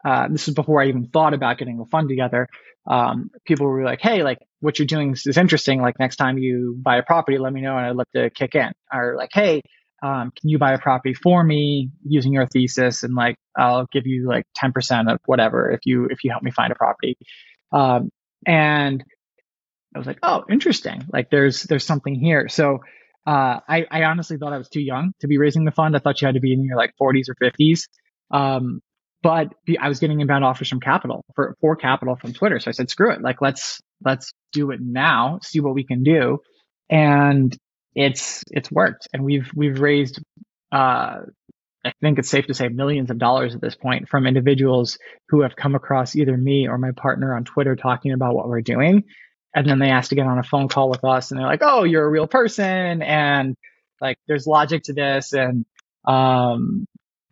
uh, 0.06 0.28
this 0.30 0.48
is 0.48 0.54
before 0.54 0.82
I 0.82 0.88
even 0.88 1.08
thought 1.08 1.34
about 1.34 1.58
getting 1.58 1.80
a 1.80 1.86
fund 1.86 2.10
together. 2.10 2.48
Um, 2.86 3.30
people 3.46 3.68
were 3.68 3.84
like, 3.84 4.02
"Hey, 4.02 4.24
like 4.24 4.40
what 4.60 4.78
you're 4.78 4.86
doing 4.86 5.14
is 5.14 5.38
interesting. 5.38 5.82
Like 5.82 6.00
next 6.00 6.18
time 6.18 6.38
you 6.38 6.78
buy 6.82 6.98
a 6.98 7.04
property, 7.04 7.38
let 7.38 7.54
me 7.54 7.62
know, 7.62 7.78
and 7.78 7.86
I'd 7.86 7.96
love 7.96 8.08
to 8.16 8.30
kick 8.30 8.56
in." 8.56 8.72
Or 8.92 9.16
like, 9.18 9.30
"Hey, 9.34 9.62
um, 10.04 10.32
can 10.40 10.50
you 10.50 10.58
buy 10.58 10.74
a 10.74 10.80
property 10.80 11.14
for 11.14 11.44
me 11.44 11.90
using 12.04 12.34
your 12.34 12.48
thesis, 12.48 13.04
and 13.04 13.16
like 13.16 13.38
I'll 13.58 13.88
give 13.92 14.06
you 14.06 14.28
like 14.28 14.46
10% 14.58 15.12
of 15.12 15.20
whatever 15.26 15.72
if 15.72 15.82
you 15.86 16.08
if 16.10 16.24
you 16.24 16.32
help 16.32 16.44
me 16.44 16.52
find 16.52 16.72
a 16.72 16.76
property." 16.76 17.18
Um, 17.72 18.10
and 18.46 19.04
I 19.96 20.00
was 20.00 20.08
like, 20.08 20.20
"Oh, 20.24 20.44
interesting. 20.50 21.06
Like 21.14 21.30
there's 21.30 21.64
there's 21.64 21.86
something 21.86 22.16
here." 22.16 22.50
So 22.50 22.80
uh, 23.26 23.60
I, 23.68 23.86
I 23.90 24.04
honestly 24.04 24.38
thought 24.38 24.54
I 24.54 24.58
was 24.58 24.70
too 24.70 24.82
young 24.82 25.14
to 25.22 25.28
be 25.28 25.38
raising 25.38 25.64
the 25.66 25.72
fund. 25.72 25.96
I 25.96 26.00
thought 26.00 26.22
you 26.22 26.26
had 26.26 26.36
to 26.36 26.42
be 26.42 26.54
in 26.54 26.64
your 26.66 26.76
like 26.76 26.94
40s 27.02 27.30
or 27.30 27.36
50s. 27.36 27.88
Um, 28.32 28.82
but 29.24 29.54
I 29.80 29.88
was 29.88 30.00
getting 30.00 30.22
inbound 30.22 30.44
offers 30.44 30.70
from 30.70 30.82
capital 30.82 31.24
for, 31.36 31.56
for 31.62 31.76
capital 31.76 32.16
from 32.16 32.34
Twitter. 32.34 32.60
So 32.60 32.70
I 32.70 32.74
said, 32.74 32.90
screw 32.90 33.12
it. 33.12 33.22
Like, 33.22 33.42
let's, 33.42 33.82
let's 34.06 34.34
do 34.52 34.72
it 34.72 34.82
now, 34.82 35.40
see 35.42 35.62
what 35.62 35.74
we 35.74 35.86
can 35.86 36.04
do. 36.04 36.40
And 36.90 37.58
it's 37.96 38.44
it's 38.52 38.72
worked, 38.72 39.08
and 39.14 39.24
we've 39.24 39.50
we've 39.56 39.80
raised. 39.80 40.22
Uh, 40.72 41.22
I 41.86 41.92
think 42.02 42.18
it's 42.18 42.30
safe 42.30 42.48
to 42.48 42.54
say 42.54 42.70
millions 42.70 43.12
of 43.12 43.18
dollars 43.18 43.56
at 43.56 43.62
this 43.62 43.76
point 43.76 44.08
from 44.08 44.26
individuals 44.26 44.98
who 45.30 45.42
have 45.42 45.56
come 45.56 45.76
across 45.76 46.16
either 46.16 46.36
me 46.36 46.68
or 46.68 46.78
my 46.78 46.92
partner 46.92 47.36
on 47.36 47.44
Twitter 47.44 47.76
talking 47.76 48.14
about 48.14 48.36
what 48.36 48.48
we're 48.48 48.62
doing. 48.62 49.04
And 49.54 49.68
then 49.68 49.80
they 49.80 49.90
asked 49.90 50.10
to 50.10 50.16
get 50.16 50.26
on 50.26 50.40
a 50.40 50.44
phone 50.44 50.70
call 50.70 50.90
with 50.90 51.04
us 51.04 51.30
and 51.30 51.40
they're 51.40 51.46
like, 51.46 51.62
oh, 51.62 51.84
you're 51.84 52.06
a 52.06 52.10
real 52.10 52.26
person. 52.26 53.02
And 53.02 53.56
like, 54.00 54.18
there's 54.28 54.48
logic 54.48 54.84
to 54.84 54.94
this. 54.94 55.34
And, 55.34 55.66
um, 56.06 56.86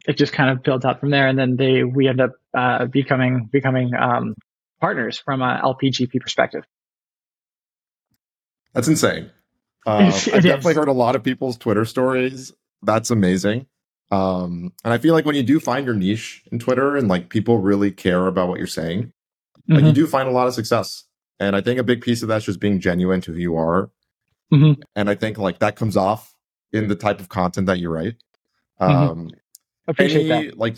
it 0.08 0.18
just 0.18 0.34
kind 0.34 0.49
of 0.49 0.64
built 0.64 0.86
up 0.86 0.99
from 0.99 1.10
there. 1.10 1.28
And 1.28 1.38
then 1.38 1.56
they, 1.56 1.84
we 1.84 2.08
end 2.08 2.22
up, 2.22 2.32
uh, 2.58 2.86
becoming, 2.86 3.49
becoming, 3.52 3.91
um, 3.93 4.36
partners 4.80 5.20
from 5.20 5.41
a 5.41 5.62
LPGP 5.64 6.20
perspective. 6.20 6.64
That's 8.74 8.88
insane. 8.88 9.32
Uh, 9.84 10.12
I've 10.14 10.43
definitely 10.43 10.76
heard 10.76 10.89
a 10.89 10.93
lot 10.93 11.16
of 11.16 11.24
people's 11.24 11.58
Twitter 11.58 11.86
stories. 11.86 12.54
That's 12.84 13.10
amazing. 13.10 13.66
Um, 14.12 14.74
and 14.84 14.93
I 14.93 14.99
feel 14.99 15.16
like 15.16 15.26
when 15.26 15.34
you 15.34 15.41
do 15.41 15.60
find 15.60 15.88
your 15.88 15.95
niche 15.95 16.43
in 16.52 16.60
Twitter 16.60 16.95
and 16.95 17.08
like 17.08 17.30
people 17.30 17.58
really 17.58 17.91
care 17.91 18.28
about 18.28 18.47
what 18.47 18.60
you're 18.60 18.68
saying, 18.68 19.06
mm-hmm. 19.06 19.74
like 19.74 19.82
you 19.82 19.88
mm-hmm. 19.88 19.95
do 19.95 20.06
find 20.06 20.30
a 20.30 20.32
lot 20.32 20.47
of 20.47 20.54
success. 20.54 21.06
And 21.39 21.56
I 21.56 21.62
think 21.62 21.80
a 21.80 21.84
big 21.84 22.02
piece 22.02 22.22
of 22.22 22.28
that's 22.28 22.45
just 22.45 22.60
being 22.60 22.80
genuine 22.80 23.22
to 23.22 23.34
who 23.34 23.39
you 23.39 23.56
are. 23.56 23.89
Mm-hmm. 24.54 24.82
And 24.95 25.10
I 25.10 25.16
think 25.16 25.39
like 25.39 25.58
that 25.60 25.76
comes 25.76 25.97
off 25.97 26.36
in 26.72 26.88
the 26.88 26.95
type 26.95 27.20
of 27.20 27.30
content 27.30 27.66
that 27.68 27.80
you 27.80 27.89
write. 27.89 28.18
Mm-hmm. 28.80 29.30
Appreciate 29.92 30.32
any, 30.32 30.48
that. 30.48 30.58
Like, 30.58 30.78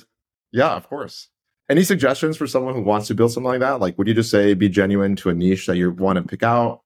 yeah, 0.52 0.72
of 0.72 0.88
course. 0.88 1.30
Any 1.70 1.84
suggestions 1.84 2.36
for 2.36 2.46
someone 2.46 2.74
who 2.74 2.82
wants 2.82 3.08
to 3.08 3.16
build 3.16 3.32
something 3.32 3.50
like 3.50 3.62
that? 3.62 3.80
Like, 3.80 3.98
would 3.98 4.08
you 4.08 4.14
just 4.14 4.30
say 4.30 4.54
be 4.54 4.70
genuine 4.70 5.16
to 5.18 5.30
a 5.30 5.34
niche 5.34 5.68
that 5.68 5.78
you 5.78 5.92
want 5.92 6.18
to 6.18 6.24
pick 6.24 6.44
out, 6.44 6.82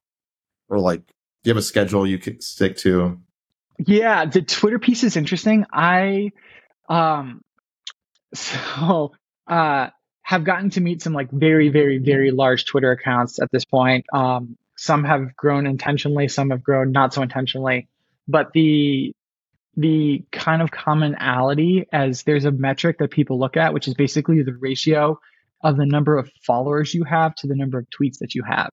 or 0.69 0.80
like, 0.80 1.05
do 1.05 1.49
you 1.49 1.51
have 1.51 1.57
a 1.57 1.61
schedule 1.61 2.05
you 2.05 2.19
could 2.19 2.43
stick 2.43 2.78
to? 2.78 3.19
Yeah, 3.80 4.25
the 4.25 4.41
Twitter 4.41 4.80
piece 4.80 5.03
is 5.03 5.17
interesting. 5.17 5.65
I 5.71 6.32
um 6.89 7.41
so 8.34 9.13
uh 9.47 9.89
have 10.21 10.43
gotten 10.43 10.69
to 10.71 10.82
meet 10.82 11.01
some 11.01 11.13
like 11.13 11.32
very, 11.32 11.69
very, 11.69 11.99
very 11.99 12.32
large 12.32 12.65
Twitter 12.65 12.91
accounts 12.91 13.41
at 13.41 13.49
this 13.51 13.65
point. 13.65 14.05
Um 14.13 14.57
some 14.75 15.03
have 15.03 15.36
grown 15.36 15.65
intentionally, 15.65 16.28
some 16.28 16.51
have 16.51 16.63
grown 16.63 16.91
not 16.91 17.13
so 17.13 17.21
intentionally. 17.21 17.88
But 18.28 18.51
the 18.53 19.13
the 19.78 20.25
kind 20.32 20.61
of 20.61 20.71
commonality 20.71 21.86
as 21.93 22.23
there's 22.23 22.45
a 22.45 22.51
metric 22.51 22.97
that 22.97 23.11
people 23.11 23.39
look 23.39 23.55
at, 23.55 23.73
which 23.73 23.88
is 23.88 23.93
basically 23.93 24.41
the 24.41 24.57
ratio 24.59 25.19
of 25.63 25.78
the 25.78 25.86
number 25.86 26.17
of 26.17 26.30
followers 26.45 26.93
you 26.93 27.03
have 27.03 27.36
to 27.36 27.47
the 27.47 27.55
number 27.55 27.78
of 27.80 27.88
tweets 27.89 28.19
that 28.19 28.36
you 28.36 28.43
have. 28.43 28.71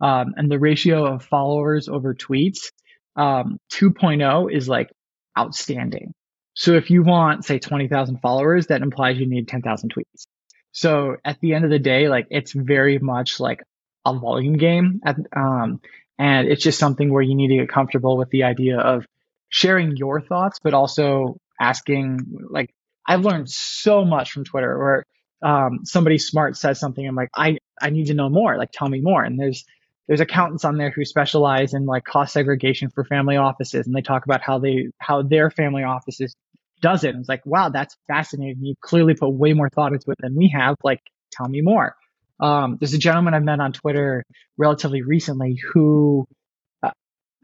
Um, 0.00 0.32
and 0.36 0.50
the 0.50 0.58
ratio 0.58 1.04
of 1.04 1.22
followers 1.22 1.88
over 1.88 2.14
tweets 2.14 2.70
um, 3.16 3.58
2.0 3.74 4.52
is 4.52 4.68
like 4.68 4.90
outstanding. 5.38 6.14
So 6.54 6.74
if 6.74 6.90
you 6.90 7.02
want, 7.02 7.44
say, 7.44 7.58
20,000 7.58 8.18
followers, 8.20 8.68
that 8.68 8.82
implies 8.82 9.18
you 9.18 9.28
need 9.28 9.46
10,000 9.46 9.92
tweets. 9.94 10.26
So 10.72 11.16
at 11.24 11.38
the 11.40 11.54
end 11.54 11.64
of 11.64 11.70
the 11.70 11.78
day, 11.78 12.08
like 12.08 12.28
it's 12.30 12.52
very 12.52 12.98
much 12.98 13.40
like 13.40 13.62
a 14.06 14.18
volume 14.18 14.56
game. 14.56 15.00
At, 15.04 15.16
um, 15.36 15.80
and 16.18 16.48
it's 16.48 16.62
just 16.62 16.78
something 16.78 17.12
where 17.12 17.22
you 17.22 17.34
need 17.34 17.48
to 17.48 17.56
get 17.56 17.68
comfortable 17.68 18.16
with 18.16 18.30
the 18.30 18.44
idea 18.44 18.78
of 18.78 19.06
sharing 19.50 19.96
your 19.96 20.20
thoughts, 20.20 20.58
but 20.62 20.74
also 20.74 21.36
asking, 21.60 22.20
like, 22.48 22.70
I've 23.06 23.24
learned 23.24 23.50
so 23.50 24.04
much 24.04 24.30
from 24.30 24.44
Twitter 24.44 24.78
where 24.78 25.04
um, 25.42 25.80
somebody 25.84 26.18
smart 26.18 26.56
says 26.56 26.80
something. 26.80 27.06
I'm 27.06 27.14
like, 27.14 27.30
I, 27.36 27.58
I 27.80 27.90
need 27.90 28.06
to 28.06 28.14
know 28.14 28.28
more. 28.28 28.56
Like, 28.56 28.70
tell 28.72 28.88
me 28.88 29.00
more. 29.00 29.22
And 29.22 29.38
there's 29.38 29.64
there's 30.10 30.20
accountants 30.20 30.64
on 30.64 30.76
there 30.76 30.90
who 30.90 31.04
specialize 31.04 31.72
in 31.72 31.86
like 31.86 32.02
cost 32.02 32.32
segregation 32.32 32.90
for 32.90 33.04
family 33.04 33.36
offices 33.36 33.86
and 33.86 33.94
they 33.94 34.02
talk 34.02 34.24
about 34.24 34.42
how 34.42 34.58
they 34.58 34.88
how 34.98 35.22
their 35.22 35.50
family 35.50 35.84
offices 35.84 36.34
does 36.82 37.04
it 37.04 37.10
and 37.10 37.20
it's 37.20 37.28
like 37.28 37.46
wow 37.46 37.68
that's 37.68 37.96
fascinating 38.08 38.64
you 38.64 38.74
clearly 38.80 39.14
put 39.14 39.28
way 39.28 39.52
more 39.52 39.70
thought 39.70 39.92
into 39.92 40.10
it 40.10 40.18
than 40.20 40.34
we 40.34 40.48
have 40.52 40.74
like 40.82 40.98
tell 41.30 41.48
me 41.48 41.60
more 41.60 41.94
um, 42.40 42.76
there's 42.80 42.92
a 42.92 42.98
gentleman 42.98 43.34
i've 43.34 43.44
met 43.44 43.60
on 43.60 43.72
twitter 43.72 44.24
relatively 44.58 45.02
recently 45.02 45.56
who 45.72 46.26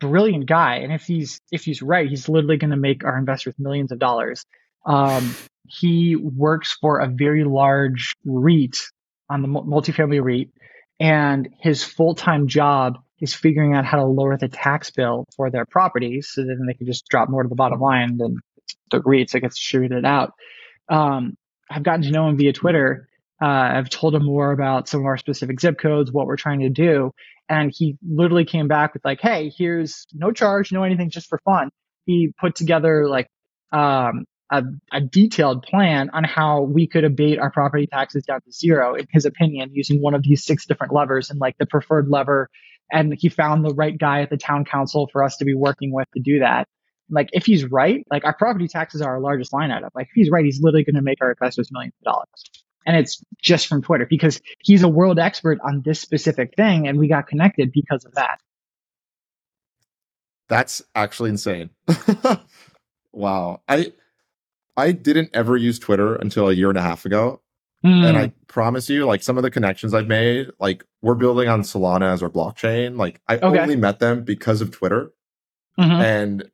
brilliant 0.01 0.47
guy 0.47 0.77
and 0.77 0.93
if 0.93 1.03
he's 1.05 1.41
if 1.51 1.65
he's 1.65 1.81
right 1.81 2.09
he's 2.09 2.29
literally 2.29 2.59
going 2.59 2.71
to 2.71 2.77
make 2.77 3.05
our 3.05 3.19
investors 3.19 3.55
millions 3.59 3.93
of 3.93 3.99
dollars 3.99 4.45
um, 4.85 5.35
he 5.67 6.17
works 6.17 6.77
for 6.81 7.01
a 7.01 7.09
very 7.09 7.45
large 7.45 8.15
REIT 8.25 8.77
on 9.29 9.43
the 9.43 9.49
multifamily 9.49 10.23
REIT 10.23 10.51
and 11.01 11.49
his 11.61 11.83
full-time 11.83 12.47
job 12.47 12.99
is 13.21 13.35
figuring 13.35 13.75
out 13.75 13.85
how 13.85 13.99
to 13.99 14.05
lower 14.05 14.37
the 14.37 14.49
tax 14.49 14.91
bill 14.91 15.25
for 15.37 15.51
their 15.51 15.65
properties 15.65 16.29
so 16.31 16.43
then 16.43 16.67
they 16.67 16.75
can 16.75 16.87
just 16.87 17.07
drop 17.09 17.29
more 17.29 17.43
to 17.43 17.49
the 17.49 17.55
bottom 17.55 17.81
line 17.81 18.19
than 18.19 18.39
the 18.91 19.01
REITs 19.01 19.33
that 19.33 19.41
gets 19.41 19.57
distributed 19.57 20.05
out. 20.05 20.33
Um, 20.89 21.37
I've 21.71 21.83
gotten 21.83 22.03
to 22.03 22.11
know 22.11 22.29
him 22.29 22.37
via 22.37 22.53
Twitter. 22.53 23.09
Uh, 23.41 23.47
I've 23.47 23.91
told 23.91 24.15
him 24.15 24.25
more 24.25 24.53
about 24.53 24.89
some 24.89 25.01
of 25.01 25.07
our 25.07 25.17
specific 25.17 25.61
zip 25.61 25.79
codes, 25.79 26.13
what 26.13 26.27
we're 26.27 26.37
trying 26.37 26.61
to 26.61 26.69
do. 26.69 27.13
And 27.49 27.73
he 27.75 27.97
literally 28.07 28.45
came 28.45 28.69
back 28.69 28.95
with 28.95 29.05
like, 29.05 29.21
Hey, 29.21 29.53
here's 29.57 30.07
no 30.13 30.33
charge, 30.33 30.73
no 30.73 30.83
anything, 30.83 31.11
just 31.11 31.29
for 31.29 31.39
fun. 31.45 31.71
He 32.05 32.33
put 32.41 32.55
together 32.55 33.09
like, 33.09 33.29
um, 33.73 34.25
a, 34.51 34.63
a, 34.93 35.01
detailed 35.01 35.63
plan 35.65 36.11
on 36.11 36.25
how 36.25 36.63
we 36.63 36.87
could 36.87 37.05
abate 37.05 37.39
our 37.39 37.51
property 37.51 37.87
taxes 37.87 38.25
down 38.25 38.41
to 38.43 38.53
zero, 38.53 38.95
in 38.95 39.07
his 39.11 39.25
opinion, 39.25 39.71
using 39.73 40.01
one 40.01 40.15
of 40.15 40.23
these 40.23 40.45
six 40.45 40.67
different 40.67 40.93
levers 40.93 41.31
and 41.31 41.41
like 41.41 41.57
the 41.59 41.67
preferred 41.67 42.09
lever. 42.09 42.49
And 42.93 43.15
he 43.19 43.29
found 43.29 43.65
the 43.65 43.75
right 43.75 43.97
guy 43.97 44.23
at 44.23 44.31
the 44.31 44.37
town 44.37 44.65
council 44.65 45.09
for 45.13 45.25
us 45.25 45.37
to 45.39 45.45
be 45.45 45.55
working 45.55 45.93
with 45.93 46.07
to 46.15 46.21
do 46.21 46.39
that. 46.41 46.69
Like, 47.11 47.29
if 47.33 47.47
he's 47.47 47.65
right, 47.65 48.05
like 48.11 48.25
our 48.25 48.35
property 48.35 48.69
taxes 48.69 49.03
are 49.03 49.15
our 49.15 49.21
largest 49.21 49.53
line 49.53 49.71
item. 49.71 49.91
Like, 49.95 50.07
if 50.07 50.13
he's 50.15 50.31
right, 50.31 50.45
he's 50.45 50.61
literally 50.61 50.85
going 50.85 50.97
to 50.97 51.03
make 51.03 51.19
our 51.21 51.31
investors 51.31 51.69
millions 51.73 51.95
of 52.01 52.13
dollars. 52.13 52.66
And 52.87 52.97
it's 52.97 53.23
just 53.43 53.67
from 53.67 53.83
Twitter 53.83 54.07
because 54.09 54.41
he's 54.61 54.83
a 54.83 54.89
world 54.89 55.19
expert 55.19 55.59
on 55.65 55.83
this 55.85 56.01
specific 56.01 56.55
thing. 56.57 56.87
And 56.87 56.99
we 56.99 57.09
got 57.09 57.27
connected 57.27 57.73
because 57.73 58.05
of 58.05 58.15
that. 58.15 58.41
That's 60.49 60.81
actually 60.95 61.31
insane. 61.31 61.71
wow. 63.13 63.61
I, 63.69 63.93
I 64.77 64.93
didn't 64.93 65.31
ever 65.35 65.57
use 65.57 65.81
Twitter 65.81 66.15
until 66.15 66.49
a 66.49 66.53
year 66.53 66.69
and 66.69 66.79
a 66.79 66.83
half 66.83 67.05
ago. 67.05 67.41
Mm. 67.85 68.05
And 68.05 68.19
I 68.19 68.33
promise 68.47 68.89
you, 68.89 69.05
like 69.05 69.23
some 69.23 69.37
of 69.37 69.43
the 69.43 69.51
connections 69.51 69.93
I've 69.93 70.09
made, 70.09 70.51
like 70.59 70.85
we're 71.03 71.15
building 71.15 71.49
on 71.49 71.63
Solana 71.63 72.13
as 72.13 72.23
our 72.23 72.31
blockchain. 72.31 72.97
Like 72.97 73.21
I 73.29 73.37
okay. 73.37 73.59
only 73.59 73.77
met 73.77 73.99
them 73.99 74.25
because 74.25 74.61
of 74.61 74.71
Twitter. 74.71 75.13
Mm-hmm. 75.79 76.01
And 76.01 76.51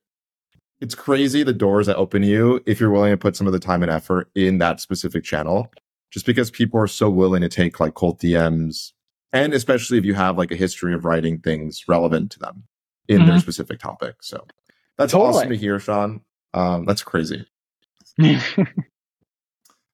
it's 0.81 0.95
crazy 0.95 1.43
the 1.43 1.53
doors 1.53 1.87
that 1.87 1.97
open 1.97 2.23
you 2.23 2.61
if 2.67 2.81
you're 2.81 2.91
willing 2.91 3.13
to 3.13 3.17
put 3.17 3.37
some 3.37 3.47
of 3.47 3.53
the 3.53 3.61
time 3.61 3.83
and 3.83 3.91
effort 3.91 4.31
in 4.35 4.59
that 4.59 4.81
specific 4.81 5.25
channel. 5.25 5.71
Just 6.13 6.27
because 6.27 6.51
people 6.51 6.79
are 6.79 6.87
so 6.87 7.09
willing 7.09 7.41
to 7.41 7.49
take 7.49 7.81
like 7.81 7.95
cold 7.95 8.21
DMs, 8.21 8.93
and 9.33 9.55
especially 9.55 9.99
if 9.99 10.05
you 10.05 10.15
have 10.15 10.37
like 10.37 10.53
a 10.53 10.57
history 10.57 10.95
of 10.95 11.05
writing 11.05 11.39
things 11.39 11.85
relevant 11.89 12.31
to 12.33 12.39
them 12.39 12.65
in 13.09 13.19
mm-hmm. 13.19 13.29
their 13.29 13.39
specific 13.41 13.79
topic. 13.79 14.17
So 14.21 14.47
that's 14.99 15.13
totally. 15.13 15.31
awesome 15.31 15.49
to 15.49 15.57
hear, 15.57 15.79
Sean. 15.79 16.21
Um, 16.53 16.85
that's 16.85 17.03
crazy. 17.03 17.47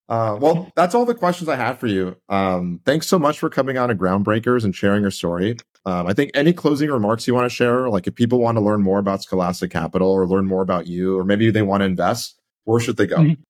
Uh, 0.08 0.38
well, 0.40 0.72
that's 0.74 0.94
all 0.94 1.04
the 1.04 1.14
questions 1.14 1.48
I 1.48 1.56
had 1.56 1.78
for 1.78 1.86
you. 1.86 2.16
Um, 2.30 2.80
thanks 2.86 3.06
so 3.06 3.18
much 3.18 3.38
for 3.38 3.50
coming 3.50 3.76
on 3.76 3.90
to 3.90 3.94
Groundbreakers 3.94 4.64
and 4.64 4.74
sharing 4.74 5.02
your 5.02 5.10
story. 5.10 5.56
Um, 5.84 6.06
I 6.06 6.14
think 6.14 6.30
any 6.32 6.52
closing 6.52 6.90
remarks 6.90 7.26
you 7.26 7.34
want 7.34 7.44
to 7.44 7.54
share, 7.54 7.90
like 7.90 8.06
if 8.06 8.14
people 8.14 8.40
want 8.40 8.56
to 8.56 8.64
learn 8.64 8.82
more 8.82 8.98
about 8.98 9.22
Scholastic 9.22 9.70
Capital 9.70 10.10
or 10.10 10.26
learn 10.26 10.46
more 10.46 10.62
about 10.62 10.86
you, 10.86 11.18
or 11.18 11.24
maybe 11.24 11.50
they 11.50 11.62
want 11.62 11.82
to 11.82 11.84
invest, 11.84 12.40
where 12.64 12.80
should 12.80 12.96
they 12.96 13.06
go? 13.06 13.18
Mm-hmm. 13.18 13.42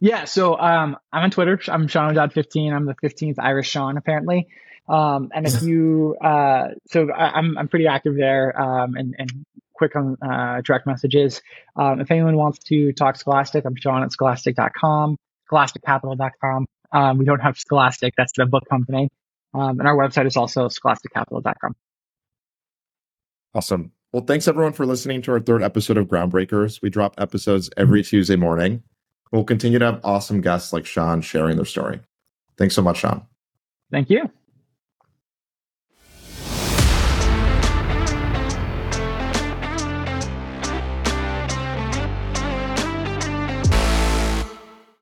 Yeah, 0.00 0.24
so 0.24 0.58
um, 0.58 0.96
I'm 1.12 1.24
on 1.24 1.30
Twitter. 1.30 1.60
I'm 1.68 1.88
Sean 1.88 2.14
Dad 2.14 2.32
15. 2.32 2.72
I'm 2.72 2.86
the 2.86 2.94
15th 2.94 3.36
Irish 3.38 3.68
Sean, 3.68 3.96
apparently. 3.96 4.48
Um, 4.88 5.30
and 5.34 5.46
if 5.46 5.62
you, 5.62 6.16
uh, 6.22 6.68
so 6.86 7.10
I, 7.10 7.28
am 7.28 7.34
I'm, 7.34 7.58
I'm 7.58 7.68
pretty 7.68 7.86
active 7.86 8.16
there 8.16 8.60
um, 8.60 8.94
and, 8.94 9.14
and 9.18 9.44
quick 9.74 9.96
on 9.96 10.16
uh, 10.22 10.60
direct 10.62 10.86
messages. 10.86 11.42
Um, 11.76 12.00
if 12.00 12.10
anyone 12.10 12.36
wants 12.36 12.58
to 12.66 12.92
talk 12.92 13.16
Scholastic, 13.16 13.64
I'm 13.64 13.76
Sean 13.76 14.02
at 14.02 14.12
scholastic.com, 14.12 15.16
scholasticcapital.com. 15.50 16.66
Um, 16.90 17.18
we 17.18 17.24
don't 17.24 17.40
have 17.40 17.58
Scholastic, 17.58 18.14
that's 18.16 18.32
the 18.36 18.46
book 18.46 18.64
company. 18.68 19.08
Um, 19.54 19.80
and 19.80 19.88
our 19.88 19.96
website 19.96 20.26
is 20.26 20.36
also 20.36 20.68
scholasticcapital.com. 20.68 21.74
Awesome. 23.54 23.92
Well, 24.12 24.24
thanks 24.24 24.48
everyone 24.48 24.72
for 24.72 24.86
listening 24.86 25.22
to 25.22 25.32
our 25.32 25.40
third 25.40 25.62
episode 25.62 25.96
of 25.96 26.06
Groundbreakers. 26.06 26.80
We 26.80 26.90
drop 26.90 27.14
episodes 27.18 27.68
every 27.76 28.02
Tuesday 28.02 28.36
morning. 28.36 28.82
We'll 29.32 29.44
continue 29.44 29.78
to 29.78 29.84
have 29.84 30.00
awesome 30.04 30.40
guests 30.40 30.72
like 30.72 30.86
Sean 30.86 31.20
sharing 31.20 31.56
their 31.56 31.64
story. 31.64 32.00
Thanks 32.56 32.74
so 32.74 32.82
much, 32.82 32.98
Sean. 32.98 33.26
Thank 33.90 34.10
you. 34.10 34.30